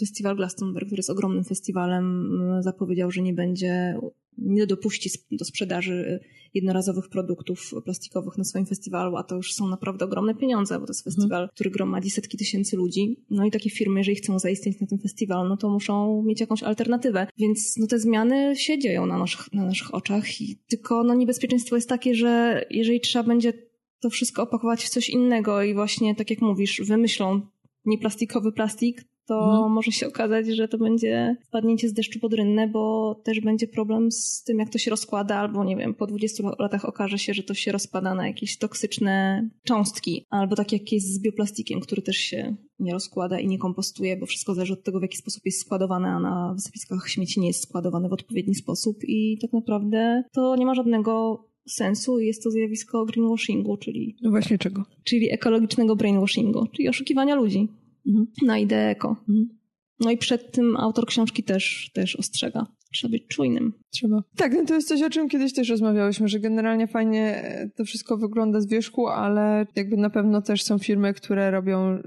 festiwal 0.00 0.36
Glastonbury, 0.36 0.86
który 0.86 0.98
jest 0.98 1.10
ogromnym 1.10 1.44
festiwalem, 1.44 2.30
zapowiedział, 2.60 3.10
że 3.10 3.22
nie 3.22 3.32
będzie, 3.32 3.98
nie 4.38 4.66
dopuści 4.66 5.10
do 5.30 5.44
sprzedaży 5.44 6.20
jednorazowych 6.54 7.08
produktów 7.08 7.74
plastikowych 7.84 8.38
na 8.38 8.44
swoim 8.44 8.66
festiwalu, 8.66 9.16
a 9.16 9.22
to 9.22 9.36
już 9.36 9.54
są 9.54 9.68
naprawdę 9.68 10.04
ogromne 10.04 10.34
pieniądze, 10.34 10.80
bo 10.80 10.86
to 10.86 10.90
jest 10.90 11.00
mhm. 11.00 11.14
festiwal, 11.14 11.42
mhm. 11.42 11.54
który 11.54 11.70
gromadzi 11.70 12.10
setki 12.10 12.38
tysięcy 12.38 12.76
ludzi. 12.76 13.24
No 13.30 13.46
i 13.46 13.50
takie 13.50 13.70
firmy, 13.70 14.00
jeżeli 14.00 14.16
chcą 14.16 14.38
zaistnieć 14.38 14.80
na 14.80 14.86
tym 14.86 14.98
festiwalu, 14.98 15.48
no 15.48 15.56
to 15.56 15.68
muszą 15.68 16.22
mieć 16.22 16.40
jakąś 16.40 16.62
alternatywę. 16.62 17.26
Więc 17.38 17.76
no 17.78 17.86
te 17.86 17.98
zmiany 17.98 18.56
się 18.56 18.78
dzieją 18.78 19.06
na 19.06 19.18
naszych, 19.18 19.52
na 19.52 19.64
naszych 19.64 19.94
oczach 19.94 20.40
i 20.40 20.58
tylko 20.68 21.04
no 21.04 21.14
niebezpieczeństwo 21.14 21.76
jest 21.76 21.88
takie, 21.88 22.14
że 22.14 22.64
jeżeli 22.70 23.00
trzeba 23.00 23.24
będzie 23.24 23.52
to 24.00 24.10
wszystko 24.10 24.42
opakować 24.42 24.84
w 24.84 24.88
coś 24.88 25.10
innego 25.10 25.62
i 25.62 25.74
właśnie, 25.74 26.14
tak 26.14 26.30
jak 26.30 26.40
mówisz, 26.40 26.82
wymyślą 26.84 27.40
nieplastikowy 27.84 28.52
plastik, 28.52 29.04
to 29.26 29.50
mhm. 29.50 29.72
może 29.72 29.92
się 29.92 30.08
okazać, 30.08 30.46
że 30.46 30.68
to 30.68 30.78
będzie 30.78 31.36
wpadnięcie 31.48 31.88
z 31.88 31.92
deszczu 31.92 32.20
pod 32.20 32.34
rynne, 32.34 32.68
bo 32.68 33.14
też 33.24 33.40
będzie 33.40 33.68
problem 33.68 34.12
z 34.12 34.42
tym, 34.42 34.58
jak 34.58 34.68
to 34.68 34.78
się 34.78 34.90
rozkłada, 34.90 35.36
albo 35.36 35.64
nie 35.64 35.76
wiem, 35.76 35.94
po 35.94 36.06
20 36.06 36.44
latach 36.58 36.84
okaże 36.84 37.18
się, 37.18 37.34
że 37.34 37.42
to 37.42 37.54
się 37.54 37.72
rozpada 37.72 38.14
na 38.14 38.26
jakieś 38.26 38.58
toksyczne 38.58 39.48
cząstki, 39.64 40.24
albo 40.30 40.56
tak 40.56 40.72
jak 40.72 40.92
jest 40.92 41.14
z 41.14 41.22
bioplastikiem, 41.22 41.80
który 41.80 42.02
też 42.02 42.16
się 42.16 42.56
nie 42.78 42.92
rozkłada 42.92 43.40
i 43.40 43.48
nie 43.48 43.58
kompostuje, 43.58 44.16
bo 44.16 44.26
wszystko 44.26 44.54
zależy 44.54 44.72
od 44.72 44.84
tego, 44.84 44.98
w 44.98 45.02
jaki 45.02 45.16
sposób 45.16 45.42
jest 45.44 45.60
składowane, 45.60 46.08
a 46.08 46.20
na 46.20 46.52
wysypiskach 46.54 47.08
śmieci 47.08 47.40
nie 47.40 47.46
jest 47.46 47.62
składowane 47.62 48.08
w 48.08 48.12
odpowiedni 48.12 48.54
sposób 48.54 48.96
i 49.04 49.38
tak 49.42 49.52
naprawdę 49.52 50.22
to 50.32 50.56
nie 50.56 50.66
ma 50.66 50.74
żadnego 50.74 51.44
sensu 51.68 52.20
i 52.20 52.26
jest 52.26 52.42
to 52.42 52.50
zjawisko 52.50 53.04
greenwashingu, 53.04 53.76
czyli... 53.76 54.16
No 54.22 54.30
właśnie 54.30 54.58
czego? 54.58 54.84
Czyli 55.04 55.32
ekologicznego 55.32 55.96
brainwashingu, 55.96 56.66
czyli 56.72 56.88
oszukiwania 56.88 57.34
ludzi. 57.34 57.68
Na 58.42 58.58
ideę 58.58 58.90
eko. 58.90 59.16
Mhm. 59.28 59.48
No 60.00 60.10
i 60.10 60.18
przed 60.18 60.52
tym 60.52 60.76
autor 60.76 61.06
książki 61.06 61.42
też, 61.42 61.90
też 61.94 62.16
ostrzega. 62.16 62.66
Trzeba 62.92 63.12
być 63.12 63.26
czujnym. 63.26 63.72
Trzeba. 63.90 64.22
Tak, 64.36 64.52
no 64.54 64.64
to 64.64 64.74
jest 64.74 64.88
coś, 64.88 65.02
o 65.02 65.10
czym 65.10 65.28
kiedyś 65.28 65.54
też 65.54 65.68
rozmawiałyśmy, 65.68 66.28
że 66.28 66.40
generalnie 66.40 66.86
fajnie 66.86 67.42
to 67.76 67.84
wszystko 67.84 68.16
wygląda 68.16 68.60
z 68.60 68.66
wierzchu, 68.66 69.08
ale 69.08 69.66
jakby 69.76 69.96
na 69.96 70.10
pewno 70.10 70.42
też 70.42 70.62
są 70.62 70.78
firmy, 70.78 71.14
które 71.14 71.50
robią, 71.50 71.98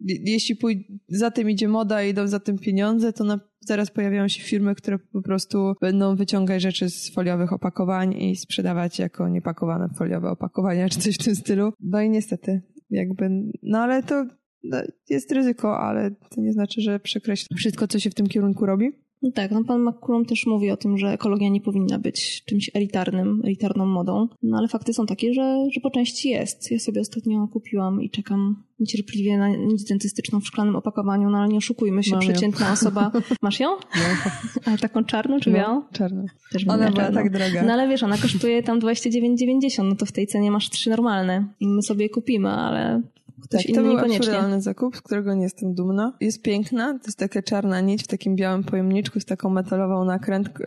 jeśli 0.00 0.56
pój- 0.56 0.84
za 1.08 1.30
tym 1.30 1.50
idzie 1.50 1.68
moda 1.68 2.04
i 2.04 2.10
idą 2.10 2.26
za 2.28 2.40
tym 2.40 2.58
pieniądze, 2.58 3.12
to 3.12 3.24
na, 3.24 3.40
zaraz 3.60 3.90
pojawiają 3.90 4.28
się 4.28 4.42
firmy, 4.42 4.74
które 4.74 4.98
po 4.98 5.22
prostu 5.22 5.74
będą 5.80 6.16
wyciągać 6.16 6.62
rzeczy 6.62 6.90
z 6.90 7.14
foliowych 7.14 7.52
opakowań 7.52 8.22
i 8.22 8.36
sprzedawać 8.36 8.98
jako 8.98 9.28
niepakowane 9.28 9.88
foliowe 9.98 10.30
opakowania, 10.30 10.88
czy 10.88 11.00
coś 11.00 11.14
w 11.14 11.24
tym 11.24 11.36
stylu. 11.36 11.72
No 11.80 12.02
i 12.02 12.10
niestety, 12.10 12.62
jakby, 12.90 13.30
no 13.62 13.78
ale 13.78 14.02
to 14.02 14.26
no, 14.64 14.78
jest 15.10 15.32
ryzyko, 15.32 15.78
ale 15.78 16.10
to 16.10 16.40
nie 16.40 16.52
znaczy, 16.52 16.80
że 16.80 17.00
przekreśla 17.00 17.56
wszystko, 17.56 17.88
co 17.88 17.98
się 17.98 18.10
w 18.10 18.14
tym 18.14 18.26
kierunku 18.26 18.66
robi. 18.66 18.92
No 19.22 19.30
tak, 19.30 19.50
no 19.50 19.64
pan 19.64 19.82
McCullum 19.82 20.24
też 20.24 20.46
mówi 20.46 20.70
o 20.70 20.76
tym, 20.76 20.98
że 20.98 21.08
ekologia 21.08 21.48
nie 21.48 21.60
powinna 21.60 21.98
być 21.98 22.44
czymś 22.44 22.70
elitarnym, 22.74 23.40
elitarną 23.44 23.86
modą, 23.86 24.28
no 24.42 24.58
ale 24.58 24.68
fakty 24.68 24.94
są 24.94 25.06
takie, 25.06 25.34
że, 25.34 25.56
że 25.74 25.80
po 25.80 25.90
części 25.90 26.28
jest. 26.28 26.70
Ja 26.70 26.78
sobie 26.78 27.00
ostatnio 27.00 27.48
kupiłam 27.48 28.02
i 28.02 28.10
czekam 28.10 28.62
niecierpliwie 28.80 29.38
na 29.38 29.48
nic 29.48 29.84
dentystyczną 29.84 30.40
w 30.40 30.46
szklanym 30.46 30.76
opakowaniu, 30.76 31.30
no 31.30 31.38
ale 31.38 31.48
nie 31.48 31.58
oszukujmy 31.58 32.02
się, 32.02 32.10
Mam 32.10 32.20
przeciętna 32.20 32.66
ją. 32.66 32.72
osoba... 32.72 33.12
Masz 33.42 33.60
ją? 33.60 33.68
No. 33.70 34.30
Ale 34.64 34.78
taką 34.78 35.04
czarną 35.04 35.40
czy 35.40 35.50
no, 35.50 35.56
białą? 35.56 35.82
czarną. 35.92 36.24
Też 36.52 36.68
ona 36.68 36.78
była 36.78 36.90
czarną. 36.90 37.14
tak 37.22 37.30
droga. 37.32 37.62
No 37.62 37.72
ale 37.72 37.88
wiesz, 37.88 38.02
ona 38.02 38.18
kosztuje 38.18 38.62
tam 38.62 38.80
29,90, 38.80 39.84
no 39.84 39.96
to 39.96 40.06
w 40.06 40.12
tej 40.12 40.26
cenie 40.26 40.50
masz 40.50 40.70
trzy 40.70 40.90
normalne 40.90 41.48
i 41.60 41.68
my 41.68 41.82
sobie 41.82 42.08
kupimy, 42.08 42.48
ale 42.50 43.02
Ktoś 43.42 43.66
tak, 43.66 43.74
to 43.74 43.82
był 43.82 43.98
absurdalny 43.98 44.62
zakup, 44.62 44.96
z 44.96 45.00
którego 45.00 45.34
nie 45.34 45.42
jestem 45.42 45.74
dumna. 45.74 46.12
Jest 46.20 46.42
piękna, 46.42 46.92
to 46.92 47.06
jest 47.06 47.18
taka 47.18 47.42
czarna 47.42 47.80
nić 47.80 48.04
w 48.04 48.06
takim 48.06 48.36
białym 48.36 48.64
pojemniczku 48.64 49.20
z 49.20 49.24
taką 49.24 49.50
metalową 49.50 50.04
nakrętką, 50.04 50.64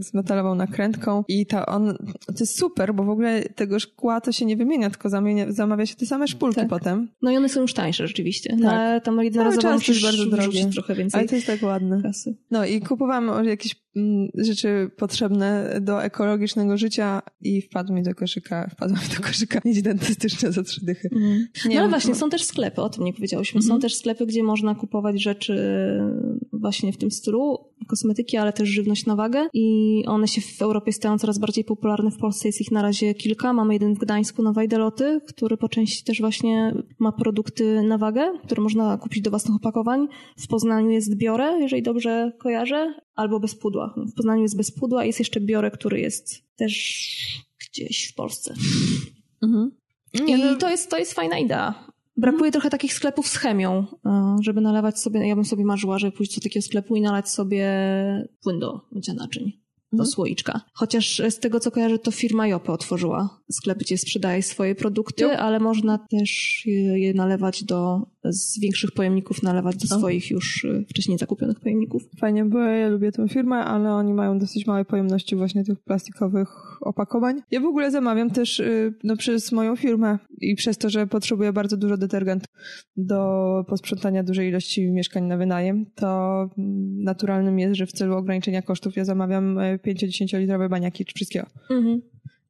z 0.00 0.14
metalową 0.14 0.54
nakrętką 0.54 1.24
i 1.28 1.46
ta 1.46 1.66
on, 1.66 1.96
to 2.26 2.40
jest 2.40 2.58
super, 2.58 2.94
bo 2.94 3.04
w 3.04 3.10
ogóle 3.10 3.42
tego 3.42 3.78
szkła 3.78 4.20
to 4.20 4.32
się 4.32 4.44
nie 4.44 4.56
wymienia, 4.56 4.90
tylko 4.90 5.08
zamienia, 5.08 5.52
zamawia 5.52 5.86
się 5.86 5.96
te 5.96 6.06
same 6.06 6.28
szpulki 6.28 6.60
tak. 6.60 6.68
potem. 6.68 7.08
No 7.22 7.30
i 7.30 7.36
one 7.36 7.48
są 7.48 7.60
już 7.60 7.74
tańsze 7.74 8.06
rzeczywiście, 8.06 8.56
tak. 8.56 8.72
ale 8.72 9.00
tam 9.00 9.24
jednorazowo 9.24 9.72
musisz 9.72 10.02
bardzo 10.02 10.26
drogie. 10.26 10.66
trochę 10.66 10.94
więcej 10.94 11.18
Ale 11.18 11.28
to 11.28 11.34
jest 11.34 11.46
tak 11.46 11.62
ładne. 11.62 12.02
Kasy. 12.02 12.36
No 12.50 12.64
i 12.64 12.80
kupowałam 12.80 13.44
jakieś 13.44 13.81
rzeczy 14.34 14.90
potrzebne 14.96 15.78
do 15.80 16.04
ekologicznego 16.04 16.76
życia 16.76 17.22
i 17.40 17.62
wpadł 17.62 17.92
mi 17.92 18.02
do 18.02 18.14
koszyka, 18.14 18.68
wpadła 18.70 18.98
mi 18.98 19.08
do 19.16 19.22
koszyka 19.22 19.60
nić 19.64 19.82
dentystyczne 19.82 20.52
za 20.52 20.62
trzy 20.62 20.84
dychy. 20.84 21.08
Mm. 21.12 21.46
Nie, 21.66 21.74
no 21.74 21.80
ale 21.80 21.90
właśnie, 21.90 22.14
są 22.14 22.30
też 22.30 22.44
sklepy, 22.44 22.82
o 22.82 22.88
tym 22.88 23.04
nie 23.04 23.12
powiedziałyśmy. 23.12 23.62
Są 23.62 23.66
mhm. 23.66 23.80
też 23.80 23.94
sklepy, 23.94 24.26
gdzie 24.26 24.42
można 24.42 24.74
kupować 24.74 25.22
rzeczy 25.22 25.56
właśnie 26.52 26.92
w 26.92 26.96
tym 26.96 27.10
stylu. 27.10 27.71
Kosmetyki, 27.92 28.36
ale 28.36 28.52
też 28.52 28.68
żywność 28.68 29.06
na 29.06 29.16
wagę 29.16 29.48
i 29.52 29.66
one 30.06 30.28
się 30.28 30.40
w 30.40 30.62
Europie 30.62 30.92
stają 30.92 31.18
coraz 31.18 31.38
bardziej 31.38 31.64
popularne. 31.64 32.10
W 32.10 32.18
Polsce 32.18 32.48
jest 32.48 32.60
ich 32.60 32.70
na 32.70 32.82
razie 32.82 33.14
kilka. 33.14 33.52
Mamy 33.52 33.72
jeden 33.72 33.94
w 33.94 33.98
Gdańsku 33.98 34.42
na 34.42 34.52
Wajdeloty, 34.52 35.20
który 35.26 35.56
po 35.56 35.68
części 35.68 36.04
też 36.04 36.20
właśnie 36.20 36.74
ma 36.98 37.12
produkty 37.12 37.82
na 37.82 37.98
wagę, 37.98 38.38
które 38.44 38.62
można 38.62 38.98
kupić 38.98 39.22
do 39.22 39.30
własnych 39.30 39.56
opakowań. 39.56 40.08
W 40.38 40.46
Poznaniu 40.46 40.90
jest 40.90 41.16
Biorę, 41.16 41.58
jeżeli 41.60 41.82
dobrze 41.82 42.32
kojarzę, 42.38 42.94
albo 43.14 43.40
bez 43.40 43.54
pudła. 43.54 43.94
W 43.96 44.14
Poznaniu 44.14 44.42
jest 44.42 44.56
bez 44.56 44.70
pudła, 44.70 45.04
jest 45.04 45.18
jeszcze 45.18 45.40
Biorę, 45.40 45.70
który 45.70 46.00
jest 46.00 46.44
też 46.56 47.06
gdzieś 47.68 48.08
w 48.12 48.14
Polsce. 48.14 48.54
Mhm. 49.42 49.70
I 50.14 50.34
no... 50.34 50.56
to, 50.56 50.70
jest, 50.70 50.90
to 50.90 50.98
jest 50.98 51.12
fajna 51.12 51.38
idea. 51.38 51.91
Brakuje 52.16 52.52
trochę 52.52 52.70
takich 52.70 52.94
sklepów 52.94 53.28
z 53.28 53.36
chemią, 53.36 53.86
e, 54.06 54.36
żeby 54.40 54.60
nalewać 54.60 55.00
sobie, 55.00 55.28
ja 55.28 55.34
bym 55.34 55.44
sobie 55.44 55.64
marzyła, 55.64 55.98
żeby 55.98 56.16
pójść 56.16 56.34
do 56.34 56.40
takiego 56.40 56.66
sklepu 56.66 56.96
i 56.96 57.00
nalać 57.00 57.28
sobie 57.28 57.66
płyn 58.42 58.58
do 58.58 58.80
mycia 58.92 59.14
naczyń 59.14 59.62
do 59.92 59.96
mhm. 60.02 60.10
słoiczka. 60.10 60.60
Chociaż 60.72 61.22
z 61.30 61.38
tego 61.38 61.60
co 61.60 61.70
kojarzę, 61.70 61.98
to 61.98 62.10
firma 62.10 62.46
Jope 62.46 62.72
otworzyła 62.72 63.40
sklep, 63.50 63.78
gdzie 63.78 63.98
sprzedaje 63.98 64.42
swoje 64.42 64.74
produkty, 64.74 65.36
ale 65.36 65.60
można 65.60 65.98
też 65.98 66.62
je, 66.66 66.98
je, 66.98 67.14
nalewać 67.14 67.64
do, 67.64 68.06
z 68.24 68.60
większych 68.60 68.92
pojemników 68.92 69.42
nalewać 69.42 69.76
do 69.76 69.86
swoich 69.86 70.30
już 70.30 70.64
y, 70.64 70.84
wcześniej 70.88 71.18
zakupionych 71.18 71.60
pojemników. 71.60 72.02
Fajnie, 72.18 72.44
bo 72.44 72.58
ja 72.58 72.88
lubię 72.88 73.12
tę 73.12 73.28
firmę, 73.28 73.56
ale 73.56 73.92
oni 73.92 74.14
mają 74.14 74.38
dosyć 74.38 74.66
małe 74.66 74.84
pojemności 74.84 75.36
właśnie 75.36 75.64
tych 75.64 75.80
plastikowych 75.80 76.48
opakowań. 76.80 77.42
Ja 77.50 77.60
w 77.60 77.64
ogóle 77.64 77.90
zamawiam 77.90 78.30
też 78.30 78.60
y, 78.60 78.94
no, 79.04 79.16
przez 79.16 79.52
moją 79.52 79.76
firmę 79.76 80.18
i 80.40 80.54
przez 80.54 80.78
to, 80.78 80.90
że 80.90 81.06
potrzebuję 81.06 81.52
bardzo 81.52 81.76
dużo 81.76 81.96
detergentu 81.96 82.46
do 82.96 83.64
posprzątania 83.68 84.22
dużej 84.22 84.48
ilości 84.48 84.90
mieszkań 84.90 85.24
na 85.24 85.36
wynajem, 85.36 85.86
to 85.94 86.50
naturalnym 87.04 87.58
jest, 87.58 87.74
że 87.74 87.86
w 87.86 87.92
celu 87.92 88.16
ograniczenia 88.16 88.62
kosztów 88.62 88.96
ja 88.96 89.04
zamawiam 89.04 89.56
5-10 89.86 90.36
y, 90.36 90.40
litrowe 90.40 90.68
baniaki 90.68 91.04
wszystkiego. 91.14 91.46
Mhm. 91.70 92.02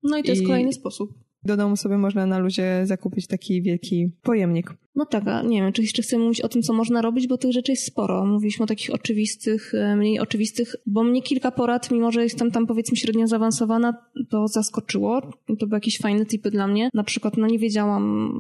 No 0.03 0.19
i 0.19 0.23
to 0.23 0.31
jest 0.31 0.43
I 0.43 0.47
kolejny 0.47 0.73
sposób. 0.73 1.11
Do 1.45 1.57
domu 1.57 1.77
sobie 1.77 1.99
można 1.99 2.27
na 2.27 2.39
luzie 2.39 2.81
zakupić 2.85 3.27
taki 3.27 3.63
wielki 3.63 4.11
pojemnik. 4.23 4.75
No 4.95 5.07
tak, 5.07 5.29
a 5.29 5.43
nie 5.43 5.63
wiem, 5.63 5.73
czy 5.73 5.83
jeszcze 5.83 6.03
chcemy 6.03 6.25
mówić 6.25 6.41
o 6.41 6.49
tym, 6.49 6.63
co 6.63 6.73
można 6.73 7.03
robić, 7.03 7.27
bo 7.27 7.39
tych 7.39 7.53
rzeczy 7.53 7.73
jest 7.73 7.87
sporo. 7.87 8.27
Mówiliśmy 8.27 8.65
o 8.65 8.67
takich 8.67 8.95
oczywistych, 8.95 9.75
e, 9.75 9.97
mniej 9.97 10.21
oczywistych, 10.21 10.77
bo 10.87 11.05
mnie 11.05 11.23
kilka 11.23 11.51
porad, 11.51 11.91
mimo 11.91 12.13
że 12.13 12.23
jestem 12.23 12.51
tam 12.51 12.67
powiedzmy 12.67 12.97
średnio 12.97 13.27
zaawansowana, 13.27 13.95
to 14.31 14.49
zaskoczyło. 14.49 15.21
To 15.59 15.67
były 15.67 15.77
jakieś 15.77 15.99
fajne 15.99 16.27
typy 16.27 16.51
dla 16.51 16.67
mnie. 16.67 16.91
Na 16.95 17.05
przykład, 17.05 17.37
no 17.37 17.47
nie 17.47 17.59
wiedziałam, 17.59 18.33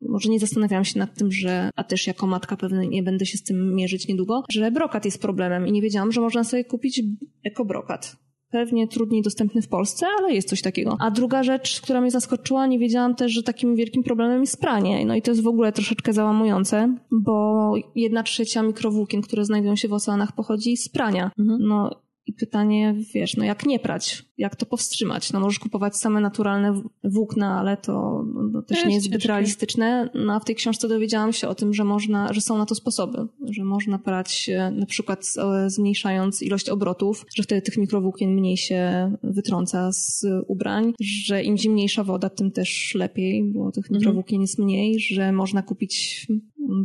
może 0.00 0.28
nie 0.28 0.40
zastanawiałam 0.40 0.84
się 0.84 0.98
nad 0.98 1.14
tym, 1.14 1.32
że, 1.32 1.70
a 1.76 1.84
też 1.84 2.06
jako 2.06 2.26
matka 2.26 2.56
pewnie 2.56 2.88
nie 2.88 3.02
będę 3.02 3.26
się 3.26 3.38
z 3.38 3.42
tym 3.42 3.74
mierzyć 3.74 4.08
niedługo, 4.08 4.44
że 4.50 4.70
brokat 4.70 5.04
jest 5.04 5.22
problemem 5.22 5.66
i 5.66 5.72
nie 5.72 5.82
wiedziałam, 5.82 6.12
że 6.12 6.20
można 6.20 6.44
sobie 6.44 6.64
kupić 6.64 7.02
ekobrokat 7.44 8.16
pewnie 8.56 8.88
trudniej 8.88 9.22
dostępny 9.22 9.62
w 9.62 9.68
Polsce, 9.68 10.06
ale 10.18 10.34
jest 10.34 10.48
coś 10.48 10.62
takiego. 10.62 10.96
A 11.00 11.10
druga 11.10 11.42
rzecz, 11.42 11.80
która 11.80 12.00
mnie 12.00 12.10
zaskoczyła, 12.10 12.66
nie 12.66 12.78
wiedziałam 12.78 13.14
też, 13.14 13.32
że 13.32 13.42
takim 13.42 13.76
wielkim 13.76 14.02
problemem 14.02 14.40
jest 14.40 14.60
pranie. 14.60 15.06
No 15.06 15.14
i 15.14 15.22
to 15.22 15.30
jest 15.30 15.42
w 15.42 15.46
ogóle 15.46 15.72
troszeczkę 15.72 16.12
załamujące, 16.12 16.96
bo 17.10 17.74
jedna 17.94 18.22
trzecia 18.22 18.62
mikrowłókien, 18.62 19.22
które 19.22 19.44
znajdują 19.44 19.76
się 19.76 19.88
w 19.88 19.92
oceanach, 19.92 20.32
pochodzi 20.32 20.76
z 20.76 20.88
prania. 20.88 21.30
Mhm. 21.38 21.58
No 21.62 22.05
i 22.26 22.32
pytanie, 22.32 22.94
wiesz, 23.14 23.36
no 23.36 23.44
jak 23.44 23.66
nie 23.66 23.78
prać? 23.78 24.24
Jak 24.38 24.56
to 24.56 24.66
powstrzymać? 24.66 25.32
No 25.32 25.40
możesz 25.40 25.58
kupować 25.58 25.96
same 25.96 26.20
naturalne 26.20 26.82
włókna, 27.04 27.58
ale 27.58 27.76
to 27.76 28.24
no, 28.52 28.62
też 28.62 28.84
nie 28.84 28.94
jest 28.94 29.06
zbyt 29.06 29.24
realistyczne. 29.24 30.10
No 30.14 30.34
a 30.34 30.40
w 30.40 30.44
tej 30.44 30.54
książce 30.54 30.88
dowiedziałam 30.88 31.32
się 31.32 31.48
o 31.48 31.54
tym, 31.54 31.74
że 31.74 31.84
można, 31.84 32.32
że 32.32 32.40
są 32.40 32.58
na 32.58 32.66
to 32.66 32.74
sposoby, 32.74 33.18
że 33.50 33.64
można 33.64 33.98
prać 33.98 34.50
na 34.72 34.86
przykład 34.86 35.34
zmniejszając 35.66 36.42
ilość 36.42 36.68
obrotów, 36.68 37.26
że 37.36 37.42
wtedy 37.42 37.62
tych 37.62 37.76
mikrowłókien 37.76 38.34
mniej 38.34 38.56
się 38.56 39.12
wytrąca 39.22 39.92
z 39.92 40.26
ubrań, 40.46 40.94
że 41.00 41.42
im 41.42 41.56
zimniejsza 41.56 42.04
woda, 42.04 42.30
tym 42.30 42.50
też 42.50 42.94
lepiej, 42.94 43.44
bo 43.44 43.72
tych 43.72 43.84
mhm. 43.84 43.98
mikrowłókien 43.98 44.40
jest 44.40 44.58
mniej, 44.58 45.00
że 45.00 45.32
można 45.32 45.62
kupić 45.62 46.26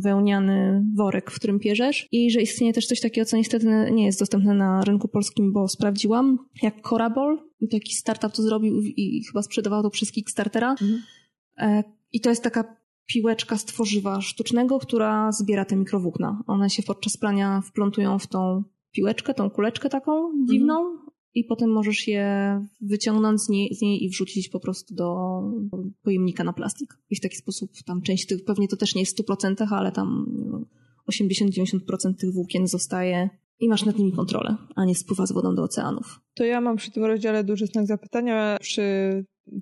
wełniany 0.02 0.84
worek, 0.96 1.30
w 1.30 1.34
którym 1.34 1.58
pierzesz 1.58 2.08
i 2.12 2.30
że 2.30 2.40
istnieje 2.40 2.72
też 2.72 2.86
coś 2.86 3.00
takiego, 3.00 3.24
co 3.24 3.36
niestety 3.36 3.90
nie 3.92 4.06
jest 4.06 4.18
dostępne 4.18 4.54
na 4.54 4.84
rynku 4.84 5.08
polskim, 5.08 5.52
bo 5.52 5.68
sprawdziłam, 5.68 6.38
jak 6.62 6.88
Corabol, 6.88 7.38
taki 7.70 7.94
startup 7.94 8.32
to 8.32 8.42
zrobił 8.42 8.82
i 8.82 9.24
chyba 9.24 9.42
sprzedawał 9.42 9.82
to 9.82 9.90
przez 9.90 10.12
Kickstartera 10.12 10.70
mhm. 10.70 11.02
E, 11.58 11.84
i 12.12 12.20
to 12.20 12.30
jest 12.30 12.42
taka 12.42 12.76
piłeczka 13.06 13.58
z 13.58 13.64
tworzywa 13.64 14.20
sztucznego, 14.20 14.78
która 14.78 15.32
zbiera 15.32 15.64
te 15.64 15.76
mikrowłókna. 15.76 16.42
One 16.46 16.70
się 16.70 16.82
podczas 16.82 17.16
prania 17.16 17.60
wplątują 17.60 18.18
w 18.18 18.26
tą 18.26 18.62
piłeczkę, 18.92 19.34
tą 19.34 19.50
kuleczkę 19.50 19.88
taką 19.88 20.32
dziwną 20.48 20.80
mhm 20.80 21.01
i 21.34 21.44
potem 21.44 21.70
możesz 21.70 22.08
je 22.08 22.26
wyciągnąć 22.80 23.40
z 23.40 23.48
niej, 23.48 23.74
z 23.74 23.82
niej 23.82 24.04
i 24.04 24.08
wrzucić 24.08 24.48
po 24.48 24.60
prostu 24.60 24.94
do 24.94 25.40
pojemnika 26.02 26.44
na 26.44 26.52
plastik. 26.52 26.98
I 27.10 27.16
w 27.16 27.20
taki 27.20 27.36
sposób 27.36 27.70
tam 27.86 28.02
część 28.02 28.26
tych, 28.26 28.44
pewnie 28.44 28.68
to 28.68 28.76
też 28.76 28.94
nie 28.94 29.02
jest 29.02 29.18
w 29.18 29.24
100%, 29.24 29.66
ale 29.70 29.92
tam 29.92 30.26
80-90% 31.12 32.14
tych 32.14 32.32
włókien 32.32 32.66
zostaje 32.66 33.30
i 33.60 33.68
masz 33.68 33.84
nad 33.84 33.98
nimi 33.98 34.12
kontrolę, 34.12 34.56
a 34.74 34.84
nie 34.84 34.94
spływa 34.94 35.26
z 35.26 35.32
wodą 35.32 35.54
do 35.54 35.62
oceanów. 35.62 36.20
To 36.34 36.44
ja 36.44 36.60
mam 36.60 36.76
przy 36.76 36.90
tym 36.90 37.04
rozdziale 37.04 37.44
duży 37.44 37.66
znak 37.66 37.86
zapytania 37.86 38.56
przy 38.60 38.82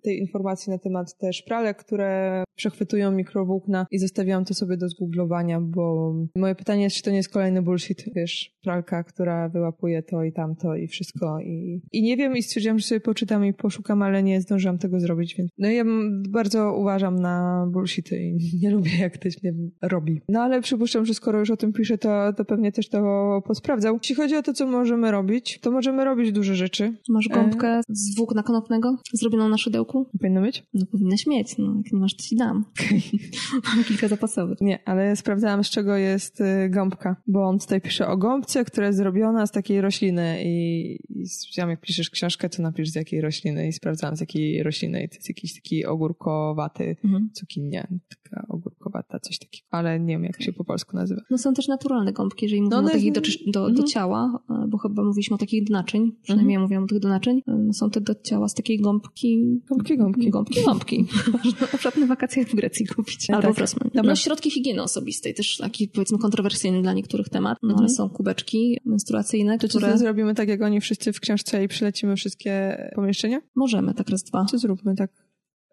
tej 0.03 0.19
informacji 0.19 0.71
na 0.71 0.79
temat 0.79 1.19
też 1.19 1.43
pralek, 1.43 1.77
które 1.77 2.45
przechwytują 2.57 3.13
mikrowłókna 3.13 3.87
i 3.91 3.99
zostawiałam 3.99 4.45
to 4.45 4.55
sobie 4.55 4.77
do 4.77 4.89
zgooglowania, 4.89 5.61
bo 5.61 6.15
moje 6.37 6.55
pytanie 6.55 6.83
jest, 6.83 6.97
czy 6.97 7.03
to 7.03 7.11
nie 7.11 7.17
jest 7.17 7.33
kolejny 7.33 7.63
bullshit, 7.63 8.05
wiesz, 8.15 8.57
pralka, 8.63 9.05
która 9.05 9.49
wyłapuje 9.49 10.03
to 10.03 10.25
i 10.25 10.33
tamto 10.33 10.77
i 10.77 10.89
wszystko 10.89 11.41
i, 11.41 11.83
i 11.93 12.03
nie 12.03 12.17
wiem 12.17 12.37
i 12.37 12.43
stwierdziłam, 12.43 12.79
że 12.79 12.87
sobie 12.87 13.01
poczytam 13.01 13.45
i 13.45 13.55
poszukam, 13.55 14.03
ale 14.03 14.23
nie 14.23 14.41
zdążyłam 14.41 14.79
tego 14.79 15.01
zrobić, 15.01 15.35
więc 15.39 15.51
no 15.59 15.69
ja 15.69 15.85
bardzo 16.29 16.77
uważam 16.77 17.19
na 17.19 17.67
bullshity 17.73 18.23
i 18.23 18.39
nie 18.63 18.71
lubię 18.71 18.99
jak 19.01 19.13
ktoś 19.13 19.43
mnie 19.43 19.53
robi. 19.83 20.21
No 20.29 20.41
ale 20.41 20.61
przypuszczam, 20.61 21.05
że 21.05 21.15
skoro 21.15 21.39
już 21.39 21.51
o 21.51 21.57
tym 21.57 21.73
piszę, 21.73 21.99
to, 21.99 22.33
to 22.33 22.45
pewnie 22.45 22.73
też 22.73 22.89
to 22.89 23.43
posprawdzał. 23.47 23.99
Jeśli 24.03 24.15
chodzi 24.15 24.37
o 24.37 24.43
to, 24.43 24.53
co 24.53 24.67
możemy 24.67 25.11
robić, 25.11 25.61
to 25.61 25.71
możemy 25.71 26.05
robić 26.05 26.33
duże 26.33 26.55
rzeczy. 26.55 26.93
Masz 27.09 27.29
gąbkę 27.29 27.69
e... 27.69 27.83
z 27.89 28.17
włókna 28.17 28.43
konopnego 28.43 28.97
zrobioną 29.13 29.49
na 29.49 29.57
szydełku? 29.71 30.07
Powinno 30.19 30.41
być? 30.41 30.67
No 30.75 30.87
powinnaś 30.87 31.27
mieć, 31.27 31.59
no 31.59 31.75
jak 31.77 31.93
nie 31.93 31.99
masz, 31.99 32.17
to 32.17 32.23
ci 32.23 32.37
dam. 32.37 32.65
Mam 33.75 33.85
kilka 33.85 34.09
zapasowych. 34.09 34.61
Nie, 34.61 34.79
ale 34.85 35.17
sprawdzałam, 35.17 35.65
z 35.65 35.71
czego 35.71 35.97
jest 35.97 36.41
y, 36.41 36.69
gąbka, 36.71 37.17
bo 37.27 37.49
on 37.49 37.59
tutaj 37.59 37.81
pisze 37.81 38.07
o 38.07 38.17
gąbce, 38.17 38.65
która 38.65 38.87
jest 38.87 38.99
zrobiona 38.99 39.47
z 39.47 39.53
takiej 39.53 39.81
rośliny 39.81 40.43
i, 40.45 40.93
i 41.09 41.25
jak 41.57 41.81
piszesz 41.81 42.11
książkę, 42.11 42.49
to 42.49 42.63
napisz 42.63 42.91
z 42.91 42.95
jakiej 42.95 43.21
rośliny 43.21 43.69
i 43.69 43.73
sprawdzałam 43.73 44.17
z 44.17 44.21
jakiej 44.21 44.63
rośliny 44.63 45.03
i 45.03 45.09
to 45.09 45.15
jest 45.15 45.29
jakiś 45.29 45.55
taki 45.55 45.87
ogórkowaty 45.87 46.97
mhm. 47.05 47.31
cukinia, 47.35 47.89
taka 48.09 48.47
ogórkowata, 48.49 49.21
coś 49.21 49.39
takiego, 49.39 49.67
ale 49.71 50.01
nie 50.01 50.15
wiem, 50.15 50.25
jak 50.25 50.43
się 50.43 50.53
po 50.53 50.65
polsku 50.65 50.97
nazywa. 50.97 51.21
No 51.31 51.39
są 51.39 51.55
też 51.55 51.69
naturalne 51.69 52.13
gąbki, 52.13 52.45
jeżeli 52.45 52.63
mówimy 52.63 52.83
no, 52.83 52.89
o 52.89 52.93
takich 52.93 53.13
do, 53.13 53.21
do, 53.47 53.61
mhm. 53.61 53.75
do, 53.75 53.83
ciała, 53.83 54.43
bo 54.71 54.79
chyba 54.79 55.05
mówiliśmy 55.05 55.35
o 55.35 55.39
takich 55.39 55.65
do 55.65 55.73
naczyń, 55.73 56.13
przynajmniej 56.23 56.57
mhm. 56.57 56.61
ja 56.61 56.65
mówiłam 56.65 56.85
o 56.85 56.87
tych 56.87 56.99
do 56.99 57.09
naczyń, 57.09 57.43
no 57.47 57.73
są 57.73 57.91
te 57.91 58.01
do 58.01 58.15
ciała 58.15 58.49
z 58.49 58.55
takiej 58.55 58.81
gąbki. 58.81 59.61
Gąbki, 59.69 59.97
gąbki. 59.97 60.31
Gąbki, 60.31 60.63
gąbki. 60.67 61.07
Można 61.45 61.61
na 61.61 61.67
przykład 61.67 61.97
na 61.97 62.07
wakacjach 62.07 62.47
w 62.47 62.55
Grecji 62.55 62.87
kupić. 62.87 63.31
Albo 63.31 63.43
tak. 63.43 63.55
w 63.55 63.59
Rosmanie. 63.59 63.91
No 63.95 64.17
środki 64.17 64.51
higieny 64.51 64.83
osobistej, 64.83 65.35
też 65.35 65.57
taki 65.57 65.89
powiedzmy 65.89 66.19
kontrowersyjny 66.19 66.83
dla 66.83 66.93
niektórych 66.93 67.29
temat, 67.29 67.59
no 67.63 67.69
ale 67.69 67.73
mhm. 67.73 67.89
są 67.89 68.11
kubeczki 68.11 68.79
menstruacyjne, 68.85 69.59
to 69.59 69.69
które... 69.69 69.93
To 69.93 69.99
zrobimy 69.99 70.35
tak, 70.35 70.49
jak 70.49 70.63
oni 70.63 70.81
wszyscy 70.81 71.13
w 71.13 71.21
książce 71.21 71.65
i 71.65 71.69
przylecimy 71.69 72.17
wszystkie 72.17 72.77
pomieszczenia? 72.95 73.41
Możemy, 73.57 73.95
tak 73.95 74.09
raz, 74.09 74.23
dwa. 74.23 74.47
Czy 74.51 74.59
zróbmy 74.59 74.95
tak 74.97 75.11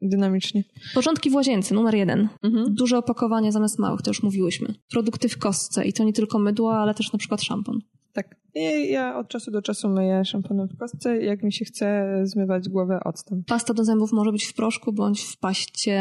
dynamicznie. 0.02 0.64
Porządki 0.94 1.30
w 1.30 1.36
łazience, 1.36 1.76
numer 1.76 1.96
jeden. 1.96 2.30
Mhm. 2.44 2.74
Duże 2.74 2.98
opakowanie 2.98 3.52
zamiast 3.52 3.80
małych, 3.80 4.02
to 4.02 4.10
już 4.10 4.24
mówiłyśmy. 4.24 4.74
Produkty 4.90 5.30
w 5.30 5.38
kostce 5.38 5.86
i 5.86 5.94
to 5.94 6.04
nie 6.04 6.14
tylko 6.14 6.40
mydło, 6.40 6.76
ale 6.76 6.94
też 6.94 7.14
na 7.14 7.20
przykład 7.20 7.44
szampon. 7.44 7.80
Tak. 8.14 8.36
I 8.58 8.92
ja 8.92 9.20
od 9.20 9.28
czasu 9.28 9.52
do 9.52 9.62
czasu 9.62 9.90
myję 9.90 10.26
szamponem 10.26 10.68
w 10.68 10.78
kostce, 10.78 11.18
jak 11.18 11.44
mi 11.44 11.54
się 11.54 11.66
chce 11.66 12.06
zmywać 12.24 12.70
głowę 12.70 13.00
octem. 13.04 13.44
Pasta 13.48 13.74
do 13.74 13.84
zębów 13.84 14.12
może 14.12 14.32
być 14.32 14.46
w 14.46 14.54
proszku 14.54 14.94
bądź 14.94 15.22
w 15.22 15.38
paście 15.38 16.00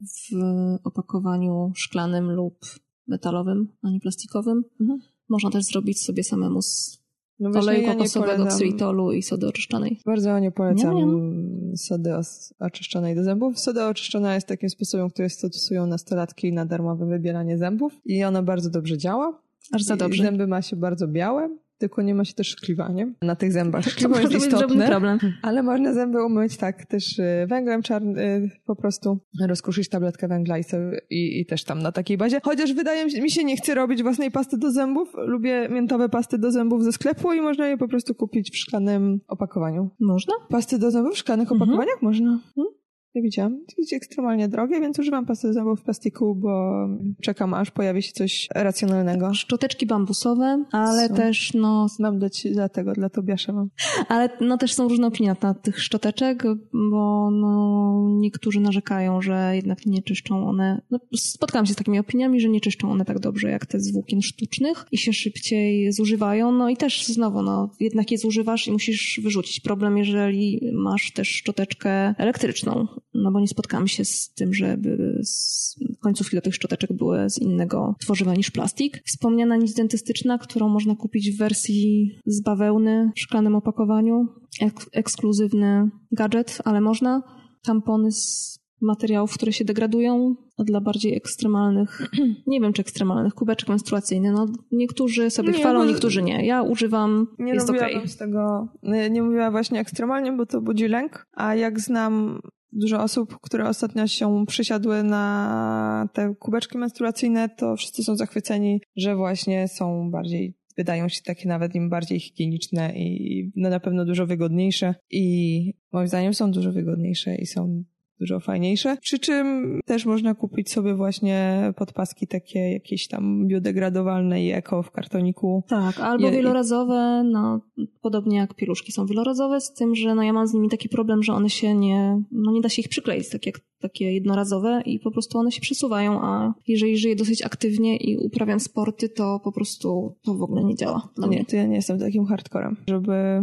w 0.00 0.36
opakowaniu 0.84 1.72
szklanym 1.74 2.30
lub 2.30 2.58
metalowym, 3.06 3.68
a 3.82 3.90
nie 3.90 4.00
plastikowym. 4.00 4.64
Mhm. 4.80 5.00
Można 5.28 5.50
też 5.50 5.64
zrobić 5.64 6.02
sobie 6.02 6.24
samemu 6.24 6.62
z 6.62 6.98
no 7.40 7.60
oleju 7.60 7.82
ja 7.82 7.94
kokosowego, 7.94 8.46
ksylitolu 8.46 9.12
i 9.12 9.22
sody 9.22 9.46
oczyszczonej. 9.46 10.00
Bardzo 10.06 10.38
nie 10.38 10.50
polecam 10.50 10.94
nie, 10.94 11.04
nie. 11.04 11.76
sody 11.76 12.10
oczyszczonej 12.58 13.14
do 13.14 13.24
zębów. 13.24 13.58
Soda 13.58 13.88
oczyszczona 13.88 14.34
jest 14.34 14.46
takim 14.46 14.70
sposobem, 14.70 15.10
który 15.10 15.28
stosują 15.28 15.86
nastolatki 15.86 16.52
na 16.52 16.66
darmowe 16.66 17.06
wybieranie 17.06 17.58
zębów 17.58 17.92
i 18.04 18.24
ona 18.24 18.42
bardzo 18.42 18.70
dobrze 18.70 18.98
działa. 18.98 19.42
Aż 19.72 19.82
za 19.82 19.96
dobrze. 19.96 20.22
Zęby 20.22 20.46
ma 20.46 20.62
się 20.62 20.76
bardzo 20.76 21.08
białe 21.08 21.56
tylko 21.78 22.02
nie 22.02 22.14
ma 22.14 22.24
się 22.24 22.34
też 22.34 22.48
szkliwa, 22.48 22.88
nie? 22.88 23.12
Na 23.22 23.36
tych 23.36 23.52
zębach. 23.52 23.84
Szkliwo 23.84 24.14
To 24.14 24.20
jest 24.20 24.34
istotne, 24.34 24.86
problem. 24.86 25.18
ale 25.42 25.62
można 25.62 25.92
zęby 25.94 26.24
umyć 26.24 26.56
tak 26.56 26.86
też 26.86 27.18
y, 27.18 27.46
węglem 27.48 27.82
czarnym, 27.82 28.18
y, 28.18 28.50
po 28.66 28.76
prostu 28.76 29.18
rozkruszyć 29.46 29.88
tabletkę 29.88 30.28
węgla 30.28 30.58
i, 30.58 30.64
sobie, 30.64 31.00
i, 31.10 31.40
i 31.40 31.46
też 31.46 31.64
tam 31.64 31.78
na 31.82 31.92
takiej 31.92 32.16
bazie. 32.18 32.40
Chociaż 32.44 32.72
wydaje 32.72 33.04
mi 33.04 33.10
się, 33.10 33.22
mi 33.22 33.30
się 33.30 33.44
nie 33.44 33.56
chce 33.56 33.74
robić 33.74 34.02
własnej 34.02 34.30
pasty 34.30 34.58
do 34.58 34.70
zębów. 34.72 35.08
Lubię 35.26 35.68
miętowe 35.68 36.08
pasty 36.08 36.38
do 36.38 36.50
zębów 36.52 36.84
ze 36.84 36.92
sklepu 36.92 37.32
i 37.32 37.40
można 37.40 37.68
je 37.68 37.76
po 37.78 37.88
prostu 37.88 38.14
kupić 38.14 38.50
w 38.50 38.56
szklanym 38.56 39.20
opakowaniu. 39.28 39.90
Można? 40.00 40.34
Pasty 40.50 40.78
do 40.78 40.90
zębów 40.90 41.14
w 41.14 41.18
szklanych 41.18 41.52
Mhm. 41.52 41.62
opakowaniach 41.62 42.02
można. 42.02 42.40
Hmm? 42.54 42.77
Nie 43.14 43.22
widziałam. 43.22 43.52
To 43.66 43.74
jest 43.78 43.92
ekstremalnie 43.92 44.48
drogie, 44.48 44.80
więc 44.80 44.98
używam 44.98 45.26
pasty 45.26 45.52
zębów 45.52 45.80
w 45.80 45.82
plastiku, 45.82 46.34
bo 46.34 46.74
czekam 47.22 47.54
aż 47.54 47.70
pojawi 47.70 48.02
się 48.02 48.12
coś 48.12 48.48
racjonalnego. 48.54 49.34
Szczoteczki 49.34 49.86
bambusowe, 49.86 50.64
ale 50.72 51.08
Są. 51.08 51.14
też 51.14 51.54
no, 51.54 51.86
Mam 51.98 52.18
dać 52.18 52.46
dla 52.52 52.68
tego, 52.68 52.92
dla 52.92 53.08
Tobiasza 53.10 53.52
mam. 53.52 53.68
ale 54.08 54.28
no 54.40 54.58
też 54.58 54.74
są 54.74 54.88
różne 54.88 55.06
opinie 55.06 55.36
na 55.42 55.54
tych 55.54 55.80
szczoteczek, 55.80 56.44
bo 56.90 57.30
no, 57.30 58.06
niektórzy 58.20 58.60
narzekają, 58.60 59.22
że 59.22 59.52
jednak 59.56 59.86
nie 59.86 60.02
czyszczą 60.02 60.46
one. 60.48 60.82
No, 60.90 60.98
spotkałam 61.16 61.66
się 61.66 61.72
z 61.72 61.76
takimi 61.76 61.98
opiniami, 61.98 62.40
że 62.40 62.48
nie 62.48 62.60
czyszczą 62.60 62.90
one 62.90 63.04
tak 63.04 63.18
dobrze 63.18 63.50
jak 63.50 63.66
te 63.66 63.80
z 63.80 63.92
włókien 63.92 64.22
sztucznych 64.22 64.86
i 64.92 64.98
się 64.98 65.12
szybciej 65.12 65.92
zużywają. 65.92 66.52
No 66.52 66.68
i 66.68 66.76
też 66.76 67.06
znowu, 67.06 67.42
no, 67.42 67.70
jednak 67.80 68.10
je 68.10 68.18
zużywasz 68.18 68.66
i 68.66 68.72
musisz 68.72 69.20
wyrzucić. 69.22 69.60
Problem, 69.60 69.98
jeżeli 69.98 70.60
masz 70.74 71.12
też 71.12 71.28
szczoteczkę 71.28 72.14
elektryczną, 72.18 72.86
no 73.22 73.30
bo 73.32 73.40
nie 73.40 73.48
spotkałam 73.48 73.88
się 73.88 74.04
z 74.04 74.32
tym, 74.34 74.54
żeby 74.54 75.20
z 75.22 75.76
końcówki 76.00 76.36
do 76.36 76.42
tych 76.42 76.54
szczoteczek 76.54 76.92
były 76.92 77.30
z 77.30 77.38
innego 77.38 77.94
tworzywa 78.00 78.34
niż 78.34 78.50
plastik. 78.50 79.02
Wspomniana 79.06 79.56
nic 79.56 79.74
dentystyczna, 79.74 80.38
którą 80.38 80.68
można 80.68 80.96
kupić 80.96 81.30
w 81.30 81.38
wersji 81.38 82.18
z 82.26 82.40
bawełny 82.42 83.10
w 83.16 83.20
szklanym 83.20 83.54
opakowaniu. 83.54 84.26
Ek- 84.60 84.86
ekskluzywny 84.92 85.90
gadżet, 86.12 86.58
ale 86.64 86.80
można. 86.80 87.22
Tampony 87.62 88.12
z 88.12 88.58
materiałów, 88.80 89.34
które 89.34 89.52
się 89.52 89.64
degradują, 89.64 90.34
a 90.58 90.64
dla 90.64 90.80
bardziej 90.80 91.16
ekstremalnych, 91.16 92.10
nie 92.46 92.60
wiem 92.60 92.72
czy 92.72 92.82
ekstremalnych, 92.82 93.34
kubeczek 93.34 93.68
menstruacyjny. 93.68 94.32
No, 94.32 94.46
niektórzy 94.72 95.30
sobie 95.30 95.52
Nie, 95.52 95.58
chwalą, 95.58 95.78
bo- 95.80 95.84
niektórzy 95.86 96.22
nie. 96.22 96.46
Ja 96.46 96.62
używam, 96.62 97.26
Nie 97.38 97.54
jest 97.54 97.70
okej. 97.70 97.80
mówiłabym 97.82 98.08
z 98.08 98.16
tego, 98.16 98.68
nie, 98.82 99.10
nie 99.10 99.22
mówiła 99.22 99.50
właśnie 99.50 99.80
ekstremalnie, 99.80 100.32
bo 100.32 100.46
to 100.46 100.60
budzi 100.60 100.88
lęk, 100.88 101.26
a 101.32 101.54
jak 101.54 101.80
znam 101.80 102.40
dużo 102.72 103.02
osób, 103.02 103.38
które 103.42 103.68
ostatnio 103.68 104.06
się 104.06 104.44
przysiadły 104.46 105.02
na 105.02 106.08
te 106.12 106.34
kubeczki 106.34 106.78
menstruacyjne, 106.78 107.48
to 107.48 107.76
wszyscy 107.76 108.04
są 108.04 108.16
zachwyceni, 108.16 108.80
że 108.96 109.16
właśnie 109.16 109.68
są 109.68 110.10
bardziej 110.10 110.58
wydają 110.76 111.08
się 111.08 111.22
takie 111.22 111.48
nawet 111.48 111.74
im 111.74 111.90
bardziej 111.90 112.20
higieniczne 112.20 112.92
i 112.96 113.50
no 113.56 113.70
na 113.70 113.80
pewno 113.80 114.04
dużo 114.04 114.26
wygodniejsze 114.26 114.94
i 115.10 115.74
moim 115.92 116.08
zdaniem 116.08 116.34
są 116.34 116.50
dużo 116.50 116.72
wygodniejsze 116.72 117.34
i 117.34 117.46
są 117.46 117.84
dużo 118.20 118.40
fajniejsze. 118.40 118.96
Przy 119.00 119.18
czym 119.18 119.80
też 119.86 120.06
można 120.06 120.34
kupić 120.34 120.72
sobie 120.72 120.94
właśnie 120.94 121.72
podpaski 121.76 122.26
takie 122.26 122.58
jakieś 122.58 123.08
tam 123.08 123.46
biodegradowalne 123.46 124.44
i 124.44 124.50
eko 124.50 124.82
w 124.82 124.90
kartoniku. 124.90 125.64
Tak, 125.68 126.00
albo 126.00 126.26
Je- 126.26 126.32
wielorazowe, 126.32 127.22
no 127.24 127.60
podobnie 128.00 128.36
jak 128.36 128.54
pieluszki 128.54 128.92
są 128.92 129.06
wielorazowe, 129.06 129.60
z 129.60 129.72
tym, 129.72 129.94
że 129.94 130.14
no 130.14 130.22
ja 130.22 130.32
mam 130.32 130.46
z 130.46 130.54
nimi 130.54 130.68
taki 130.68 130.88
problem, 130.88 131.22
że 131.22 131.32
one 131.32 131.50
się 131.50 131.74
nie, 131.74 132.22
no 132.32 132.52
nie 132.52 132.60
da 132.60 132.68
się 132.68 132.82
ich 132.82 132.88
przykleić, 132.88 133.28
tak 133.30 133.46
jak 133.46 133.60
takie 133.80 134.12
jednorazowe 134.12 134.82
i 134.86 134.98
po 134.98 135.10
prostu 135.10 135.38
one 135.38 135.52
się 135.52 135.60
przesuwają, 135.60 136.20
a 136.22 136.54
jeżeli 136.68 136.98
żyję 136.98 137.16
dosyć 137.16 137.42
aktywnie 137.42 137.96
i 137.96 138.16
uprawiam 138.16 138.60
sporty, 138.60 139.08
to 139.08 139.40
po 139.44 139.52
prostu 139.52 140.16
to 140.24 140.34
w 140.34 140.42
ogóle 140.42 140.64
nie 140.64 140.74
działa 140.74 141.08
mnie. 141.16 141.38
Nie, 141.38 141.44
to 141.44 141.56
ja 141.56 141.66
nie 141.66 141.76
jestem 141.76 141.98
takim 141.98 142.24
hardcorem, 142.26 142.76
żeby 142.88 143.42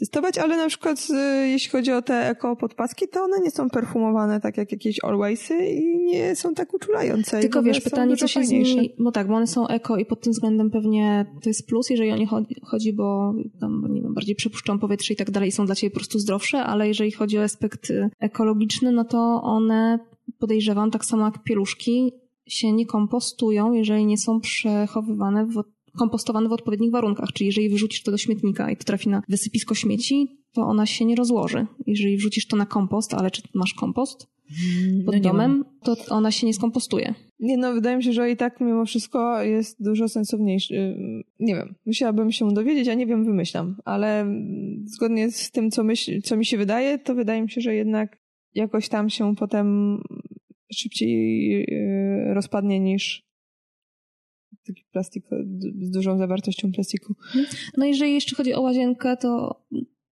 testować, 0.00 0.38
ale 0.38 0.56
na 0.56 0.68
przykład 0.68 1.06
y, 1.10 1.48
jeśli 1.48 1.70
chodzi 1.70 1.92
o 1.92 2.02
te 2.02 2.28
eko 2.28 2.56
podpaski, 2.56 3.08
to 3.08 3.22
one 3.22 3.40
nie 3.40 3.50
są 3.50 3.70
perfumowane 3.70 4.40
tak 4.40 4.56
jak 4.56 4.72
jakieś 4.72 5.04
Alwaysy 5.04 5.66
i 5.66 5.98
nie 5.98 6.36
są 6.36 6.54
tak 6.54 6.74
uczulające. 6.74 7.40
Tylko 7.40 7.62
wiesz, 7.62 7.80
pytanie, 7.80 8.16
co 8.16 8.26
się 8.26 8.44
z 8.44 8.48
fajniejsze. 8.48 8.74
nimi... 8.74 8.94
Bo 8.98 9.12
tak, 9.12 9.28
bo 9.28 9.34
one 9.34 9.46
są 9.46 9.68
eko 9.68 9.96
i 9.96 10.06
pod 10.06 10.20
tym 10.20 10.32
względem 10.32 10.70
pewnie 10.70 11.26
to 11.42 11.50
jest 11.50 11.66
plus, 11.66 11.90
jeżeli 11.90 12.10
o 12.10 12.16
nie 12.16 12.26
chodzi, 12.62 12.92
bo 12.92 13.34
tam, 13.60 13.86
nie 13.90 14.02
wiem, 14.02 14.14
bardziej 14.14 14.34
przepuszczą 14.34 14.78
powietrze 14.78 15.14
i 15.14 15.16
tak 15.16 15.30
dalej 15.30 15.48
i 15.48 15.52
są 15.52 15.66
dla 15.66 15.74
ciebie 15.74 15.90
po 15.90 15.98
prostu 15.98 16.18
zdrowsze, 16.18 16.58
ale 16.58 16.88
jeżeli 16.88 17.10
chodzi 17.10 17.38
o 17.38 17.42
aspekt 17.42 17.90
y, 17.90 18.10
ekologiczny, 18.20 18.92
no 18.92 19.04
to 19.04 19.40
one, 19.42 19.98
podejrzewam, 20.38 20.90
tak 20.90 21.04
samo 21.04 21.24
jak 21.24 21.42
pieluszki, 21.42 22.12
się 22.46 22.72
nie 22.72 22.86
kompostują, 22.86 23.72
jeżeli 23.72 24.06
nie 24.06 24.18
są 24.18 24.40
przechowywane 24.40 25.46
w 25.46 25.62
kompostowane 25.98 26.48
w 26.48 26.52
odpowiednich 26.52 26.90
warunkach, 26.90 27.32
czyli 27.32 27.46
jeżeli 27.46 27.68
wyrzucisz 27.68 28.02
to 28.02 28.10
do 28.10 28.18
śmietnika 28.18 28.70
i 28.70 28.76
to 28.76 28.84
trafi 28.84 29.08
na 29.08 29.22
wysypisko 29.28 29.74
śmieci, 29.74 30.28
to 30.52 30.62
ona 30.62 30.86
się 30.86 31.04
nie 31.04 31.16
rozłoży. 31.16 31.66
Jeżeli 31.86 32.16
wrzucisz 32.16 32.46
to 32.46 32.56
na 32.56 32.66
kompost, 32.66 33.14
ale 33.14 33.30
czy 33.30 33.42
masz 33.54 33.74
kompost 33.74 34.26
pod 35.06 35.14
No 35.14 35.20
domem, 35.20 35.64
to 35.82 35.96
ona 36.08 36.30
się 36.30 36.46
nie 36.46 36.54
skompostuje. 36.54 37.14
Nie 37.40 37.56
no, 37.56 37.72
wydaje 37.72 37.96
mi 37.96 38.04
się, 38.04 38.12
że 38.12 38.30
i 38.30 38.36
tak 38.36 38.60
mimo 38.60 38.84
wszystko 38.84 39.42
jest 39.42 39.84
dużo 39.84 40.08
sensowniejszy. 40.08 40.74
Ym, 40.74 41.22
Nie 41.40 41.54
wiem, 41.54 41.74
musiałabym 41.86 42.32
się 42.32 42.54
dowiedzieć, 42.54 42.88
a 42.88 42.94
nie 42.94 43.06
wiem, 43.06 43.24
wymyślam. 43.24 43.76
Ale 43.84 44.20
mm, 44.20 44.84
zgodnie 44.86 45.30
z 45.30 45.50
tym, 45.50 45.70
co, 45.70 45.84
myśl, 45.84 46.22
co 46.22 46.36
mi 46.36 46.46
się 46.46 46.58
wydaje, 46.58 46.98
to 46.98 47.14
wydaje 47.14 47.42
mi 47.42 47.50
się, 47.50 47.60
że 47.60 47.74
jednak 47.74 48.18
jakoś 48.54 48.88
tam 48.88 49.10
się 49.10 49.34
potem 49.36 49.98
szybciej 50.72 51.48
yy, 51.50 52.34
rozpadnie 52.34 52.80
niż 52.80 53.29
taki 54.74 54.84
plastik 54.92 55.24
z 55.80 55.90
dużą 55.90 56.18
zawartością 56.18 56.72
plastiku. 56.72 57.14
No 57.76 57.84
jeżeli 57.84 58.14
jeszcze 58.14 58.36
chodzi 58.36 58.54
o 58.54 58.60
łazienkę, 58.60 59.16
to 59.16 59.60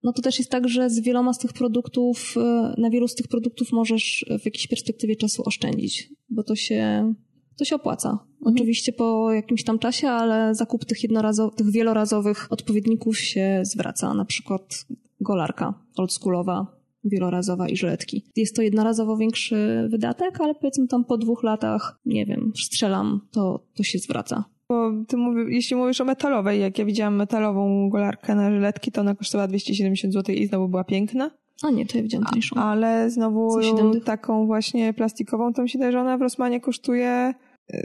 no 0.03 0.13
to 0.13 0.23
też 0.23 0.39
jest 0.39 0.51
tak, 0.51 0.69
że 0.69 0.91
z 0.91 1.01
wieloma 1.01 1.33
z 1.33 1.39
tych 1.39 1.53
produktów, 1.53 2.35
e, 2.37 2.75
na 2.79 2.91
wielu 2.91 3.09
z 3.09 3.15
tych 3.15 3.29
produktów 3.29 3.73
możesz 3.73 4.25
w 4.41 4.45
jakiejś 4.45 4.67
perspektywie 4.67 5.17
czasu 5.17 5.43
oszczędzić, 5.47 6.11
bo 6.31 6.43
to 6.43 6.57
się, 6.57 7.15
to 7.59 7.65
się 7.65 7.77
opłaca. 7.77 8.19
Oczywiście 8.41 8.93
po 8.93 9.33
jakimś 9.33 9.65
tam 9.65 9.79
czasie, 9.79 10.09
ale 10.09 10.55
zakup 10.55 10.85
tych 10.85 11.03
jednorazowych, 11.03 11.55
tych 11.55 11.71
wielorazowych 11.71 12.53
odpowiedników 12.53 13.19
się 13.19 13.61
zwraca. 13.65 14.15
Na 14.15 14.25
przykład 14.25 14.87
golarka 15.21 15.75
oldschoolowa, 15.97 16.78
wielorazowa 17.09 17.69
i 17.69 17.77
żyletki. 17.77 18.25
Jest 18.37 18.57
to 18.57 18.63
jednorazowo 18.63 19.17
większy 19.17 19.89
wydatek, 19.91 20.41
ale 20.41 20.55
powiedzmy 20.55 20.89
tam 20.89 21.05
po 21.05 21.19
dwóch 21.19 21.43
latach, 21.43 21.99
nie 22.07 22.27
wiem, 22.27 22.53
strzelam, 22.57 23.21
to, 23.31 23.65
to 23.75 23.83
się 23.83 23.99
zwraca. 23.99 24.45
Bo 24.69 24.93
ty 25.09 25.17
jeśli 25.49 25.77
mówisz 25.77 26.01
o 26.01 26.05
metalowej, 26.05 26.61
jak 26.61 26.79
ja 26.79 26.85
widziałam 26.85 27.17
metalową 27.17 27.89
golarkę 27.91 28.35
na 28.35 28.51
żyletki, 28.51 28.93
to 28.93 29.01
ona 29.01 29.15
kosztowała 29.15 29.49
270 29.49 30.15
zł 30.15 30.35
i 30.35 30.47
znowu 30.47 30.69
była 30.69 30.85
piękna. 30.85 31.31
A 31.63 31.71
nie, 31.71 31.87
to 31.87 31.97
ja 31.97 32.03
widziałam 32.03 32.27
tańszą. 32.27 32.57
Ale 32.57 33.11
znowu 33.11 33.61
taką 34.05 34.47
właśnie 34.47 34.95
plastikową, 34.95 35.53
to 35.53 35.63
mi 35.63 35.69
się 35.69 35.79
daje, 35.79 35.93
że 35.93 36.01
ona 36.01 36.19
w 36.19 36.23
Rosmanie 36.23 36.61
kosztuje 36.61 37.35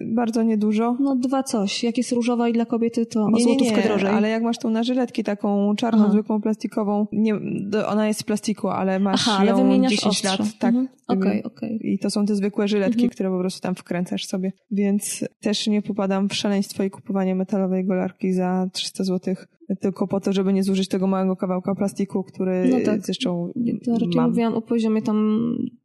bardzo 0.06 0.44
niedużo. 0.44 0.98
No 1.00 1.16
dwa 1.16 1.44
coś. 1.44 1.84
Jak 1.84 1.98
jest 1.98 2.12
różowa 2.12 2.50
i 2.50 2.54
dla 2.54 2.66
kobiety, 2.66 3.06
to 3.06 3.24
o 3.24 3.30
Nie, 3.30 3.34
nie, 3.38 3.44
złotówkę 3.44 3.78
nie, 3.78 3.84
drożej. 3.84 4.10
ale 4.10 4.30
jak 4.30 4.44
masz 4.44 4.58
tą 4.58 4.70
na 4.70 4.84
żyletki 4.84 5.24
taką 5.24 5.76
czarną, 5.76 6.04
Aha. 6.04 6.12
zwykłą 6.12 6.42
plastikową, 6.42 7.08
nie, 7.12 7.34
ona 7.88 8.08
jest 8.08 8.20
z 8.20 8.24
plastiku, 8.24 8.68
ale 8.70 9.00
masz 9.00 9.28
Aha, 9.28 9.38
ale 9.40 9.52
ją 9.52 9.58
wymieniasz 9.58 9.92
10 9.92 10.08
ostrze. 10.14 10.28
lat. 10.30 10.58
Tak. 10.60 10.76
Mhm. 10.76 10.88
Okej, 11.08 11.44
okej. 11.44 11.80
I 11.94 12.00
to 12.00 12.10
są 12.10 12.26
te 12.26 12.36
zwykłe 12.36 12.68
żyletki, 12.68 12.94
Mhm. 13.04 13.10
które 13.10 13.30
po 13.30 13.40
prostu 13.40 13.62
tam 13.62 13.76
wkręcasz 13.76 14.26
sobie. 14.26 14.52
Więc 14.72 15.26
też 15.42 15.68
nie 15.68 15.82
popadam 15.82 16.30
w 16.30 16.36
szaleństwo 16.36 16.84
i 16.84 16.90
kupowanie 16.90 17.36
metalowej 17.36 17.86
golarki 17.86 18.34
za 18.34 18.68
300 18.74 19.04
zł 19.04 19.36
tylko 19.82 20.08
po 20.08 20.20
to, 20.20 20.34
żeby 20.34 20.54
nie 20.54 20.64
zużyć 20.64 20.88
tego 20.88 21.08
małego 21.08 21.36
kawałka 21.36 21.76
plastiku, 21.76 22.24
który 22.24 22.70
No 22.72 22.78
tak. 22.86 23.02
zresztą 23.06 23.52
To 23.86 23.92
raczej 23.92 24.08
mam. 24.16 24.30
mówiłam 24.30 24.54
o 24.54 24.62
poziomie 24.62 25.02
tam 25.02 25.40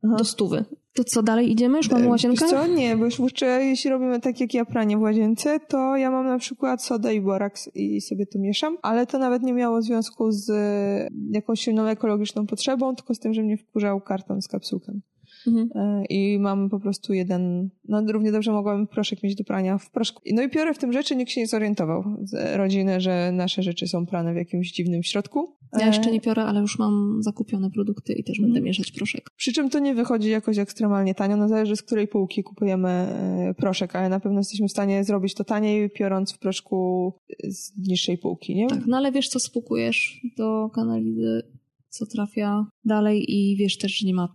Aha. 0.05 0.17
do 0.19 0.25
stówy. 0.25 0.65
To 0.95 1.05
co, 1.05 1.23
dalej 1.23 1.51
idziemy? 1.53 1.77
Już 1.77 1.91
mamy 1.91 2.09
łazienkę? 2.09 2.41
Wiesz 2.45 2.51
co? 2.51 2.67
Nie, 2.67 2.97
bo 2.97 3.05
już 3.05 3.19
jeszcze 3.19 3.47
jeśli 3.47 3.91
robimy 3.91 4.21
tak 4.21 4.41
jak 4.41 4.55
ja 4.55 4.65
pranie 4.65 4.97
w 4.99 5.01
łazience, 5.01 5.61
to 5.69 5.97
ja 5.97 6.11
mam 6.11 6.27
na 6.27 6.39
przykład 6.39 6.85
sodę 6.85 7.15
i 7.15 7.21
boraks 7.21 7.71
i 7.75 8.01
sobie 8.01 8.27
to 8.27 8.39
mieszam, 8.39 8.77
ale 8.83 9.07
to 9.07 9.19
nawet 9.19 9.43
nie 9.43 9.53
miało 9.53 9.83
związku 9.83 10.33
z 10.33 10.51
e, 10.51 11.09
jakąś 11.31 11.61
silną 11.61 11.85
ekologiczną 11.87 12.47
potrzebą, 12.47 12.95
tylko 12.95 13.15
z 13.15 13.19
tym, 13.19 13.35
że 13.35 13.43
mnie 13.43 13.57
wkurzał 13.57 14.01
karton 14.01 14.43
z 14.43 14.49
kapsułką. 14.49 15.01
Mhm. 15.47 15.69
E, 15.75 16.05
I 16.05 16.39
mam 16.39 16.69
po 16.71 16.81
prostu 16.81 17.13
jeden, 17.13 17.71
no 17.89 18.03
równie 18.13 18.33
dobrze 18.33 18.53
mogłabym 18.53 18.87
proszek 18.87 19.23
mieć 19.23 19.35
do 19.35 19.45
prania 19.45 19.79
w 19.79 19.91
proszku. 19.91 20.23
No 20.33 20.43
i 20.43 20.51
piorę 20.51 20.75
w 20.75 20.79
tym 20.79 20.93
rzeczy, 20.93 21.17
nikt 21.17 21.31
się 21.31 21.41
nie 21.41 21.47
zorientował 21.47 22.05
z 22.23 22.57
rodziny, 22.57 23.01
że 23.01 23.33
nasze 23.33 23.63
rzeczy 23.63 23.89
są 23.89 24.07
prane 24.07 24.33
w 24.33 24.37
jakimś 24.37 24.73
dziwnym 24.73 25.03
środku. 25.03 25.59
Ja 25.81 25.87
jeszcze 25.87 26.09
E, 26.09 26.13
nie 26.13 26.21
piorę, 26.21 26.45
ale 26.45 26.61
już 26.61 26.79
mam 26.79 27.23
zakupione 27.23 27.71
produkty 27.71 28.13
i 28.13 28.25
też 28.25 28.39
Mhm. 28.39 28.53
będę 28.53 28.69
mieszać 28.69 28.93
proszek. 28.93 29.31
Przy 29.37 29.53
czym 29.53 29.71
to 29.71 29.79
nie 29.79 29.95
wychodzi 29.95 30.31
jakoś 30.31 30.59
ekstremalnie 30.59 31.15
tanio, 31.15 31.37
no 31.37 31.49
zależy 31.49 31.77
z 31.77 31.83
której 31.83 32.09
półki 32.09 32.43
kupujemy 32.43 32.89
e, 32.89 33.55
proszek, 33.57 33.97
ale 33.97 34.09
na 34.09 34.21
pewno 34.21 34.39
jesteśmy 34.41 34.69
w 34.69 34.71
stanie 34.71 35.05
zrobić 35.05 35.35
to 35.35 35.45
taniej, 35.45 35.91
piorąc 35.91 36.33
w 36.33 36.39
proszku 36.39 37.13
z 37.49 37.89
niższej 37.89 38.19
półki, 38.19 38.55
nie? 38.55 38.67
Tak, 38.67 38.87
no 38.87 38.97
ale 38.97 39.13
wiesz, 39.13 39.29
co 39.29 39.41
spłukujesz 39.41 40.21
do 40.37 40.71
kanalizy, 40.75 41.43
co 41.89 42.07
trafia 42.07 42.67
dalej 42.85 43.35
i 43.35 43.57
wiesz 43.57 43.79
też, 43.79 43.99
że 43.99 44.07
nie 44.07 44.15
ma 44.15 44.29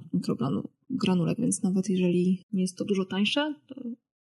mikrogranulek, 0.93 1.37
więc 1.39 1.63
nawet 1.63 1.89
jeżeli 1.89 2.43
nie 2.53 2.61
jest 2.61 2.77
to 2.77 2.85
dużo 2.85 3.05
tańsze, 3.05 3.53
to 3.67 3.75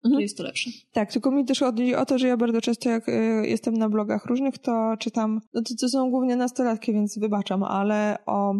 mhm. 0.05 0.23
jest 0.23 0.37
to 0.37 0.43
lepsze. 0.43 0.71
Tak, 0.93 1.13
tylko 1.13 1.31
mi 1.31 1.45
też 1.45 1.61
chodzi 1.61 1.95
o 1.95 2.07
to, 2.07 2.19
że 2.19 2.29
ja 2.29 2.37
bardzo 2.37 2.61
często 2.61 2.91
jak 2.91 3.09
y, 3.09 3.13
jestem 3.47 3.75
na 3.75 3.89
blogach 3.89 4.27
różnych, 4.27 4.59
to 4.59 4.95
czytam, 4.99 5.41
no 5.55 5.63
to, 5.63 5.75
to 5.81 5.89
są 5.89 6.11
głównie 6.11 6.37
nastolatki, 6.37 6.93
więc 6.93 7.19
wybaczam, 7.19 7.63
ale 7.63 8.19
o 8.27 8.55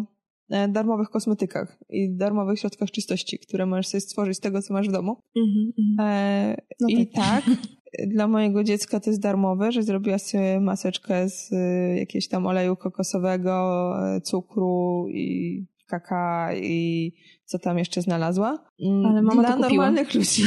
e, 0.49 0.67
darmowych 0.67 1.09
kosmetykach 1.09 1.77
i 1.89 2.15
darmowych 2.15 2.59
środkach 2.59 2.91
czystości, 2.91 3.39
które 3.39 3.65
możesz 3.65 3.87
sobie 3.87 4.01
stworzyć 4.01 4.37
z 4.37 4.39
tego, 4.39 4.61
co 4.61 4.73
masz 4.73 4.89
w 4.89 4.91
domu. 4.91 5.17
Mm 5.35 5.49
-hmm. 5.49 6.03
e, 6.03 6.57
no 6.79 6.87
I 6.89 7.07
tak, 7.07 7.45
tak 7.45 7.55
dla 8.13 8.27
mojego 8.27 8.63
dziecka 8.63 8.99
to 8.99 9.09
jest 9.09 9.21
darmowe, 9.21 9.71
że 9.71 9.83
zrobiła 9.83 10.17
sobie 10.17 10.59
maseczkę 10.59 11.29
z 11.29 11.51
y, 11.51 11.99
jakiegoś 11.99 12.27
tam 12.27 12.47
oleju 12.47 12.75
kokosowego, 12.75 13.93
e, 14.15 14.21
cukru 14.21 15.05
i 15.09 15.65
kaka 15.87 16.55
i 16.55 17.11
co 17.45 17.59
tam 17.59 17.77
jeszcze 17.77 18.01
znalazła. 18.01 18.57
Mm, 18.79 19.05
Ale 19.05 19.21
mama 19.21 19.43
Dla 19.43 19.55
normalnych 19.55 20.13
ludzi 20.13 20.43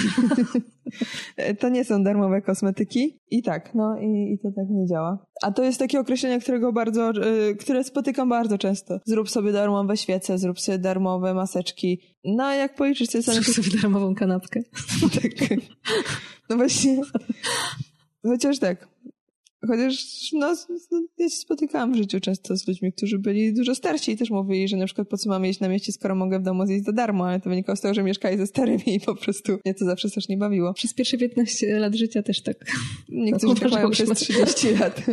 to 1.61 1.69
nie 1.69 1.85
są 1.85 2.03
darmowe 2.03 2.43
kosmetyki. 2.43 3.19
I 3.31 3.43
tak, 3.43 3.75
no 3.75 3.99
i, 4.01 4.33
i, 4.33 4.39
to 4.43 4.49
tak 4.57 4.65
nie 4.71 4.87
działa. 4.87 5.27
A 5.43 5.53
to 5.53 5.63
jest 5.65 5.79
takie 5.79 6.01
określenie, 6.01 6.41
którego 6.41 6.73
bardzo, 6.73 7.11
y, 7.51 7.57
które 7.57 7.85
spotykam 7.85 8.29
bardzo 8.29 8.59
często. 8.59 9.01
Zrób 9.05 9.31
sobie 9.31 9.53
darmowe 9.53 9.97
świece, 9.97 10.39
zrób 10.39 10.61
sobie 10.61 10.79
darmowe 10.79 11.35
maseczki. 11.35 12.01
No 12.25 12.45
a 12.45 12.55
jak 12.55 12.75
policzysz 12.75 13.09
sobie... 13.09 13.23
Zrób 13.23 13.45
sobie 13.45 13.81
darmową 13.83 14.15
kanapkę. 14.15 14.61
tak. 15.15 15.59
No 16.51 16.57
właśnie. 16.57 17.01
Chociaż 18.23 18.59
tak, 18.59 18.89
Chociaż 19.67 20.05
no, 20.33 20.55
no, 20.91 21.03
ja 21.19 21.29
się 21.29 21.37
spotykałam 21.37 21.93
w 21.93 21.97
życiu 21.97 22.21
często 22.21 22.57
z 22.57 22.69
ludźmi, 22.69 22.93
którzy 22.93 23.19
byli 23.19 23.55
dużo 23.55 23.75
starsi 23.75 24.13
i 24.13 24.17
też 24.17 24.31
mówili, 24.31 24.69
że 24.69 24.77
na 24.77 24.87
przykład 24.87 25.09
po 25.09 25.17
co 25.17 25.29
mam 25.29 25.45
jeść 25.45 25.61
na 25.61 25.69
mieście, 25.69 25.93
skoro 25.93 26.15
mogę 26.15 26.39
w 26.39 26.43
domu 26.43 26.67
zjeść 26.67 26.85
za 26.85 26.93
darmo, 26.93 27.29
ale 27.29 27.41
to 27.41 27.51
wynikało 27.51 27.77
z 27.77 27.81
tego, 27.81 27.95
że 27.95 28.03
mieszkali 28.03 28.39
ze 28.39 28.47
starymi 28.47 28.95
i 28.95 29.01
po 29.01 29.15
prostu 29.15 29.53
mnie 29.65 29.75
to 29.75 29.85
zawsze 29.85 30.11
też 30.11 30.29
nie 30.29 30.37
bawiło. 30.37 30.75
Przez 30.75 30.95
pierwsze 30.95 31.19
15 31.19 31.79
lat 31.79 31.95
życia 31.95 32.23
też 32.23 32.43
tak. 32.43 32.57
Niektórzy 33.09 33.61
tak 33.61 33.73
mają 33.73 33.91
przez 33.91 34.11
30 34.11 34.71
lat, 34.81 35.07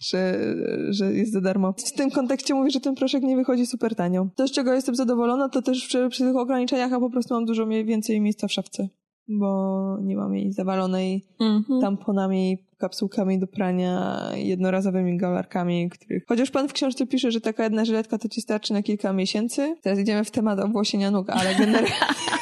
że, 0.00 0.54
że 0.90 1.12
jest 1.12 1.32
za 1.32 1.40
darmo. 1.40 1.72
W 1.72 1.92
tym 1.92 2.10
kontekście 2.10 2.54
mówię, 2.54 2.70
że 2.70 2.80
ten 2.80 2.94
proszek 2.94 3.22
nie 3.22 3.36
wychodzi 3.36 3.66
super 3.66 3.94
tanio. 3.94 4.28
To, 4.36 4.48
z 4.48 4.52
czego 4.52 4.74
jestem 4.74 4.94
zadowolona, 4.94 5.48
to 5.48 5.62
też 5.62 5.86
przy, 5.86 6.08
przy 6.08 6.24
tych 6.24 6.36
ograniczeniach, 6.36 6.92
a 6.92 7.00
po 7.00 7.10
prostu 7.10 7.34
mam 7.34 7.44
dużo 7.44 7.66
więcej 7.66 8.20
miejsca 8.20 8.48
w 8.48 8.52
szafce 8.52 8.88
bo 9.28 9.98
nie 10.02 10.16
mam 10.16 10.34
jej 10.34 10.52
zawalonej 10.52 11.26
mm-hmm. 11.40 11.80
tamponami, 11.80 12.58
kapsułkami 12.84 13.38
do 13.38 13.46
prania, 13.46 14.20
jednorazowymi 14.34 15.16
galarkami, 15.16 15.90
których... 15.90 16.24
Chociaż 16.28 16.50
pan 16.50 16.68
w 16.68 16.72
książce 16.72 17.06
pisze, 17.06 17.30
że 17.30 17.40
taka 17.40 17.64
jedna 17.64 17.84
żyletka 17.84 18.18
to 18.18 18.28
ci 18.28 18.40
starczy 18.40 18.72
na 18.72 18.82
kilka 18.82 19.12
miesięcy. 19.12 19.76
Teraz 19.82 19.98
idziemy 19.98 20.24
w 20.24 20.30
temat 20.30 20.60
obłosienia 20.60 21.10
nóg, 21.10 21.30
ale 21.30 21.54
generalnie 21.54 21.90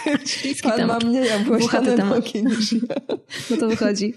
pan 0.62 0.76
temat. 0.76 1.03
ma 1.03 1.09
mniej 1.09 1.28
obłosione 1.32 1.97
nogi 1.97 2.45
niż 2.45 2.72
ja. 2.72 3.16
No 3.51 3.57
to 3.57 3.68
wychodzi. 3.68 4.14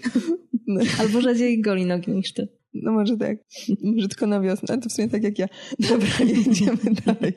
No. 0.66 0.80
Albo 1.00 1.20
rzadziej 1.20 1.60
goli 1.60 1.86
nogi 1.86 2.12
niż 2.12 2.32
ty. 2.32 2.48
No 2.82 2.92
może 2.92 3.16
tak. 3.16 3.38
Może 3.82 4.08
tylko 4.08 4.26
na 4.26 4.40
wiosnę. 4.40 4.68
Ale 4.68 4.78
to 4.82 4.88
w 4.88 4.92
sumie 4.92 5.08
tak 5.08 5.22
jak 5.22 5.38
ja. 5.38 5.46
Dobra, 5.78 6.08
jedziemy 6.46 6.94
dalej. 7.06 7.32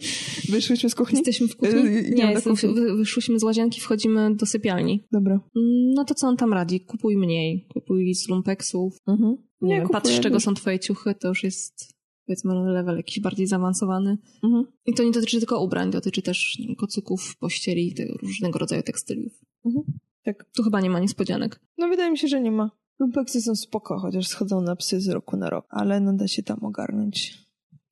Wyszłyśmy 0.49 0.89
z 0.89 0.95
kuchni? 0.95 1.17
Jesteśmy 1.17 1.47
w 1.47 1.55
kuchni? 1.55 1.79
Y, 1.79 2.11
nie, 2.15 2.31
jestem, 2.31 2.55
wyszłyśmy 2.97 3.39
z 3.39 3.43
łazienki, 3.43 3.81
wchodzimy 3.81 4.35
do 4.35 4.45
sypialni. 4.45 5.07
Dobra. 5.11 5.33
Mm, 5.33 5.93
no 5.93 6.05
to 6.05 6.15
co 6.15 6.27
on 6.27 6.37
tam 6.37 6.53
radzi? 6.53 6.79
Kupuj 6.79 7.17
mniej. 7.17 7.67
Kupuj 7.73 8.15
z 8.15 8.29
lumpeksów. 8.29 8.97
Mhm. 9.07 9.37
Nie, 9.61 9.79
nie 9.79 9.89
patrz 9.89 10.11
z 10.11 10.19
czego 10.19 10.39
są 10.39 10.53
twoje 10.53 10.79
ciuchy, 10.79 11.15
to 11.15 11.27
już 11.27 11.43
jest 11.43 11.99
powiedzmy 12.25 12.53
level 12.53 12.97
jakiś 12.97 13.19
bardziej 13.19 13.47
zaawansowany. 13.47 14.17
Mhm. 14.43 14.65
I 14.85 14.93
to 14.93 15.03
nie 15.03 15.11
dotyczy 15.11 15.39
tylko 15.39 15.63
ubrań, 15.63 15.91
dotyczy 15.91 16.21
też 16.21 16.57
wiem, 16.59 16.75
kocyków, 16.75 17.37
pościeli, 17.37 17.95
różnego 18.21 18.59
rodzaju 18.59 18.83
tekstyliów. 18.83 19.33
Mhm. 19.65 19.85
Tak. 20.23 20.45
Tu 20.55 20.63
chyba 20.63 20.81
nie 20.81 20.89
ma 20.89 20.99
niespodzianek. 20.99 21.59
No 21.77 21.87
wydaje 21.87 22.11
mi 22.11 22.17
się, 22.17 22.27
że 22.27 22.41
nie 22.41 22.51
ma. 22.51 22.71
Lumpeksy 22.99 23.41
są 23.41 23.55
spoko, 23.55 23.99
chociaż 23.99 24.27
schodzą 24.27 24.61
na 24.61 24.75
psy 24.75 25.01
z 25.01 25.09
roku 25.09 25.37
na 25.37 25.49
rok, 25.49 25.65
ale 25.69 25.99
no 25.99 26.13
da 26.13 26.27
się 26.27 26.43
tam 26.43 26.63
ogarnąć 26.63 27.37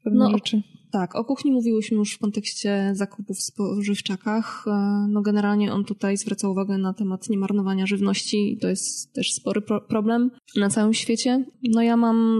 pewne 0.03 0.19
no, 0.19 0.31
rzeczy. 0.31 0.61
Tak, 0.91 1.15
o 1.15 1.25
kuchni 1.25 1.51
mówiłyśmy 1.51 1.97
już 1.97 2.13
w 2.13 2.19
kontekście 2.19 2.91
zakupów 2.93 3.37
w 3.37 3.41
spożywczakach. 3.41 4.65
E, 4.67 4.71
no 5.09 5.21
generalnie 5.21 5.73
on 5.73 5.85
tutaj 5.85 6.17
zwraca 6.17 6.49
uwagę 6.49 6.77
na 6.77 6.93
temat 6.93 7.29
niemarnowania 7.29 7.85
żywności 7.85 8.53
i 8.53 8.57
to 8.57 8.67
jest 8.67 9.13
też 9.13 9.33
spory 9.33 9.61
pro 9.61 9.81
problem 9.81 10.31
na 10.55 10.69
całym 10.69 10.93
świecie. 10.93 11.45
No 11.63 11.81
ja 11.81 11.97
mam 11.97 12.37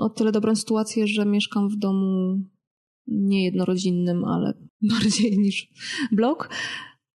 o 0.00 0.08
tyle 0.08 0.32
dobrą 0.32 0.56
sytuację, 0.56 1.06
że 1.06 1.26
mieszkam 1.26 1.68
w 1.68 1.76
domu 1.76 2.38
nie 3.06 3.44
jednorodzinnym, 3.44 4.24
ale 4.24 4.54
bardziej 4.92 5.38
niż 5.38 5.68
blok 6.12 6.50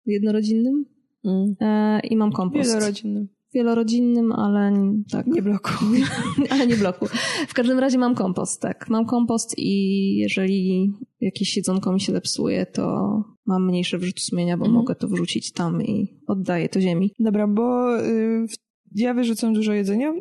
jednorodzinnym 0.06 0.86
mm. 1.26 1.56
E, 1.60 2.00
i 2.00 2.18
mam 2.18 2.32
kompost. 2.32 2.70
Wielorodzinnym 2.70 3.35
wielorodzinnym, 3.56 4.32
ale 4.32 4.74
tak. 5.12 5.28
Nie 5.28 5.42
bloku. 5.42 5.70
ale 6.52 6.68
nie 6.68 6.76
bloku. 6.76 7.06
W 7.48 7.54
każdym 7.54 7.80
razie 7.80 7.98
mam 7.98 8.16
kompost, 8.16 8.62
tak. 8.62 8.90
Mam 8.90 9.06
kompost 9.06 9.54
i 9.58 10.16
jeżeli 10.18 10.94
jakieś 11.22 11.58
jedzonko 11.58 11.94
mi 11.94 12.02
się 12.02 12.14
zepsuje, 12.14 12.66
to 12.66 13.24
mam 13.46 13.68
mniejsze 13.68 13.98
wyrzuty 13.98 14.22
sumienia, 14.22 14.58
bo 14.58 14.66
mhm. 14.66 14.82
mogę 14.82 14.96
to 14.96 15.08
wrzucić 15.08 15.52
tam 15.52 15.84
i 15.84 16.20
oddaję 16.28 16.70
to 16.70 16.82
ziemi. 16.82 17.12
Dobra, 17.20 17.48
bo 17.48 17.98
y, 18.00 18.48
w 18.48 18.65
ja 18.96 19.14
wyrzucam 19.14 19.54
dużo 19.54 19.74
jedzenia. 19.74 20.14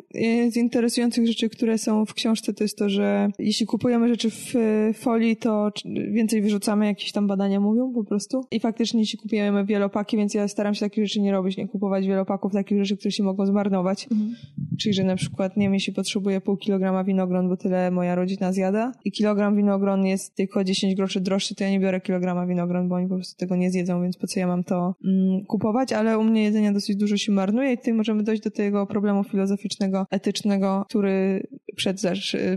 Z 0.49 0.55
interesujących 0.55 1.27
rzeczy, 1.27 1.49
które 1.49 1.77
są 1.77 2.05
w 2.05 2.13
książce, 2.13 2.53
to 2.53 2.63
jest 2.63 2.77
to, 2.77 2.89
że 2.89 3.29
jeśli 3.39 3.65
kupujemy 3.65 4.07
rzeczy 4.07 4.29
w 4.29 4.53
folii, 4.93 5.37
to 5.37 5.71
więcej 6.11 6.41
wyrzucamy, 6.41 6.85
jakieś 6.85 7.11
tam 7.11 7.27
badania 7.27 7.59
mówią 7.59 7.93
po 7.93 8.03
prostu. 8.03 8.45
I 8.51 8.59
faktycznie 8.59 8.99
jeśli 8.99 9.19
kupujemy 9.19 9.65
wielopaki, 9.65 10.17
więc 10.17 10.33
ja 10.33 10.47
staram 10.47 10.73
się 10.73 10.79
takich 10.79 11.07
rzeczy 11.07 11.21
nie 11.21 11.31
robić, 11.31 11.57
nie 11.57 11.67
kupować 11.67 12.07
wielopaków 12.07 12.53
takich 12.53 12.77
rzeczy, 12.79 12.97
które 12.97 13.11
się 13.11 13.23
mogą 13.23 13.45
zmarnować. 13.45 14.07
Mhm. 14.11 14.35
Czyli, 14.79 14.93
że 14.93 15.03
na 15.03 15.15
przykład, 15.15 15.57
nie 15.57 15.65
wiem, 15.65 15.73
jeśli 15.73 15.93
potrzebuję 15.93 16.41
pół 16.41 16.57
kilograma 16.57 17.03
winogron, 17.03 17.49
bo 17.49 17.57
tyle 17.57 17.91
moja 17.91 18.15
rodzina 18.15 18.53
zjada 18.53 18.91
i 19.05 19.11
kilogram 19.11 19.55
winogron 19.55 20.05
jest 20.05 20.35
tylko 20.35 20.63
10 20.63 20.95
groszy 20.95 21.21
droższy, 21.21 21.55
to 21.55 21.63
ja 21.63 21.69
nie 21.69 21.79
biorę 21.79 22.01
kilograma 22.01 22.47
winogron, 22.47 22.89
bo 22.89 22.95
oni 22.95 23.07
po 23.07 23.15
prostu 23.15 23.37
tego 23.37 23.55
nie 23.55 23.71
zjedzą, 23.71 24.01
więc 24.01 24.17
po 24.17 24.27
co 24.27 24.39
ja 24.39 24.47
mam 24.47 24.63
to 24.63 24.95
mm, 25.05 25.45
kupować, 25.45 25.93
ale 25.93 26.17
u 26.17 26.23
mnie 26.23 26.43
jedzenia 26.43 26.73
dosyć 26.73 26.95
dużo 26.95 27.17
się 27.17 27.31
marnuje 27.31 27.73
i 27.73 27.77
tutaj 27.77 27.93
możemy 27.93 28.23
dojść 28.23 28.43
do 28.43 28.51
tej 28.51 28.64
tego 28.65 28.85
problemu 28.85 29.23
filozoficznego, 29.23 30.07
etycznego, 30.11 30.85
który 30.89 31.47
przed, 31.75 32.01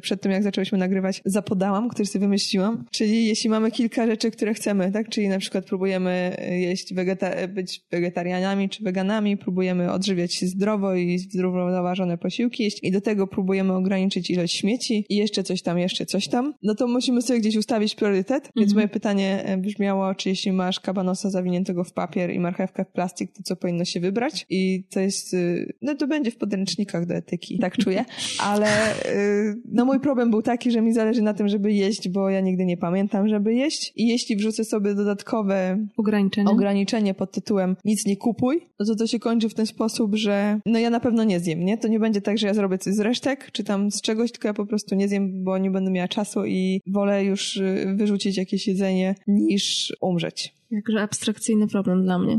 przed 0.03 0.21
tym, 0.21 0.33
jak 0.33 0.43
zaczęłyśmy 0.43 0.79
nagrywać, 0.79 1.23
zapodałam, 1.25 1.89
który 1.89 2.07
sobie 2.07 2.21
wymyśliłam. 2.21 2.85
Czyli 2.91 3.27
jeśli 3.27 3.51
mamy 3.51 3.71
kilka 3.71 4.07
rzeczy, 4.07 4.31
które 4.31 4.55
chcemy, 4.55 4.93
tak? 4.93 5.09
Czyli 5.09 5.29
na 5.29 5.39
przykład 5.39 5.65
próbujemy 5.65 6.37
jeść 6.51 6.95
wegeta 6.95 7.49
być 7.49 7.81
wegetarianami 7.91 8.69
czy 8.69 8.85
weganami, 8.85 9.37
próbujemy 9.37 9.93
odżywiać 9.93 10.35
się 10.35 10.47
zdrowo 10.47 10.95
i 10.95 11.19
zrównoważone 11.19 12.19
posiłki 12.19 12.63
jeść 12.63 12.79
i 12.83 12.91
do 12.91 13.01
tego 13.01 13.27
próbujemy 13.27 13.73
ograniczyć 13.73 14.31
ilość 14.31 14.57
śmieci 14.57 15.05
i 15.09 15.17
jeszcze 15.17 15.43
coś 15.43 15.63
tam, 15.63 15.79
jeszcze 15.79 16.07
coś 16.07 16.29
tam, 16.29 16.55
no 16.63 16.75
to 16.75 16.87
musimy 16.87 17.23
sobie 17.23 17.41
gdzieś 17.41 17.57
ustawić 17.57 17.95
priorytet. 17.95 18.47
Mhm. 18.47 18.53
Więc 18.57 18.75
moje 18.75 18.89
pytanie 18.89 19.45
e, 19.45 19.57
brzmiało, 19.57 20.15
czy 20.15 20.29
jeśli 20.29 20.53
masz 20.53 20.81
kabanosa 20.81 21.31
zawiniętego 21.31 21.85
w 21.85 21.93
papier 21.93 22.31
i 22.31 22.39
marchewkę 22.39 22.85
w 22.85 22.93
plastik, 22.93 23.33
to 23.33 23.43
co 23.43 23.57
powinno 23.57 23.85
się 23.85 24.01
wybrać? 24.01 24.47
I 24.51 24.85
to 24.91 25.01
jest, 25.01 25.35
y, 25.35 25.73
no 25.89 25.95
to 25.95 26.07
będzie 26.07 26.31
w 26.31 26.37
podręcznikach 26.37 27.07
do 27.07 27.15
etyki, 27.15 27.59
tak 27.59 27.77
czuję, 27.77 28.05
ale 28.39 28.93
y, 28.93 29.61
no 29.65 29.85
mój 29.85 30.01
problem 30.01 30.31
był 30.31 30.43
taki, 30.43 30.71
że 30.71 30.81
mi 30.81 30.93
zależy 30.93 31.23
na 31.23 31.35
tym, 31.35 31.49
żeby 31.49 31.73
jeść, 31.73 32.09
bo 32.09 32.31
ja 32.31 32.41
nigdy 32.41 32.65
nie 32.65 32.77
pamiętam, 32.77 33.29
żeby 33.29 33.55
jeść 33.55 33.93
i 33.97 34.09
jeśli 34.09 34.37
wrzucę 34.37 34.65
sobie 34.65 34.95
dodatkowe 34.95 35.87
ograniczenie, 35.97 36.51
ograniczenie 36.51 37.15
pod 37.15 37.33
tytułem 37.33 37.77
nic 37.85 38.07
nie 38.07 38.17
kupuj, 38.17 38.61
no 38.81 38.87
to 38.87 38.97
to 38.97 39.07
się 39.07 39.19
kończy 39.19 39.49
w 39.49 39.55
ten 39.55 39.67
sposób, 39.67 40.17
że 40.17 40.61
no 40.67 40.79
ja 40.79 40.91
na 40.91 41.01
pewno 41.01 41.25
nie 41.25 41.41
zjem, 41.41 41.65
nie? 41.65 41.79
To 41.79 41.89
nie 41.89 41.99
będzie 41.99 42.21
tak, 42.21 42.39
że 42.39 42.47
ja 42.47 42.55
zrobię 42.55 42.79
coś 42.79 42.95
z 42.95 43.01
resztek, 43.01 43.51
czy 43.53 43.65
tam 43.65 43.91
z 43.91 44.01
czegoś, 44.01 44.33
tylko 44.33 44.49
ja 44.49 44.55
po 44.55 44.67
prostu 44.67 44.95
nie 44.95 45.09
zjem, 45.09 45.45
bo 45.45 45.59
nie 45.59 45.71
będę 45.71 45.91
miała 45.91 46.09
czasu 46.09 46.45
i 46.45 46.81
wolę 46.87 47.25
już 47.25 47.57
y, 47.57 47.95
wyrzucić 47.97 48.37
jakieś 48.37 48.67
jedzenie 48.67 49.15
niż 49.27 49.93
umrzeć. 50.01 50.55
Jakże 50.71 51.03
abstrakcyjny 51.03 51.69
problem 51.69 52.03
dla 52.03 52.19
mnie. 52.19 52.39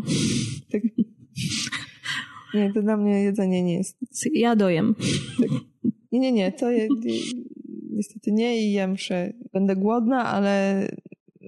Tak. 0.71 0.81
Nie, 2.53 2.73
to 2.73 2.81
dla 2.81 2.97
mnie 2.97 3.23
jedzenie 3.23 3.63
nie 3.63 3.75
jest. 3.75 3.97
Ja 4.33 4.55
dojem. 4.55 4.95
Tak. 5.41 5.49
Nie, 6.11 6.19
nie, 6.19 6.31
nie, 6.31 6.51
to 6.51 6.71
je, 6.71 6.87
niestety 7.91 8.31
nie 8.31 8.67
i 8.67 8.71
ja 8.71 8.87
muszę, 8.87 9.33
będę 9.53 9.75
głodna, 9.75 10.25
ale 10.25 10.87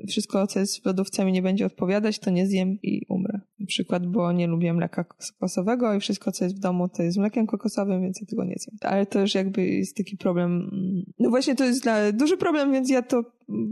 wszystko, 0.08 0.48
co 0.48 0.60
jest 0.60 0.84
w 0.84 0.86
lodówce 0.86 1.26
mi 1.26 1.32
nie 1.32 1.42
będzie 1.42 1.66
odpowiadać, 1.66 2.20
to 2.20 2.30
nie 2.30 2.48
zjem 2.48 2.80
i 2.84 3.06
umrę. 3.10 3.40
Na 3.60 3.66
przykład, 3.66 4.08
bo 4.08 4.32
nie 4.32 4.48
lubię 4.48 4.74
mleka 4.74 5.04
kokosowego 5.04 5.94
i 5.94 6.00
wszystko, 6.00 6.32
co 6.32 6.44
jest 6.44 6.56
w 6.56 6.60
domu, 6.60 6.90
to 6.90 7.04
jest 7.04 7.18
mlekiem 7.18 7.48
kokosowym, 7.48 8.02
więc 8.02 8.22
ja 8.22 8.28
tego 8.28 8.44
nie 8.44 8.56
zjem. 8.60 8.78
Ale 8.82 9.06
to 9.06 9.20
już 9.22 9.36
jakby 9.36 9.66
jest 9.66 9.98
taki 9.98 10.18
problem. 10.18 10.72
No 11.20 11.30
właśnie, 11.30 11.56
to 11.56 11.64
jest 11.66 11.84
dla, 11.84 12.12
duży 12.12 12.38
problem, 12.38 12.72
więc 12.72 12.90
ja 12.90 13.02
to 13.02 13.24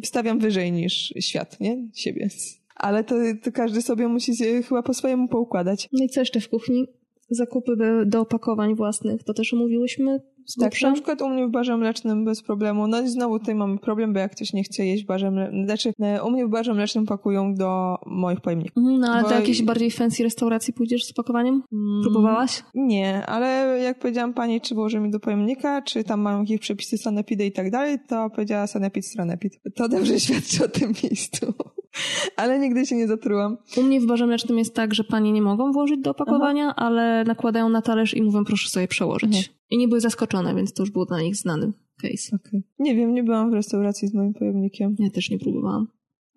stawiam 0.03 0.39
wyżej 0.39 0.71
niż 0.71 1.13
świat, 1.19 1.59
nie? 1.59 1.87
Siebie. 1.93 2.29
Ale 2.75 3.03
to, 3.03 3.15
to 3.43 3.51
każdy 3.51 3.81
sobie 3.81 4.07
musi 4.07 4.35
chyba 4.63 4.83
po 4.83 4.93
swojemu 4.93 5.27
poukładać. 5.27 5.89
No 5.93 6.03
i 6.05 6.09
co 6.09 6.19
jeszcze 6.19 6.39
w 6.41 6.49
kuchni? 6.49 6.85
Zakupy 7.29 7.71
do 8.05 8.21
opakowań 8.21 8.75
własnych, 8.75 9.23
to 9.23 9.33
też 9.33 9.53
omówiłyśmy 9.53 10.19
z 10.49 10.55
Tak, 10.55 10.81
na 10.81 10.91
przykład 10.91 11.21
u 11.21 11.29
mnie 11.29 11.47
w 11.47 11.51
barze 11.51 11.77
mlecznym 11.77 12.25
bez 12.25 12.43
problemu. 12.43 12.87
No 12.87 13.01
i 13.01 13.07
znowu 13.07 13.39
tutaj 13.39 13.55
mamy 13.55 13.77
problem, 13.77 14.13
bo 14.13 14.19
jak 14.19 14.31
ktoś 14.31 14.53
nie 14.53 14.63
chce 14.63 14.85
jeść 14.85 15.03
w 15.03 15.07
barze 15.07 15.31
mlecznym, 15.31 15.65
znaczy 15.65 15.93
e, 15.99 16.23
u 16.23 16.31
mnie 16.31 16.45
w 16.45 16.49
barze 16.49 16.73
mlecznym 16.73 17.05
pakują 17.05 17.55
do 17.55 17.95
moich 18.05 18.41
pojemników. 18.41 18.77
Mhm, 18.77 18.99
no 18.99 19.07
ale 19.07 19.29
do 19.29 19.35
jakiejś 19.35 19.61
bardziej 19.63 19.91
fancy 19.91 20.23
restauracji 20.23 20.73
pójdziesz 20.73 21.05
z 21.05 21.11
opakowaniem? 21.11 21.63
Mm, 21.73 22.01
Próbowałaś? 22.03 22.63
Nie, 22.73 23.25
ale 23.25 23.79
jak 23.83 23.99
powiedziałam 23.99 24.33
pani, 24.33 24.61
czy 24.61 24.75
włoży 24.75 24.99
mi 24.99 25.11
do 25.11 25.19
pojemnika, 25.19 25.81
czy 25.81 26.03
tam 26.03 26.21
mam 26.21 26.39
jakieś 26.39 26.59
przepisy 26.59 26.97
sanepidy 26.97 27.45
i 27.45 27.51
tak 27.51 27.71
dalej, 27.71 27.97
to 28.07 28.29
powiedziała 28.29 28.67
sanepid, 28.67 29.05
stranepid. 29.05 29.59
To 29.75 29.89
dobrze 29.89 30.19
świadczy 30.19 30.65
o 30.65 30.67
tym 30.67 30.93
miejscu. 31.03 31.53
ale 32.35 32.59
nigdy 32.59 32.85
się 32.85 32.95
nie 32.95 33.07
zatrułam. 33.07 33.57
U 33.77 33.83
mnie 33.83 34.01
w 34.01 34.05
barze 34.05 34.27
mlecznym 34.27 34.57
jest 34.57 34.75
tak, 34.75 34.93
że 34.93 35.03
panie 35.03 35.31
nie 35.31 35.41
mogą 35.41 35.71
włożyć 35.71 35.99
do 35.99 36.11
opakowania, 36.11 36.63
Aha. 36.63 36.75
ale 36.75 37.23
nakładają 37.23 37.69
na 37.69 37.81
talerz 37.81 38.13
i 38.13 38.21
mówią 38.21 38.45
proszę 38.45 38.69
sobie 38.69 38.87
przełożyć. 38.87 39.37
Mhm. 39.37 39.45
I 39.69 39.77
nie 39.77 39.87
były 39.87 40.01
zaskoczone, 40.01 40.55
więc 40.55 40.73
to 40.73 40.83
już 40.83 40.91
było 40.91 41.05
dla 41.05 41.21
nich 41.21 41.35
znany 41.35 41.73
case. 42.01 42.35
Okay. 42.35 42.63
Nie 42.79 42.95
wiem, 42.95 43.13
nie 43.13 43.23
byłam 43.23 43.51
w 43.51 43.53
restauracji 43.53 44.07
z 44.07 44.13
moim 44.13 44.33
pojemnikiem. 44.33 44.95
Ja 44.99 45.09
też 45.09 45.29
nie 45.29 45.39
próbowałam 45.39 45.87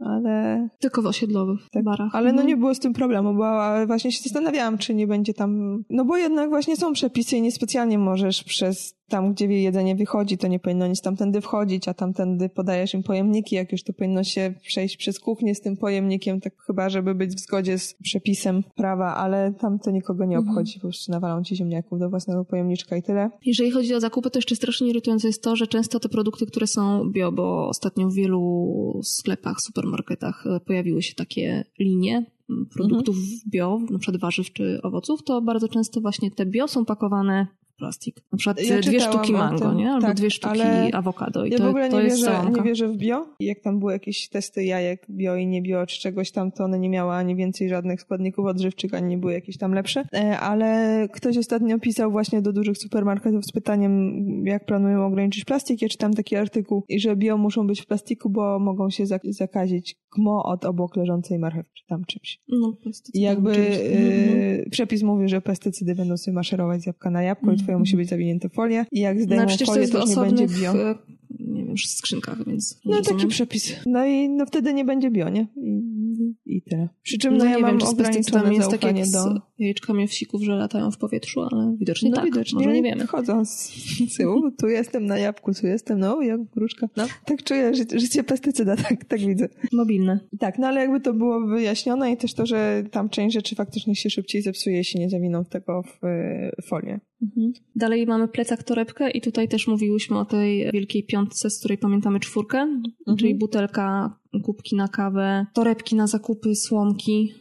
ale... 0.05 0.69
Tylko 0.79 1.03
w 1.03 1.07
osiedlowych 1.07 1.61
tak, 1.71 1.85
barach. 1.85 2.15
Ale 2.15 2.27
no 2.27 2.31
mhm. 2.31 2.49
nie 2.49 2.57
było 2.57 2.75
z 2.75 2.79
tym 2.79 2.93
problemu, 2.93 3.35
bo 3.35 3.53
właśnie 3.87 4.13
się 4.13 4.23
zastanawiałam, 4.23 4.79
czy 4.79 4.95
nie 4.95 5.07
będzie 5.07 5.35
tam... 5.35 5.83
No 5.91 6.05
bo 6.05 6.17
jednak 6.17 6.49
właśnie 6.49 6.77
są 6.77 6.93
przepisy 6.93 7.37
i 7.37 7.43
niespecjalnie 7.43 7.99
możesz 7.99 8.45
przez 8.45 8.95
tam, 9.13 9.33
gdzie 9.33 9.47
jedzenie 9.47 9.97
wychodzi, 9.97 10.39
to 10.39 10.49
nie 10.49 10.59
powinno 10.59 10.87
nic 10.87 11.01
tamtędy 11.01 11.41
wchodzić, 11.41 11.89
a 11.89 11.95
tamtędy 11.95 12.49
podajesz 12.49 12.95
im 12.95 13.03
pojemniki, 13.03 13.57
jak 13.57 13.73
już 13.73 13.83
to 13.83 13.93
powinno 13.93 14.25
się 14.25 14.55
przejść 14.63 14.97
przez 14.97 15.21
kuchnię 15.21 15.55
z 15.55 15.61
tym 15.61 15.77
pojemnikiem, 15.77 16.41
tak 16.41 16.63
chyba, 16.67 16.89
żeby 16.89 17.15
być 17.15 17.35
w 17.35 17.41
zgodzie 17.41 17.79
z 17.79 17.95
przepisem 17.95 18.63
prawa, 18.77 19.15
ale 19.15 19.55
tam 19.61 19.79
to 19.79 19.91
nikogo 19.91 20.25
nie 20.25 20.37
mhm. 20.37 20.49
obchodzi, 20.49 20.75
po 20.75 20.81
prostu 20.81 21.13
nawalą 21.13 21.45
ci 21.45 21.57
ziemniaków 21.57 21.99
do 21.99 22.11
własnego 22.11 22.45
pojemniczka 22.45 22.97
i 22.97 23.03
tyle. 23.03 23.31
Jeżeli 23.47 23.71
chodzi 23.71 23.95
o 23.95 24.01
zakupy, 24.01 24.31
to 24.31 24.39
jeszcze 24.39 24.57
strasznie 24.57 24.89
irytujące 24.89 25.27
jest 25.27 25.43
to, 25.43 25.57
że 25.57 25.67
często 25.67 26.01
te 26.01 26.09
produkty, 26.09 26.47
które 26.47 26.67
są 26.67 27.11
bio, 27.11 27.33
bo 27.33 27.69
ostatnio 27.69 28.09
w 28.09 28.15
wielu 28.15 29.01
sklepach, 29.03 29.61
supermarketach 29.61 30.47
e, 30.47 30.61
pojawiły 30.61 31.03
się 31.03 31.15
takie 31.15 31.65
linie, 31.79 32.27
produktów 32.75 33.17
mhm. 33.17 33.41
bio, 33.47 33.79
na 33.91 33.99
przykład 33.99 34.21
warzyw 34.21 34.53
czy 34.53 34.81
owoców, 34.83 35.23
to 35.25 35.43
bardzo 35.43 35.69
często 35.69 36.01
właśnie 36.01 36.31
te 36.31 36.47
bio 36.47 36.69
są 36.69 36.85
pakowane 36.85 37.47
plastik. 37.83 38.23
Na 38.33 38.39
przykład 38.39 38.63
ja 38.63 38.81
dwie 38.81 39.01
sztuki 39.01 39.33
mango, 39.33 39.73
nie? 39.73 39.91
Albo 39.91 40.07
tak, 40.07 40.17
dwie 40.17 40.31
sztuki 40.31 40.61
awokado. 40.93 41.45
I 41.45 41.51
ja 41.51 41.59
to, 41.59 41.65
w 41.65 41.67
ogóle 41.67 41.89
nie, 41.89 42.03
wierzę, 42.03 42.43
nie 42.57 42.63
wierzę 42.63 42.89
w 42.89 42.97
bio. 42.97 43.27
Jak 43.41 43.61
tam 43.61 43.79
były 43.79 43.93
jakieś 43.93 44.29
testy 44.29 44.65
jajek 44.65 45.07
bio 45.11 45.37
i 45.37 45.47
nie 45.47 45.63
bio, 45.63 45.87
czy 45.87 46.01
czegoś 46.01 46.31
tam, 46.31 46.53
to 46.53 46.65
one 46.65 46.79
nie 46.79 46.89
miały 46.89 47.13
ani 47.13 47.37
więcej 47.37 47.69
żadnych 47.69 48.01
składników 48.01 48.47
odżywczych, 48.47 48.95
ani 48.95 49.09
nie 49.09 49.19
były 49.19 49.33
jakieś 49.33 49.59
tam 49.59 49.75
lepsze. 49.75 50.05
E, 50.15 50.39
ale 50.39 51.09
ktoś 51.13 51.39
ostatnio 51.39 51.79
pisał 51.79 52.11
właśnie 52.11 52.43
do 52.43 52.53
dużych 52.53 52.79
supermarketów 52.79 53.45
z 53.45 53.53
pytaniem, 53.53 54.23
jak 54.47 54.67
planują 54.67 55.07
ograniczyć 55.07 55.45
plastik. 55.45 55.83
Ja 55.83 55.89
czytam 55.89 56.15
taki 56.15 56.37
artykuł, 56.37 56.85
i 56.89 57.01
że 57.01 57.17
bio 57.17 57.37
muszą 57.37 57.67
być 57.67 57.81
w 57.81 57.87
plastiku, 57.87 58.31
bo 58.31 58.59
mogą 58.59 58.91
się 58.91 59.05
zakazić 59.29 59.97
gmo 60.17 60.43
od 60.45 60.65
obok 60.65 60.97
leżącej 60.97 61.39
marchewki, 61.39 61.73
czy 61.75 61.87
tam 61.87 62.05
czymś. 62.05 62.41
No, 62.49 62.77
I 63.15 63.21
jakby 63.21 63.57
yy, 63.57 64.71
przepis 64.71 65.03
mówi, 65.03 65.29
że 65.29 65.41
pestycydy 65.41 65.95
będą 65.95 66.17
sobie 66.17 66.35
maszerować 66.35 66.83
z 66.83 66.87
jabłka 66.87 67.11
na 67.11 67.23
jabłko 67.23 67.47
mm 67.47 67.57
i 67.57 67.63
twoje 67.63 67.72
musi 67.79 67.97
być 67.97 68.09
zawinięte 68.09 68.49
w 68.49 68.53
folię 68.53 68.87
i 68.93 69.01
jak 69.01 69.21
zdejmą 69.21 69.47
no, 69.61 69.67
folię, 69.67 69.89
to, 69.89 70.07
to 70.07 70.07
nie 70.07 70.17
będzie 70.17 70.47
bio. 70.61 70.75
Nie 71.39 71.65
wiem, 71.65 71.75
skrzynkach, 71.79 72.47
więc 72.47 72.81
No 72.85 72.97
rozumiem. 72.97 73.19
taki 73.19 73.31
przepis. 73.31 73.77
No 73.87 74.07
i 74.07 74.29
no 74.29 74.47
wtedy 74.47 74.75
nie 74.75 74.85
będzie 74.85 75.11
bio, 75.11 75.29
nie? 75.29 75.47
I, 75.57 75.83
i 76.47 76.63
tyle. 76.63 76.89
Przy 77.03 77.19
czym 77.19 77.37
no, 77.37 77.45
no 77.45 77.51
ja 77.51 77.59
mam 77.59 77.79
wiem, 77.79 77.89
ograniczone 77.89 78.55
jest 78.55 78.71
tak 78.71 78.83
jak 78.83 78.97
do... 78.97 79.03
z 79.03 79.41
jajeczkami 79.59 80.05
owsików, 80.05 80.43
że 80.43 80.55
latają 80.55 80.91
w 80.91 80.99
powietrzu, 80.99 81.41
ale 81.41 81.77
widocznie 81.79 82.11
no, 82.11 82.17
tak. 82.17 82.25
Widocznie 82.25 82.59
Może 82.59 82.73
nie 82.73 82.83
wiemy. 82.83 83.07
Chodzą 83.07 83.45
z 83.45 83.73
tyłu, 84.17 84.51
tu 84.61 84.69
jestem 84.69 85.07
na 85.07 85.19
jabłku, 85.19 85.55
tu 85.55 85.67
jestem, 85.67 85.99
no 85.99 86.23
jak 86.23 86.45
gruszka. 86.45 86.89
No. 86.97 87.07
Tak 87.25 87.43
czuję 87.43 87.75
ży 87.75 87.85
życie 87.95 88.25
pestycyda, 88.25 88.77
tak, 88.77 89.05
tak 89.05 89.21
widzę. 89.21 89.49
Mobilne. 89.73 90.21
Tak, 90.39 90.59
no 90.59 90.67
ale 90.67 90.81
jakby 90.81 91.01
to 91.01 91.15
było 91.15 91.47
wyjaśnione 91.47 92.13
i 92.13 92.17
też 92.17 92.35
to, 92.35 92.47
że 92.47 92.85
tam 92.91 93.09
część 93.09 93.35
rzeczy 93.35 93.55
faktycznie 93.55 93.97
się 93.97 94.11
szybciej 94.11 94.43
zepsuje, 94.43 94.77
jeśli 94.77 95.01
nie 95.01 95.11
zawiną 95.11 95.45
tego 95.45 95.83
w 95.83 95.99
folię. 96.67 97.01
Mhm. 97.23 97.53
Dalej 97.77 98.07
mamy 98.07 98.29
plecak 98.29 98.63
torebkę 98.63 99.11
i 99.11 99.21
tutaj 99.21 99.49
też 99.49 99.67
mówiłyśmy 99.67 100.19
o 100.19 100.25
tej 100.25 100.73
wielkiej 100.73 101.05
piątce, 101.05 101.22
z 101.31 101.59
której 101.59 101.79
pamiętamy 101.79 102.21
czwórkę, 102.21 102.59
mhm. 102.59 103.17
czyli 103.19 103.35
butelka, 103.35 104.19
kubki 104.45 104.77
na 104.77 104.89
kawę, 104.89 105.47
torebki 105.55 105.97
na 105.97 106.07
zakupy, 106.07 106.55
słomki, 106.55 107.35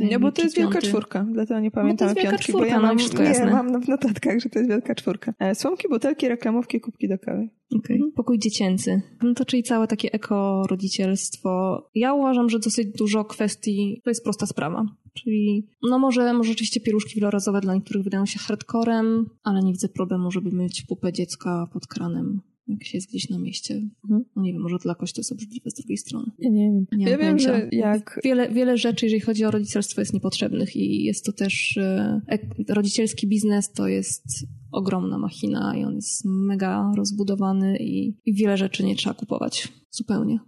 nie, 0.00 0.18
bo 0.18 0.32
to 0.32 0.42
jest 0.42 0.56
wielka 0.56 0.80
czwórka, 0.80 1.26
dlatego 1.32 1.60
nie 1.60 1.70
pamiętam 1.70 2.08
no 2.08 2.14
to 2.14 2.20
jest 2.20 2.30
piątki, 2.30 2.52
czwórka, 2.52 2.68
ja 2.68 2.76
no 2.76 2.82
mam, 2.82 2.96
no 2.96 3.22
nie, 3.22 3.52
mam 3.52 3.82
w 3.82 3.88
notatkach, 3.88 4.40
że 4.40 4.48
to 4.48 4.58
jest 4.58 4.70
wielka 4.70 4.94
czwórka. 4.94 5.34
E, 5.38 5.54
słomki, 5.54 5.88
butelki, 5.88 6.28
reklamówki, 6.28 6.80
kubki 6.80 7.08
do 7.08 7.18
kawy. 7.18 7.48
Okay. 7.78 7.96
Mhm. 7.96 8.12
Pokój 8.12 8.38
dziecięcy. 8.38 9.02
No 9.22 9.34
to 9.34 9.44
czyli 9.44 9.62
całe 9.62 9.86
takie 9.86 10.12
eko-rodzicielstwo. 10.12 11.82
Ja 11.94 12.14
uważam, 12.14 12.50
że 12.50 12.58
dosyć 12.58 12.88
dużo 12.98 13.24
kwestii, 13.24 14.00
to 14.04 14.10
jest 14.10 14.24
prosta 14.24 14.46
sprawa. 14.46 14.86
Czyli 15.14 15.68
no 15.82 15.98
może, 15.98 16.32
może 16.32 16.50
rzeczywiście 16.50 16.80
pieluszki 16.80 17.14
wielorazowe 17.14 17.60
dla 17.60 17.74
niektórych 17.74 18.04
wydają 18.04 18.26
się 18.26 18.38
hardcorem, 18.38 19.26
ale 19.42 19.62
nie 19.62 19.72
widzę 19.72 19.88
problemu, 19.88 20.30
żeby 20.30 20.52
mieć 20.52 20.82
pupę 20.82 21.12
dziecka 21.12 21.68
pod 21.72 21.86
kranem 21.86 22.40
jak 22.68 22.84
się 22.84 22.98
jest 22.98 23.08
gdzieś 23.08 23.30
na 23.30 23.38
mieście. 23.38 23.74
Mhm. 24.04 24.24
No 24.36 24.42
nie 24.42 24.52
wiem, 24.52 24.62
może 24.62 24.78
dla 24.78 24.94
kogoś 24.94 25.12
to 25.12 25.20
jest 25.20 25.32
obrzydliwe 25.32 25.70
z 25.70 25.74
drugiej 25.74 25.96
strony. 25.96 26.30
Ja 26.38 26.50
nie 26.50 26.64
wiem. 26.64 26.86
Nie 26.92 27.10
ja 27.10 27.18
wiem, 27.18 27.38
że 27.38 27.68
jak... 27.72 28.20
Wiele, 28.24 28.52
wiele 28.52 28.78
rzeczy, 28.78 29.06
jeżeli 29.06 29.20
chodzi 29.20 29.44
o 29.44 29.50
rodzicielstwo, 29.50 30.00
jest 30.00 30.12
niepotrzebnych 30.12 30.76
i 30.76 31.04
jest 31.04 31.24
to 31.24 31.32
też... 31.32 31.76
E, 31.76 32.20
rodzicielski 32.68 33.26
biznes 33.28 33.72
to 33.72 33.88
jest 33.88 34.24
ogromna 34.72 35.18
machina 35.18 35.76
i 35.76 35.84
on 35.84 35.94
jest 35.94 36.24
mega 36.24 36.92
rozbudowany 36.96 37.78
i, 37.78 38.14
i 38.24 38.34
wiele 38.34 38.56
rzeczy 38.56 38.84
nie 38.84 38.96
trzeba 38.96 39.14
kupować. 39.14 39.68
Zupełnie 39.90 40.38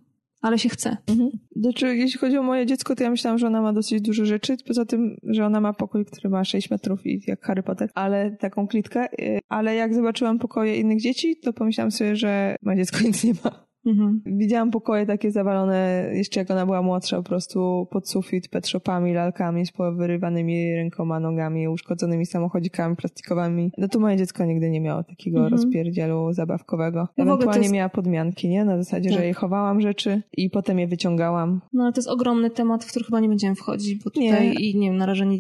ale 0.40 0.58
się 0.58 0.68
chce. 0.68 0.96
Mhm. 1.06 1.30
Znaczy, 1.56 1.96
jeśli 1.96 2.18
chodzi 2.20 2.38
o 2.38 2.42
moje 2.42 2.66
dziecko, 2.66 2.96
to 2.96 3.04
ja 3.04 3.10
myślałam, 3.10 3.38
że 3.38 3.46
ona 3.46 3.62
ma 3.62 3.72
dosyć 3.72 4.00
dużo 4.00 4.24
rzeczy. 4.24 4.56
Poza 4.66 4.84
tym, 4.84 5.16
że 5.22 5.46
ona 5.46 5.60
ma 5.60 5.72
pokój, 5.72 6.04
który 6.04 6.28
ma 6.28 6.44
6 6.44 6.70
metrów 6.70 7.06
i 7.06 7.22
jak 7.26 7.44
Harry 7.44 7.62
Potter, 7.62 7.90
ale 7.94 8.36
taką 8.40 8.68
klitkę. 8.68 9.06
Y, 9.20 9.40
ale 9.48 9.74
jak 9.74 9.94
zobaczyłam 9.94 10.38
pokoje 10.38 10.76
innych 10.76 11.00
dzieci, 11.00 11.36
to 11.36 11.52
pomyślałam 11.52 11.90
sobie, 11.90 12.16
że 12.16 12.56
moje 12.62 12.76
dziecko 12.76 12.98
nic 13.06 13.24
nie 13.24 13.32
ma. 13.44 13.67
Mhm. 13.88 14.22
Widziałam 14.26 14.70
pokoje 14.70 15.06
takie 15.06 15.30
zawalone, 15.30 16.10
jeszcze 16.14 16.40
jak 16.40 16.50
ona 16.50 16.66
była 16.66 16.82
młodsza, 16.82 17.16
po 17.16 17.22
prostu 17.22 17.86
pod 17.90 18.08
sufit 18.08 18.48
petshopami, 18.48 19.14
lalkami 19.14 19.66
z 19.66 19.72
wyrywanymi 19.96 20.74
rękoma, 20.74 21.20
nogami, 21.20 21.68
uszkodzonymi 21.68 22.26
samochodzikami 22.26 22.96
plastikowymi. 22.96 23.72
No 23.78 23.88
to 23.88 24.00
moje 24.00 24.16
dziecko 24.16 24.44
nigdy 24.44 24.70
nie 24.70 24.80
miało 24.80 25.02
takiego 25.02 25.38
mhm. 25.38 25.52
rozpierdzielu 25.52 26.32
zabawkowego. 26.32 27.08
No 27.16 27.24
Ewentualnie 27.24 27.62
jest... 27.62 27.74
miała 27.74 27.88
podmianki, 27.88 28.48
nie? 28.48 28.64
Na 28.64 28.76
zasadzie, 28.76 29.10
tak. 29.10 29.18
że 29.18 29.24
jej 29.24 29.34
chowałam 29.34 29.80
rzeczy 29.80 30.22
i 30.36 30.50
potem 30.50 30.78
je 30.78 30.86
wyciągałam. 30.86 31.60
No 31.72 31.84
ale 31.84 31.92
to 31.92 31.98
jest 31.98 32.08
ogromny 32.08 32.50
temat, 32.50 32.84
w 32.84 32.90
który 32.90 33.04
chyba 33.04 33.20
nie 33.20 33.28
będziemy 33.28 33.54
wchodzić, 33.54 34.04
bo 34.04 34.10
tutaj 34.10 34.48
nie. 34.48 34.54
i 34.54 34.78
nie 34.78 34.88
wiem, 34.88 34.96
narażenie, 34.96 35.38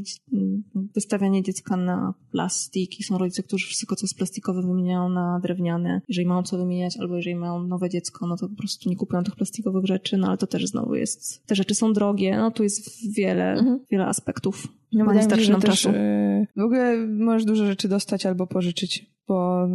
wystawianie 0.94 1.42
dziecka 1.42 1.76
na 1.76 2.14
plastiki. 2.32 3.04
Są 3.04 3.18
rodzice, 3.18 3.42
którzy 3.42 3.66
wszystko, 3.66 3.96
co 3.96 4.04
jest 4.04 4.16
plastikowe 4.16 4.62
wymieniają 4.62 5.08
na 5.08 5.40
drewniane. 5.42 6.00
Jeżeli 6.08 6.28
mają 6.28 6.42
co 6.42 6.58
wymieniać, 6.58 6.96
albo 7.00 7.16
jeżeli 7.16 7.36
mają 7.36 7.62
nowe 7.62 7.90
dziecko, 7.90 8.26
no 8.26 8.36
to 8.38 8.48
po 8.48 8.56
prostu 8.56 8.90
nie 8.90 8.96
kupują 8.96 9.24
tych 9.24 9.36
plastikowych 9.36 9.86
rzeczy, 9.86 10.16
no 10.16 10.28
ale 10.28 10.36
to 10.36 10.46
też 10.46 10.66
znowu 10.66 10.94
jest, 10.94 11.46
te 11.46 11.54
rzeczy 11.54 11.74
są 11.74 11.92
drogie, 11.92 12.36
no 12.36 12.50
tu 12.50 12.62
jest 12.62 13.12
wiele, 13.14 13.52
mhm. 13.52 13.80
wiele 13.90 14.06
aspektów. 14.06 14.68
No, 14.92 15.04
Ma 15.04 15.22
starczy 15.22 15.50
nam 15.50 15.60
czasu. 15.60 15.88
Yy, 15.88 16.46
w 16.56 16.60
ogóle 16.60 17.06
możesz 17.06 17.44
dużo 17.44 17.66
rzeczy 17.66 17.88
dostać 17.88 18.26
albo 18.26 18.46
pożyczyć, 18.46 19.06
bo 19.28 19.68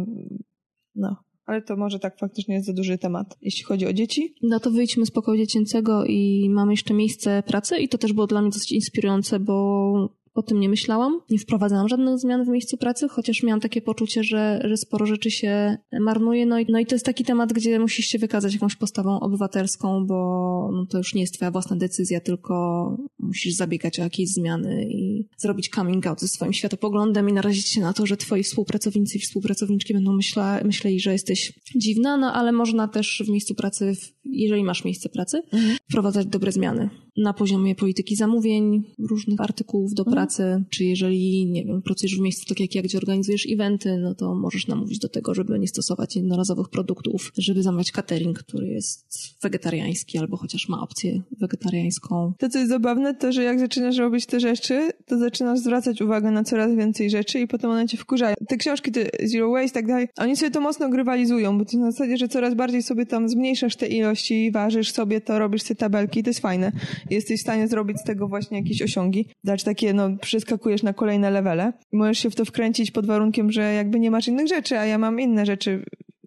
no, 0.94 1.16
ale 1.46 1.62
to 1.62 1.76
może 1.76 1.98
tak 1.98 2.18
faktycznie 2.18 2.54
jest 2.54 2.66
za 2.66 2.72
duży 2.72 2.98
temat. 2.98 3.38
Jeśli 3.42 3.64
chodzi 3.64 3.86
o 3.86 3.92
dzieci? 3.92 4.34
No 4.42 4.60
to 4.60 4.70
wyjdźmy 4.70 5.06
z 5.06 5.10
pokoju 5.10 5.38
dziecięcego 5.38 6.04
i 6.04 6.50
mamy 6.50 6.72
jeszcze 6.72 6.94
miejsce 6.94 7.42
pracy 7.46 7.78
i 7.78 7.88
to 7.88 7.98
też 7.98 8.12
było 8.12 8.26
dla 8.26 8.42
mnie 8.42 8.50
dosyć 8.50 8.72
inspirujące, 8.72 9.40
bo 9.40 10.14
o 10.34 10.42
tym 10.42 10.60
nie 10.60 10.68
myślałam. 10.68 11.20
Nie 11.30 11.38
wprowadzałam 11.38 11.88
żadnych 11.88 12.18
zmian 12.18 12.44
w 12.44 12.48
miejscu 12.48 12.76
pracy, 12.76 13.08
chociaż 13.08 13.42
miałam 13.42 13.60
takie 13.60 13.82
poczucie, 13.82 14.24
że, 14.24 14.60
że 14.64 14.76
sporo 14.76 15.06
rzeczy 15.06 15.30
się 15.30 15.76
marnuje. 16.00 16.46
No 16.46 16.58
i, 16.58 16.66
no 16.68 16.78
i 16.78 16.86
to 16.86 16.94
jest 16.94 17.04
taki 17.04 17.24
temat, 17.24 17.52
gdzie 17.52 17.78
musisz 17.78 18.06
się 18.06 18.18
wykazać 18.18 18.54
jakąś 18.54 18.76
postawą 18.76 19.20
obywatelską, 19.20 20.06
bo 20.06 20.70
no 20.72 20.86
to 20.86 20.98
już 20.98 21.14
nie 21.14 21.20
jest 21.20 21.34
twoja 21.34 21.50
własna 21.50 21.76
decyzja, 21.76 22.20
tylko 22.20 22.96
musisz 23.18 23.54
zabiegać 23.54 24.00
o 24.00 24.02
jakieś 24.02 24.28
zmiany 24.28 24.86
i 24.90 25.28
zrobić 25.38 25.68
coming 25.68 26.06
out 26.06 26.20
ze 26.20 26.28
swoim 26.28 26.52
światopoglądem 26.52 27.28
i 27.28 27.32
narazić 27.32 27.68
się 27.68 27.80
na 27.80 27.92
to, 27.92 28.06
że 28.06 28.16
twoi 28.16 28.42
współpracownicy 28.42 29.18
i 29.18 29.20
współpracowniczki 29.20 29.94
będą 29.94 30.12
myśla, 30.12 30.60
myśleli, 30.64 31.00
że 31.00 31.12
jesteś 31.12 31.52
dziwna, 31.76 32.16
no 32.16 32.32
ale 32.32 32.52
można 32.52 32.88
też 32.88 33.22
w 33.26 33.28
miejscu 33.28 33.54
pracy, 33.54 33.92
jeżeli 34.24 34.64
masz 34.64 34.84
miejsce 34.84 35.08
pracy, 35.08 35.42
mhm. 35.52 35.76
wprowadzać 35.90 36.26
dobre 36.26 36.52
zmiany. 36.52 36.90
Na 37.16 37.32
poziomie 37.32 37.74
polityki 37.74 38.16
zamówień, 38.16 38.82
różnych 38.98 39.40
artykułów 39.40 39.94
do 39.94 40.02
mhm. 40.02 40.14
pracy, 40.14 40.64
czy 40.70 40.84
jeżeli, 40.84 41.46
nie 41.46 41.64
wiem, 41.64 41.82
pracujesz 41.82 42.16
w 42.16 42.20
miejscu 42.20 42.46
tak 42.48 42.60
jak 42.60 42.74
ja, 42.74 42.82
gdzie 42.82 42.98
organizujesz 42.98 43.46
eventy, 43.50 43.98
no 43.98 44.14
to 44.14 44.34
możesz 44.34 44.66
namówić 44.66 44.98
do 44.98 45.08
tego, 45.08 45.34
żeby 45.34 45.58
nie 45.58 45.68
stosować 45.68 46.16
jednorazowych 46.16 46.68
produktów, 46.68 47.32
żeby 47.38 47.62
zamawiać 47.62 47.92
catering, 47.92 48.38
który 48.38 48.68
jest 48.68 49.06
wegetariański 49.42 50.18
albo 50.18 50.36
chociaż 50.36 50.68
ma 50.68 50.80
opcję 50.80 51.22
wegetariańską. 51.40 52.32
To, 52.38 52.48
co 52.48 52.58
jest 52.58 52.70
zabawne, 52.70 53.14
to, 53.14 53.32
że 53.32 53.42
jak 53.42 53.60
zaczynasz 53.60 53.96
robić 53.96 54.26
te 54.26 54.40
rzeczy, 54.40 54.90
to 55.06 55.18
zaczynasz 55.18 55.58
zwracać 55.58 56.02
uwagę 56.02 56.30
na 56.30 56.44
coraz 56.44 56.74
więcej 56.74 57.10
rzeczy 57.10 57.40
i 57.40 57.46
potem 57.46 57.70
one 57.70 57.88
cię 57.88 57.96
wkurzają. 57.96 58.34
Te 58.48 58.56
książki, 58.56 58.92
te 58.92 59.26
Zero 59.26 59.50
Waste 59.50 59.66
i 59.66 59.72
tak 59.72 59.86
dalej, 59.86 60.08
oni 60.16 60.36
sobie 60.36 60.50
to 60.50 60.60
mocno 60.60 60.88
grywalizują, 60.88 61.58
bo 61.58 61.64
to 61.64 61.78
na 61.78 61.90
zasadzie, 61.90 62.16
że 62.16 62.28
coraz 62.28 62.54
bardziej 62.54 62.82
sobie 62.82 63.06
tam 63.06 63.28
zmniejszasz 63.28 63.76
te 63.76 63.86
ilości, 63.86 64.50
ważysz 64.50 64.92
sobie 64.92 65.20
to, 65.20 65.38
robisz 65.38 65.62
sobie 65.62 65.76
tabelki, 65.76 66.22
to 66.22 66.30
jest 66.30 66.40
fajne. 66.40 66.72
Jesteś 67.10 67.38
w 67.40 67.42
stanie 67.42 67.68
zrobić 67.68 68.00
z 68.00 68.04
tego 68.04 68.28
właśnie 68.28 68.58
jakieś 68.58 68.82
osiągi. 68.82 69.28
Dać 69.44 69.64
takie, 69.64 69.92
no, 69.92 70.16
przeskakujesz 70.20 70.82
na 70.82 70.92
kolejne 70.92 71.30
levele. 71.30 71.72
Możesz 71.92 72.18
się 72.18 72.30
w 72.30 72.34
to 72.34 72.44
wkręcić 72.44 72.90
pod 72.90 73.06
warunkiem, 73.06 73.52
że 73.52 73.74
jakby 73.74 74.00
nie 74.00 74.10
masz 74.10 74.28
innych 74.28 74.48
rzeczy, 74.48 74.78
a 74.78 74.86
ja 74.86 74.98
mam 74.98 75.20
inne 75.20 75.46
rzeczy 75.46 75.84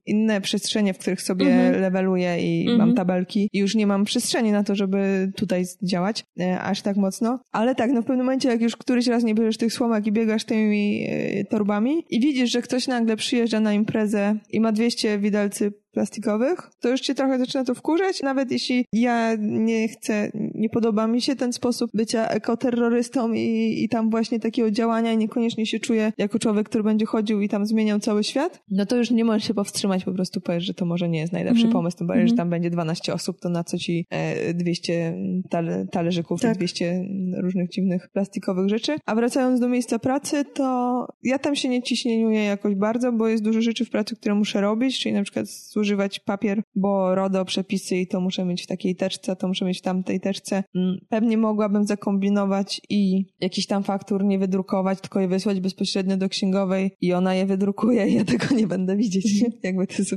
inne 0.07 0.41
przestrzenie, 0.41 0.93
w 0.93 0.97
których 0.97 1.21
sobie 1.21 1.45
mhm. 1.45 1.81
leveluję 1.81 2.39
i 2.39 2.61
mhm. 2.61 2.77
mam 2.77 2.95
tabelki 2.95 3.49
i 3.53 3.59
już 3.59 3.75
nie 3.75 3.87
mam 3.87 4.05
przestrzeni 4.05 4.51
na 4.51 4.63
to, 4.63 4.75
żeby 4.75 5.31
tutaj 5.35 5.65
działać 5.83 6.25
e, 6.39 6.61
aż 6.61 6.81
tak 6.81 6.97
mocno. 6.97 7.39
Ale 7.51 7.75
tak, 7.75 7.91
no 7.91 8.01
w 8.01 8.05
pewnym 8.05 8.25
momencie, 8.25 8.49
jak 8.49 8.61
już 8.61 8.75
któryś 8.75 9.07
raz 9.07 9.23
nie 9.23 9.35
bierzesz 9.35 9.57
tych 9.57 9.73
słomek 9.73 10.07
i 10.07 10.11
biegasz 10.11 10.43
tymi 10.43 11.07
e, 11.09 11.45
torbami 11.45 12.05
i 12.09 12.19
widzisz, 12.19 12.51
że 12.51 12.61
ktoś 12.61 12.87
nagle 12.87 13.17
przyjeżdża 13.17 13.59
na 13.59 13.73
imprezę 13.73 14.35
i 14.49 14.59
ma 14.59 14.71
200 14.71 15.19
widelcy 15.19 15.73
plastikowych, 15.97 16.69
to 16.79 16.89
już 16.89 17.01
cię 17.01 17.15
trochę 17.15 17.39
zaczyna 17.39 17.63
to 17.63 17.75
wkurzać. 17.75 18.21
Nawet 18.21 18.51
jeśli 18.51 18.85
ja 18.93 19.35
nie 19.39 19.87
chcę, 19.87 20.31
nie 20.33 20.69
podoba 20.69 21.07
mi 21.07 21.21
się 21.21 21.35
ten 21.35 21.53
sposób 21.53 21.91
bycia 21.93 22.27
ekoterrorystą 22.27 23.33
i, 23.33 23.75
i 23.83 23.89
tam 23.89 24.09
właśnie 24.09 24.39
takiego 24.39 24.71
działania 24.71 25.13
i 25.13 25.17
niekoniecznie 25.17 25.65
się 25.65 25.79
czuję 25.79 26.13
jako 26.17 26.39
człowiek, 26.39 26.69
który 26.69 26.83
będzie 26.83 27.05
chodził 27.05 27.41
i 27.41 27.49
tam 27.49 27.65
zmieniał 27.65 27.99
cały 27.99 28.23
świat, 28.23 28.59
no 28.71 28.85
to 28.85 28.97
już 28.97 29.11
nie 29.11 29.25
możesz 29.25 29.47
się 29.47 29.53
powstrzymać, 29.53 30.03
po 30.03 30.11
prostu 30.11 30.41
powiesz, 30.41 30.63
że 30.63 30.73
to 30.73 30.85
może 30.85 31.09
nie 31.09 31.19
jest 31.19 31.33
najlepszy 31.33 31.61
mm. 31.61 31.73
pomysł, 31.73 31.97
tym 31.97 32.07
bardziej, 32.07 32.21
mm. 32.21 32.29
że 32.29 32.35
tam 32.35 32.49
będzie 32.49 32.69
12 32.69 33.13
osób, 33.13 33.39
to 33.39 33.49
na 33.49 33.63
co 33.63 33.77
ci 33.77 34.05
e, 34.09 34.53
200 34.53 35.13
tale, 35.49 35.87
talerzyków 35.91 36.41
tak. 36.41 36.55
i 36.55 36.57
200 36.57 37.05
różnych 37.37 37.69
dziwnych 37.69 38.09
plastikowych 38.13 38.69
rzeczy. 38.69 38.95
A 39.05 39.15
wracając 39.15 39.59
do 39.59 39.69
miejsca 39.69 39.99
pracy, 39.99 40.45
to 40.45 41.07
ja 41.23 41.39
tam 41.39 41.55
się 41.55 41.69
nie 41.69 41.83
ciśnieniuję 41.83 42.43
jakoś 42.43 42.75
bardzo, 42.75 43.11
bo 43.11 43.27
jest 43.27 43.43
dużo 43.43 43.61
rzeczy 43.61 43.85
w 43.85 43.89
pracy, 43.89 44.15
które 44.15 44.35
muszę 44.35 44.61
robić, 44.61 44.99
czyli 44.99 45.15
na 45.15 45.23
przykład 45.23 45.49
służyć 45.49 45.86
używać 45.87 46.19
papier, 46.19 46.61
bo 46.75 47.15
RODO 47.15 47.45
przepisy 47.45 47.95
i 47.95 48.07
to 48.07 48.21
muszę 48.21 48.45
mieć 48.45 48.63
w 48.63 48.67
takiej 48.67 48.95
teczce, 48.95 49.35
to 49.35 49.47
muszę 49.47 49.65
mieć 49.65 49.79
w 49.79 49.81
tamtej 49.81 50.19
teczce. 50.19 50.63
Mm, 50.75 50.97
pewnie 51.09 51.37
mogłabym 51.37 51.85
zakombinować 51.85 52.81
i 52.89 53.25
jakiś 53.41 53.67
tam 53.67 53.83
faktur 53.83 54.25
nie 54.25 54.39
wydrukować, 54.39 55.01
tylko 55.01 55.19
je 55.19 55.27
wysłać 55.27 55.59
bezpośrednio 55.59 56.17
do 56.17 56.29
księgowej 56.29 56.91
i 57.01 57.13
ona 57.13 57.35
je 57.35 57.45
wydrukuje 57.45 58.07
i 58.07 58.13
ja 58.19 58.25
tego 58.25 58.55
nie 58.55 58.67
będę 58.67 58.97
widzieć. 58.97 59.41
Nie? 59.41 59.49
Jakby 59.63 59.87
to 59.87 59.93
jest 59.97 60.15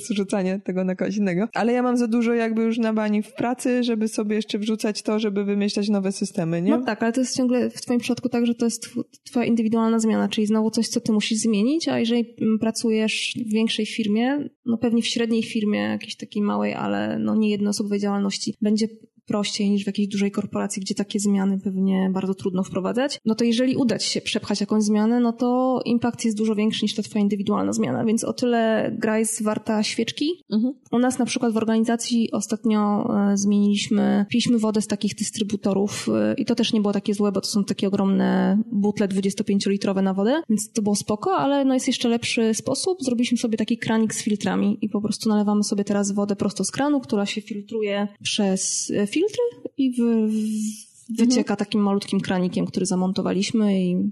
przerzucanie 0.00 0.60
tego 0.64 0.84
na 0.84 0.94
kogoś 0.94 1.16
innego. 1.16 1.48
Ale 1.54 1.72
ja 1.72 1.82
mam 1.82 1.96
za 1.96 2.08
dużo 2.08 2.34
jakby 2.34 2.62
już 2.62 2.78
na 2.78 2.92
bani 2.92 3.22
w 3.22 3.34
pracy, 3.34 3.84
żeby 3.84 4.08
sobie 4.08 4.36
jeszcze 4.36 4.58
wrzucać 4.58 5.02
to, 5.02 5.18
żeby 5.18 5.44
wymyślać 5.44 5.88
nowe 5.88 6.12
systemy, 6.12 6.62
nie? 6.62 6.70
No 6.70 6.84
tak, 6.84 7.02
ale 7.02 7.12
to 7.12 7.20
jest 7.20 7.36
ciągle 7.36 7.70
w 7.70 7.80
twoim 7.80 8.00
przypadku 8.00 8.28
tak, 8.28 8.46
że 8.46 8.54
to 8.54 8.64
jest 8.64 8.88
twoja 9.24 9.46
indywidualna 9.46 9.98
zmiana, 9.98 10.28
czyli 10.28 10.46
znowu 10.46 10.70
coś, 10.70 10.88
co 10.88 11.00
ty 11.00 11.12
musisz 11.12 11.38
zmienić, 11.38 11.88
a 11.88 11.98
jeżeli 11.98 12.34
mm, 12.40 12.58
pracujesz 12.58 13.34
w 13.46 13.52
większej 13.52 13.86
firmie, 13.86 14.48
no 14.66 14.78
pewnie 14.78 14.99
w 15.02 15.06
średniej 15.06 15.42
firmie, 15.42 15.78
jakiejś 15.78 16.16
takiej 16.16 16.42
małej, 16.42 16.74
ale 16.74 17.18
no 17.18 17.36
nie 17.36 17.50
jednoosobowej 17.50 18.00
działalności, 18.00 18.54
będzie 18.60 18.88
prościej 19.30 19.70
niż 19.70 19.84
w 19.84 19.86
jakiejś 19.86 20.08
dużej 20.08 20.30
korporacji, 20.30 20.82
gdzie 20.82 20.94
takie 20.94 21.20
zmiany 21.20 21.58
pewnie 21.58 22.10
bardzo 22.12 22.34
trudno 22.34 22.62
wprowadzać, 22.62 23.18
no 23.24 23.34
to 23.34 23.44
jeżeli 23.44 23.76
uda 23.76 23.98
ci 23.98 24.10
się 24.10 24.20
przepchać 24.20 24.60
jakąś 24.60 24.82
zmianę, 24.82 25.20
no 25.20 25.32
to 25.32 25.80
impact 25.84 26.24
jest 26.24 26.36
dużo 26.36 26.54
większy 26.54 26.84
niż 26.84 26.94
ta 26.94 27.02
twoja 27.02 27.22
indywidualna 27.22 27.72
zmiana, 27.72 28.04
więc 28.04 28.24
o 28.24 28.32
tyle 28.32 28.90
gra 28.98 29.18
jest 29.18 29.42
warta 29.42 29.82
świeczki. 29.82 30.44
Mhm. 30.52 30.74
U 30.92 30.98
nas 30.98 31.18
na 31.18 31.24
przykład 31.26 31.52
w 31.52 31.56
organizacji 31.56 32.30
ostatnio 32.32 33.10
e, 33.32 33.36
zmieniliśmy, 33.36 34.26
piliśmy 34.28 34.58
wodę 34.58 34.80
z 34.80 34.86
takich 34.86 35.14
dystrybutorów 35.14 36.08
e, 36.08 36.34
i 36.34 36.44
to 36.44 36.54
też 36.54 36.72
nie 36.72 36.80
było 36.80 36.92
takie 36.92 37.14
złe, 37.14 37.32
bo 37.32 37.40
to 37.40 37.48
są 37.48 37.64
takie 37.64 37.88
ogromne 37.88 38.58
butle 38.72 39.08
25-litrowe 39.08 40.02
na 40.02 40.14
wodę, 40.14 40.42
więc 40.48 40.72
to 40.72 40.82
było 40.82 40.96
spoko, 40.96 41.36
ale 41.36 41.64
no 41.64 41.74
jest 41.74 41.86
jeszcze 41.86 42.08
lepszy 42.08 42.54
sposób. 42.54 42.98
Zrobiliśmy 43.02 43.38
sobie 43.38 43.58
taki 43.58 43.78
kranik 43.78 44.14
z 44.14 44.22
filtrami 44.22 44.78
i 44.80 44.88
po 44.88 45.00
prostu 45.00 45.28
nalewamy 45.28 45.64
sobie 45.64 45.84
teraz 45.84 46.12
wodę 46.12 46.36
prosto 46.36 46.64
z 46.64 46.70
kranu, 46.70 47.00
która 47.00 47.26
się 47.26 47.40
filtruje 47.40 48.08
przez 48.22 48.92
filtr 49.06 49.19
filtry 49.20 49.72
i 49.76 49.92
w, 49.92 49.98
w, 49.98 51.18
wycieka 51.18 51.54
mhm. 51.54 51.56
takim 51.56 51.80
malutkim 51.80 52.20
kranikiem, 52.20 52.66
który 52.66 52.86
zamontowaliśmy 52.86 53.80
i, 53.80 54.10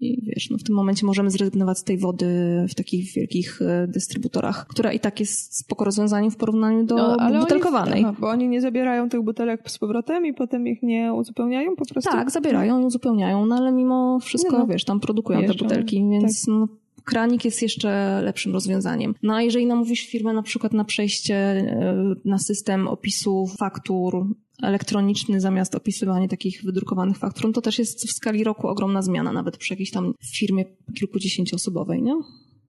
i 0.00 0.22
wiesz, 0.26 0.50
no 0.50 0.58
w 0.58 0.62
tym 0.62 0.74
momencie 0.74 1.06
możemy 1.06 1.30
zrezygnować 1.30 1.78
z 1.78 1.84
tej 1.84 1.98
wody 1.98 2.26
w 2.68 2.74
takich 2.74 3.12
wielkich 3.12 3.62
e, 3.62 3.88
dystrybutorach, 3.88 4.66
która 4.66 4.92
i 4.92 5.00
tak 5.00 5.20
jest 5.20 5.58
spoko 5.58 5.84
rozwiązaniem 5.84 6.30
w 6.30 6.36
porównaniu 6.36 6.84
do 6.84 6.96
no, 6.96 7.16
ale 7.16 7.40
butelkowanej. 7.40 8.04
Oni, 8.04 8.16
bo 8.20 8.28
oni 8.28 8.48
nie 8.48 8.60
zabierają 8.60 9.08
tych 9.08 9.22
butelek 9.22 9.70
z 9.70 9.78
powrotem 9.78 10.26
i 10.26 10.34
potem 10.34 10.66
ich 10.66 10.82
nie 10.82 11.14
uzupełniają 11.14 11.76
po 11.76 11.84
prostu? 11.84 12.10
Tak, 12.10 12.30
zabierają 12.30 12.80
i 12.80 12.84
uzupełniają, 12.84 13.46
no 13.46 13.56
ale 13.56 13.72
mimo 13.72 14.18
wszystko, 14.20 14.58
no, 14.58 14.66
wiesz, 14.66 14.84
tam 14.84 15.00
produkują 15.00 15.44
te 15.44 15.54
butelki, 15.54 16.08
więc 16.10 16.46
tak. 16.46 16.54
no, 16.54 16.68
kranik 17.08 17.44
jest 17.44 17.62
jeszcze 17.62 18.20
lepszym 18.22 18.52
rozwiązaniem. 18.52 19.14
No 19.22 19.34
a 19.34 19.42
jeżeli 19.42 19.66
namówisz 19.66 20.06
firmę 20.06 20.32
na 20.32 20.42
przykład 20.42 20.72
na 20.72 20.84
przejście 20.84 21.34
e, 21.34 22.14
na 22.24 22.38
system 22.38 22.88
opisu 22.88 23.46
faktur 23.58 24.26
elektroniczny 24.62 25.40
zamiast 25.40 25.74
opisywania 25.74 26.28
takich 26.28 26.62
wydrukowanych 26.64 27.18
faktur, 27.18 27.52
to 27.52 27.60
też 27.60 27.78
jest 27.78 28.08
w 28.08 28.12
skali 28.12 28.44
roku 28.44 28.68
ogromna 28.68 29.02
zmiana, 29.02 29.32
nawet 29.32 29.56
przy 29.56 29.72
jakiejś 29.72 29.90
tam 29.90 30.14
firmie 30.38 30.64
kilkudziesięcioosobowej, 30.94 32.02
nie? 32.02 32.14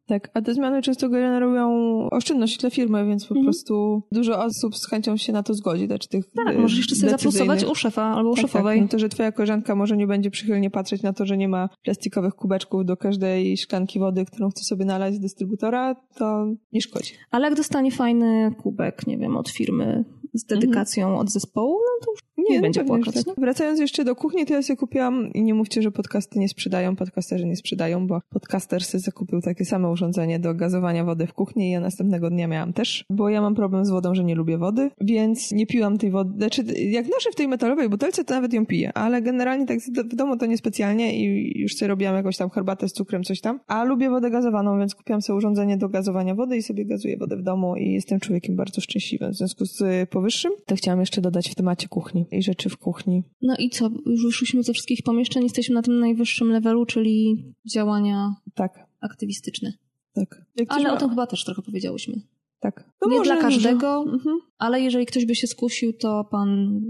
Tak, 0.09 0.29
a 0.33 0.41
te 0.41 0.53
zmiany 0.53 0.81
często 0.81 1.09
generują 1.09 1.69
oszczędność 2.11 2.57
dla 2.57 2.69
firmy, 2.69 3.05
więc 3.05 3.25
po 3.25 3.35
mhm. 3.35 3.45
prostu 3.45 4.03
dużo 4.11 4.43
osób 4.43 4.77
z 4.77 4.87
chęcią 4.87 5.17
się 5.17 5.33
na 5.33 5.43
to 5.43 5.53
zgodzi. 5.53 5.85
Znaczy 5.85 6.09
tych 6.09 6.25
tak, 6.45 6.57
możesz 6.57 6.77
jeszcze 6.77 6.95
sobie 6.95 7.09
zaplusować 7.09 7.63
u 7.63 7.75
szefa 7.75 8.03
albo 8.03 8.29
u 8.29 8.35
tak, 8.35 8.41
tak. 8.41 8.51
szefowej. 8.51 8.81
Tak. 8.81 8.91
To, 8.91 8.99
że 8.99 9.09
twoja 9.09 9.31
koleżanka 9.31 9.75
może 9.75 9.97
nie 9.97 10.07
będzie 10.07 10.31
przychylnie 10.31 10.69
patrzeć 10.69 11.01
na 11.01 11.13
to, 11.13 11.25
że 11.25 11.37
nie 11.37 11.47
ma 11.47 11.69
plastikowych 11.83 12.33
kubeczków 12.33 12.85
do 12.85 12.97
każdej 12.97 13.57
szklanki 13.57 13.99
wody, 13.99 14.25
którą 14.25 14.49
chce 14.49 14.63
sobie 14.63 14.85
nalać 14.85 15.13
z 15.13 15.19
dystrybutora, 15.19 15.95
to 16.17 16.47
nie 16.71 16.81
szkodzi. 16.81 17.13
Ale 17.31 17.45
jak 17.45 17.55
dostanie 17.55 17.91
fajny 17.91 18.51
kubek, 18.63 19.07
nie 19.07 19.17
wiem, 19.17 19.37
od 19.37 19.49
firmy 19.49 20.05
z 20.33 20.45
dedykacją 20.45 21.07
mhm. 21.07 21.21
od 21.21 21.31
zespołu, 21.31 21.73
no 21.73 22.05
to 22.05 22.11
już 22.11 22.19
nie, 22.49 22.55
nie 22.55 22.61
będzie 22.61 22.83
płakać. 22.83 23.23
Tak. 23.25 23.35
Wracając 23.37 23.79
jeszcze 23.79 24.05
do 24.05 24.15
kuchni, 24.15 24.45
to 24.45 24.53
ja 24.53 24.61
sobie 24.61 24.77
kupiłam 24.77 25.33
i 25.33 25.43
nie 25.43 25.53
mówcie, 25.53 25.81
że 25.81 25.91
podcasty 25.91 26.39
nie 26.39 26.49
sprzedają, 26.49 26.95
podcasterzy 26.95 27.45
nie 27.45 27.55
sprzedają, 27.55 28.07
bo 28.07 28.21
podcaster 28.29 28.83
sobie 28.83 29.01
zakupił 29.01 29.41
takie 29.41 29.65
same 29.65 29.89
urządzenie 29.89 30.39
do 30.39 30.53
gazowania 30.53 31.05
wody 31.05 31.27
w 31.27 31.33
kuchni 31.33 31.67
i 31.67 31.71
ja 31.71 31.79
następnego 31.79 32.29
dnia 32.29 32.47
miałam 32.47 32.73
też, 32.73 33.05
bo 33.09 33.29
ja 33.29 33.41
mam 33.41 33.55
problem 33.55 33.85
z 33.85 33.89
wodą, 33.89 34.15
że 34.15 34.23
nie 34.23 34.35
lubię 34.35 34.57
wody, 34.57 34.91
więc 35.01 35.51
nie 35.51 35.67
piłam 35.67 35.97
tej 35.97 36.11
wody. 36.11 36.37
Znaczy, 36.37 36.63
jak 36.77 37.05
noszę 37.05 37.31
w 37.31 37.35
tej 37.35 37.47
metalowej 37.47 37.89
butelce, 37.89 38.23
to 38.23 38.33
nawet 38.33 38.53
ją 38.53 38.65
piję, 38.65 38.93
ale 38.93 39.21
generalnie 39.21 39.65
tak 39.65 39.79
w 39.79 40.15
domu 40.15 40.37
to 40.37 40.45
niespecjalnie 40.45 41.19
i 41.19 41.59
już 41.61 41.75
sobie 41.75 41.87
robiłam 41.87 42.15
jakąś 42.15 42.37
tam 42.37 42.49
herbatę 42.49 42.89
z 42.89 42.93
cukrem, 42.93 43.23
coś 43.23 43.41
tam, 43.41 43.59
a 43.67 43.83
lubię 43.83 44.09
wodę 44.09 44.29
gazowaną, 44.29 44.79
więc 44.79 44.95
kupiłam 44.95 45.21
sobie 45.21 45.37
urządzenie 45.37 45.77
do 45.77 45.89
gazowania 45.89 46.35
wody 46.35 46.57
i 46.57 46.63
sobie 46.63 46.85
gazuję 46.85 47.17
wodę 47.17 47.37
w 47.37 47.41
domu 47.41 47.75
i 47.75 47.93
jestem 47.93 48.19
człowiekiem 48.19 48.55
bardzo 48.55 48.81
szczęśliwym. 48.81 49.31
W 49.31 49.35
związku 49.35 49.65
z 49.65 50.09
powyższym, 50.09 50.51
to 50.65 50.75
chciałam 50.75 50.99
jeszcze 50.99 51.21
dodać 51.21 51.49
w 51.49 51.55
temacie 51.55 51.87
kuchni 51.87 52.25
i 52.31 52.43
rzeczy 52.43 52.69
w 52.69 52.77
kuchni. 52.77 53.23
No 53.41 53.55
i 53.59 53.69
co? 53.69 53.89
Już 54.05 54.25
wyszliśmy 54.25 54.63
ze 54.63 54.73
wszystkich 54.73 55.03
pomieszczeń, 55.03 55.43
jesteśmy 55.43 55.75
na 55.75 55.81
tym 55.81 55.99
najwyższym 55.99 56.51
levelu, 56.51 56.85
czyli 56.85 57.45
działania 57.73 58.35
tak. 58.55 58.87
aktywistyczne. 59.01 59.73
Tak. 60.13 60.41
Ale 60.67 60.83
ma... 60.83 60.93
o 60.93 60.97
tym 60.97 61.09
chyba 61.09 61.27
też 61.27 61.43
trochę 61.45 61.61
powiedziałyśmy. 61.61 62.21
Tak. 62.59 62.89
No 63.01 63.11
Nie 63.11 63.21
dla 63.21 63.37
każdego, 63.37 64.05
mhm. 64.07 64.39
ale 64.57 64.81
jeżeli 64.81 65.05
ktoś 65.05 65.25
by 65.25 65.35
się 65.35 65.47
skusił, 65.47 65.93
to 65.93 66.23
pan 66.31 66.81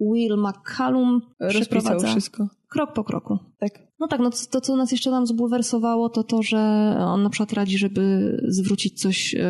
Will 0.00 0.36
McCallum 0.36 1.20
rozprowadza 1.40 2.08
wszystko. 2.08 2.48
krok 2.68 2.92
po 2.92 3.04
kroku. 3.04 3.38
Tak. 3.58 3.92
No 4.00 4.08
tak, 4.08 4.20
no 4.20 4.30
to, 4.30 4.36
to 4.50 4.60
co 4.60 4.76
nas 4.76 4.92
jeszcze 4.92 5.10
tam 5.10 5.26
zbulwersowało, 5.26 6.08
to 6.08 6.24
to, 6.24 6.42
że 6.42 6.58
on 6.98 7.22
na 7.22 7.30
przykład 7.30 7.52
radzi, 7.52 7.78
żeby 7.78 8.36
zwrócić 8.48 9.00
coś 9.00 9.34
e, 9.34 9.40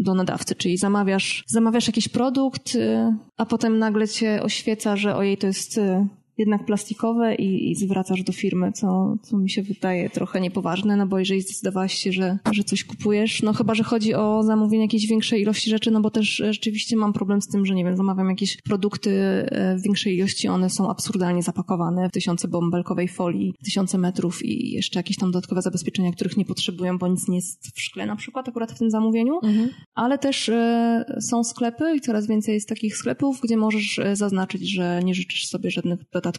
do 0.00 0.14
nadawcy, 0.14 0.54
czyli 0.54 0.76
zamawiasz, 0.76 1.44
zamawiasz 1.46 1.86
jakiś 1.86 2.08
produkt, 2.08 2.76
e, 2.76 3.16
a 3.36 3.46
potem 3.46 3.78
nagle 3.78 4.08
cię 4.08 4.42
oświeca, 4.42 4.96
że 4.96 5.16
ojej, 5.16 5.38
to 5.38 5.46
jest 5.46 5.78
e, 5.78 6.06
jednak 6.40 6.66
plastikowe 6.66 7.34
i, 7.34 7.70
i, 7.70 7.74
zwracasz 7.74 8.22
do 8.22 8.32
firmy, 8.32 8.72
co, 8.72 9.16
co 9.22 9.38
mi 9.38 9.50
się 9.50 9.62
wydaje 9.62 10.10
trochę 10.10 10.40
niepoważne, 10.40 10.96
no 10.96 11.06
bo 11.06 11.18
jeżeli 11.18 11.40
zdecydowałaś 11.40 11.94
się, 11.94 12.12
że, 12.12 12.38
że 12.52 12.64
coś 12.64 12.84
kupujesz, 12.84 13.42
no 13.42 13.52
chyba, 13.52 13.74
że 13.74 13.84
chodzi 13.84 14.14
o 14.14 14.42
zamówienie 14.42 14.84
jakiejś 14.84 15.06
większej 15.06 15.42
ilości 15.42 15.70
rzeczy, 15.70 15.90
no 15.90 16.00
bo 16.00 16.10
też 16.10 16.28
rzeczywiście 16.50 16.96
mam 16.96 17.12
problem 17.12 17.42
z 17.42 17.48
tym, 17.48 17.66
że 17.66 17.74
nie 17.74 17.84
wiem, 17.84 17.96
zamawiam 17.96 18.28
jakieś 18.28 18.62
produkty 18.62 19.10
e, 19.10 19.76
w 19.76 19.82
większej 19.82 20.16
ilości, 20.16 20.48
one 20.48 20.70
są 20.70 20.90
absurdalnie 20.90 21.42
zapakowane 21.42 22.08
w 22.08 22.12
tysiące 22.12 22.48
bąbelkowej 22.48 23.08
folii, 23.08 23.54
tysiące 23.64 23.98
metrów 23.98 24.44
i 24.44 24.70
jeszcze 24.70 24.98
jakieś 24.98 25.16
tam 25.16 25.30
dodatkowe 25.30 25.62
zabezpieczenia, 25.62 26.12
których 26.12 26.36
nie 26.36 26.44
potrzebują, 26.44 26.98
bo 26.98 27.08
nic 27.08 27.28
nie 27.28 27.36
jest 27.36 27.72
w 27.76 27.80
szkle 27.80 28.06
na 28.06 28.16
przykład 28.16 28.48
akurat 28.48 28.72
w 28.72 28.78
tym 28.78 28.90
zamówieniu, 28.90 29.34
mhm. 29.42 29.68
ale 29.94 30.18
też 30.18 30.48
e, 30.48 31.04
są 31.20 31.44
sklepy 31.44 31.96
i 31.96 32.00
coraz 32.00 32.26
więcej 32.26 32.54
jest 32.54 32.68
takich 32.68 32.96
sklepów, 32.96 33.40
gdzie 33.40 33.56
możesz 33.56 33.98
e, 33.98 34.16
zaznaczyć, 34.16 34.70
że 34.70 35.00
nie 35.04 35.14
życzysz 35.14 35.46
sobie 35.46 35.70
żadnych 35.70 36.00
dodatkowych 36.12 36.29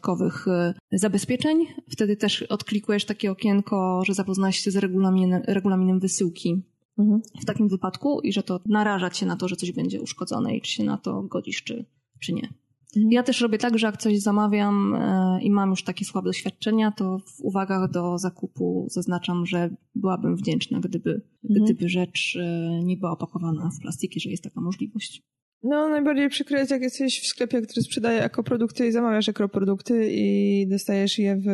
e, 0.48 0.74
zabezpieczeń. 0.92 1.66
Wtedy 1.90 2.18
też 2.18 2.42
odklikujesz 2.42 3.06
takie 3.06 3.32
okienko, 3.32 4.02
że 4.06 4.14
zapoznasz 4.14 4.56
się 4.56 4.72
z 4.72 4.78
regulaminem, 4.78 5.42
regulaminem 5.48 6.00
wysyłki 6.00 6.64
mhm. 7.00 7.22
w 7.42 7.46
takim 7.46 7.70
wypadku 7.70 8.22
i 8.22 8.34
że 8.34 8.44
to 8.44 8.60
naraża 8.66 9.10
cię 9.10 9.26
na 9.26 9.36
to, 9.36 9.48
że 9.48 9.56
coś 9.56 9.72
będzie 9.72 10.02
uszkodzone 10.02 10.56
i 10.56 10.62
czy 10.62 10.72
się 10.72 10.84
na 10.84 10.98
to 10.98 11.24
godzisz, 11.24 11.64
czy, 11.64 11.86
czy 12.20 12.34
nie. 12.34 12.54
Mhm. 12.96 13.12
Ja 13.12 13.24
też 13.24 13.42
robię 13.42 13.58
tak, 13.58 13.78
że 13.78 13.88
jak 13.88 13.98
coś 13.98 14.20
zamawiam 14.20 14.94
e, 14.94 15.40
i 15.42 15.52
mam 15.52 15.70
już 15.70 15.84
takie 15.84 16.06
słabe 16.06 16.30
doświadczenia, 16.30 16.92
to 16.92 17.20
w 17.20 17.42
uwagach 17.42 17.92
do 17.92 18.18
zakupu 18.18 18.88
zaznaczam, 18.90 19.46
że 19.46 19.76
byłabym 19.96 20.36
wdzięczna, 20.36 20.80
gdyby, 20.80 21.22
mhm. 21.50 21.66
gdyby 21.66 21.90
rzecz 21.90 22.38
nie 22.84 22.98
była 22.98 23.12
opakowana 23.12 23.70
w 23.70 23.82
plastiki, 23.82 24.20
że 24.20 24.30
jest 24.30 24.44
taka 24.44 24.62
możliwość. 24.62 25.24
No, 25.64 25.90
najbardziej 25.90 26.30
przykre 26.30 26.60
jest, 26.60 26.72
jak 26.72 26.82
jesteś 26.82 27.22
w 27.22 27.28
sklepie, 27.28 27.62
który 27.62 27.82
sprzedaje 27.82 28.24
ekoprodukty 28.24 28.88
i 28.88 28.92
zamawiasz 28.92 29.30
ekoprodukty 29.30 30.10
i 30.12 30.68
dostajesz 30.68 31.20
je 31.20 31.36
w 31.36 31.48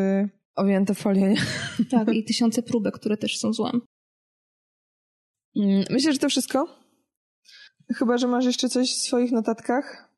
owinięte 0.55 0.93
folię, 0.93 1.29
nie? 1.29 1.41
Tak, 1.91 2.13
i 2.13 2.23
tysiące 2.23 2.63
próbek, 2.63 2.95
które 2.95 3.17
też 3.17 3.37
są 3.37 3.53
złem. 3.53 3.81
Mm, 5.55 5.83
myślę, 5.89 6.13
że 6.13 6.19
to 6.19 6.29
wszystko. 6.29 6.79
Chyba, 7.95 8.17
że 8.17 8.27
masz 8.27 8.45
jeszcze 8.45 8.69
coś 8.69 8.93
w 8.93 9.01
swoich 9.01 9.31
notatkach. 9.31 10.13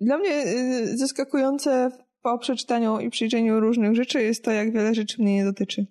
Dla 0.00 0.18
mnie 0.18 0.46
y, 0.46 0.96
zaskakujące 0.98 1.90
po 2.22 2.38
przeczytaniu 2.38 3.00
i 3.00 3.10
przyjrzeniu 3.10 3.60
różnych 3.60 3.94
rzeczy 3.94 4.22
jest 4.22 4.44
to, 4.44 4.50
jak 4.50 4.72
wiele 4.72 4.94
rzeczy 4.94 5.22
mnie 5.22 5.34
nie 5.34 5.44
dotyczy. 5.44 5.86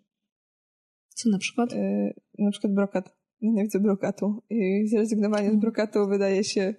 Co 1.16 1.30
na 1.30 1.38
przykład? 1.38 1.74
Y, 1.74 2.14
na 2.40 2.52
przykład 2.52 2.74
brokat 2.74 3.23
nienawidzę 3.44 3.80
brokatu 3.80 4.42
i 4.50 4.88
zrezygnowanie 4.88 5.52
z 5.52 5.56
brokatu 5.56 6.08
wydaje 6.08 6.44
się... 6.44 6.74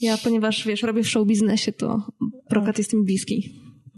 Ja, 0.00 0.18
ponieważ 0.24 0.66
wiesz, 0.66 0.82
robię 0.82 1.02
w 1.02 1.08
show 1.08 1.26
biznesie, 1.26 1.72
to 1.72 2.02
brokat 2.50 2.78
jest 2.78 2.94
mi 2.94 3.04
bliski. 3.04 3.50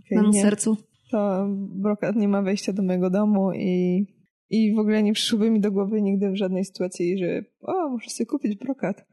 Okay, 0.06 0.22
na 0.22 0.32
sercu. 0.32 0.76
To 1.10 1.46
brokat 1.56 2.16
nie 2.16 2.28
ma 2.28 2.42
wejścia 2.42 2.72
do 2.72 2.82
mojego 2.82 3.10
domu 3.10 3.52
i, 3.52 4.06
i 4.50 4.74
w 4.74 4.78
ogóle 4.78 5.02
nie 5.02 5.12
przyszłoby 5.12 5.50
mi 5.50 5.60
do 5.60 5.72
głowy 5.72 6.02
nigdy 6.02 6.30
w 6.30 6.36
żadnej 6.36 6.64
sytuacji, 6.64 7.18
że 7.18 7.44
o, 7.60 7.88
muszę 7.88 8.10
sobie 8.10 8.26
kupić 8.26 8.58
brokat. 8.58 9.06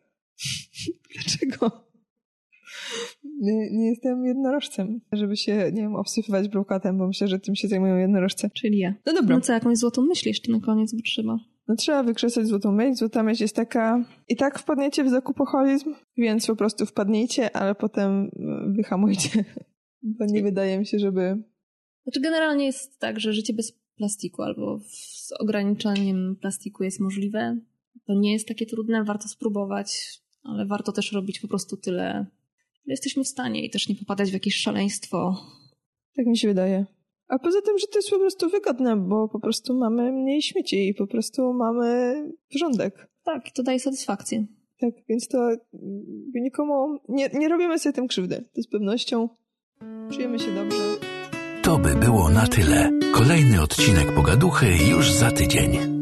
Dlaczego? 1.16 1.90
Nie, 3.42 3.72
nie, 3.72 3.90
jestem 3.90 4.26
jednorożcem, 4.26 5.02
żeby 5.12 5.38
się, 5.38 5.72
nie 5.74 5.82
wiem, 5.82 5.96
obsypywać 5.96 6.50
brokatem, 6.50 6.98
bo 6.98 7.08
myślę, 7.08 7.28
że 7.28 7.40
tym 7.40 7.56
się 7.56 7.68
zajmują 7.68 7.98
jednorożce. 7.98 8.50
Czyli 8.54 8.78
ja. 8.78 8.94
No 9.06 9.14
dobra. 9.14 9.36
No 9.36 9.42
co, 9.42 9.54
jakąś 9.54 9.78
złotą 9.78 10.02
myśl 10.02 10.28
jeszcze 10.28 10.52
na 10.52 10.60
koniec 10.60 10.94
by 10.96 11.02
trzeba? 11.02 11.38
No 11.70 11.76
trzeba 11.76 12.04
wykrzesać 12.04 12.48
złotą 12.48 12.72
myśl. 12.72 12.96
Złota 12.96 13.24
myśl 13.24 13.44
jest 13.44 13.56
taka, 13.56 14.06
i 14.28 14.36
tak 14.36 14.60
wpadniecie 14.60 15.04
w 15.04 15.10
zakupoholizm, 15.10 15.96
więc 16.18 16.48
po 16.48 16.56
prostu 16.56 16.86
wpadnijcie, 16.86 17.56
ale 17.56 17.76
potem 17.76 18.32
wyhamujcie. 18.68 19.46
Bo 20.20 20.26
nie 20.26 20.44
wydaje 20.44 20.80
mi 20.80 20.86
się, 20.86 21.00
żeby... 21.00 21.44
Znaczy 22.04 22.22
generalnie 22.22 22.66
jest 22.66 23.00
tak, 23.00 23.20
że 23.20 23.34
życie 23.34 23.54
bez 23.54 23.80
plastiku 23.96 24.42
albo 24.42 24.80
z 24.90 25.32
ograniczaniem 25.40 26.36
plastiku 26.42 26.84
jest 26.84 27.00
możliwe. 27.00 27.58
To 28.06 28.14
nie 28.14 28.34
jest 28.34 28.48
takie 28.48 28.66
trudne, 28.66 29.04
warto 29.04 29.28
spróbować, 29.28 30.22
ale 30.44 30.66
warto 30.66 30.92
też 30.92 31.12
robić 31.12 31.40
po 31.40 31.48
prostu 31.48 31.78
tyle, 31.78 32.26
ile 32.86 32.94
jesteśmy 32.94 33.24
w 33.24 33.28
stanie 33.28 33.66
i 33.66 33.70
też 33.70 33.90
nie 33.90 33.96
popadać 33.96 34.30
w 34.30 34.34
jakieś 34.34 34.56
szaleństwo. 34.56 35.38
Tak 36.16 36.26
mi 36.26 36.38
się 36.38 36.48
wydaje. 36.48 36.86
A 37.30 37.40
poza 37.40 37.62
tym, 37.62 37.78
że 37.78 37.88
to 37.88 37.98
jest 37.98 38.10
po 38.10 38.20
prostu 38.20 38.50
wygodne, 38.50 38.96
bo 38.96 39.28
po 39.28 39.40
prostu 39.40 39.74
mamy 39.78 40.12
mniej 40.12 40.42
śmieci 40.42 40.88
i 40.88 40.94
po 40.94 41.08
prostu 41.08 41.54
mamy 41.54 42.16
porządek. 42.52 43.10
Tak, 43.24 43.52
to 43.56 43.64
daje 43.64 43.80
satysfakcję. 43.80 44.46
Tak, 44.80 44.94
więc 45.10 45.28
to 45.28 45.50
nikomu 46.36 47.00
nie, 47.10 47.30
nie 47.34 47.50
robimy 47.50 47.80
sobie 47.80 47.94
tym 47.94 48.08
krzywdy. 48.08 48.46
To 48.56 48.62
z 48.62 48.68
pewnością 48.68 49.30
czujemy 50.12 50.40
się 50.40 50.56
dobrze. 50.56 50.84
To 51.64 51.78
by 51.78 51.96
było 51.96 52.30
na 52.30 52.48
tyle. 52.48 52.92
Kolejny 53.14 53.62
odcinek 53.62 54.16
Pogaduchy 54.16 54.68
już 54.92 55.14
za 55.14 55.32
tydzień. 55.32 55.99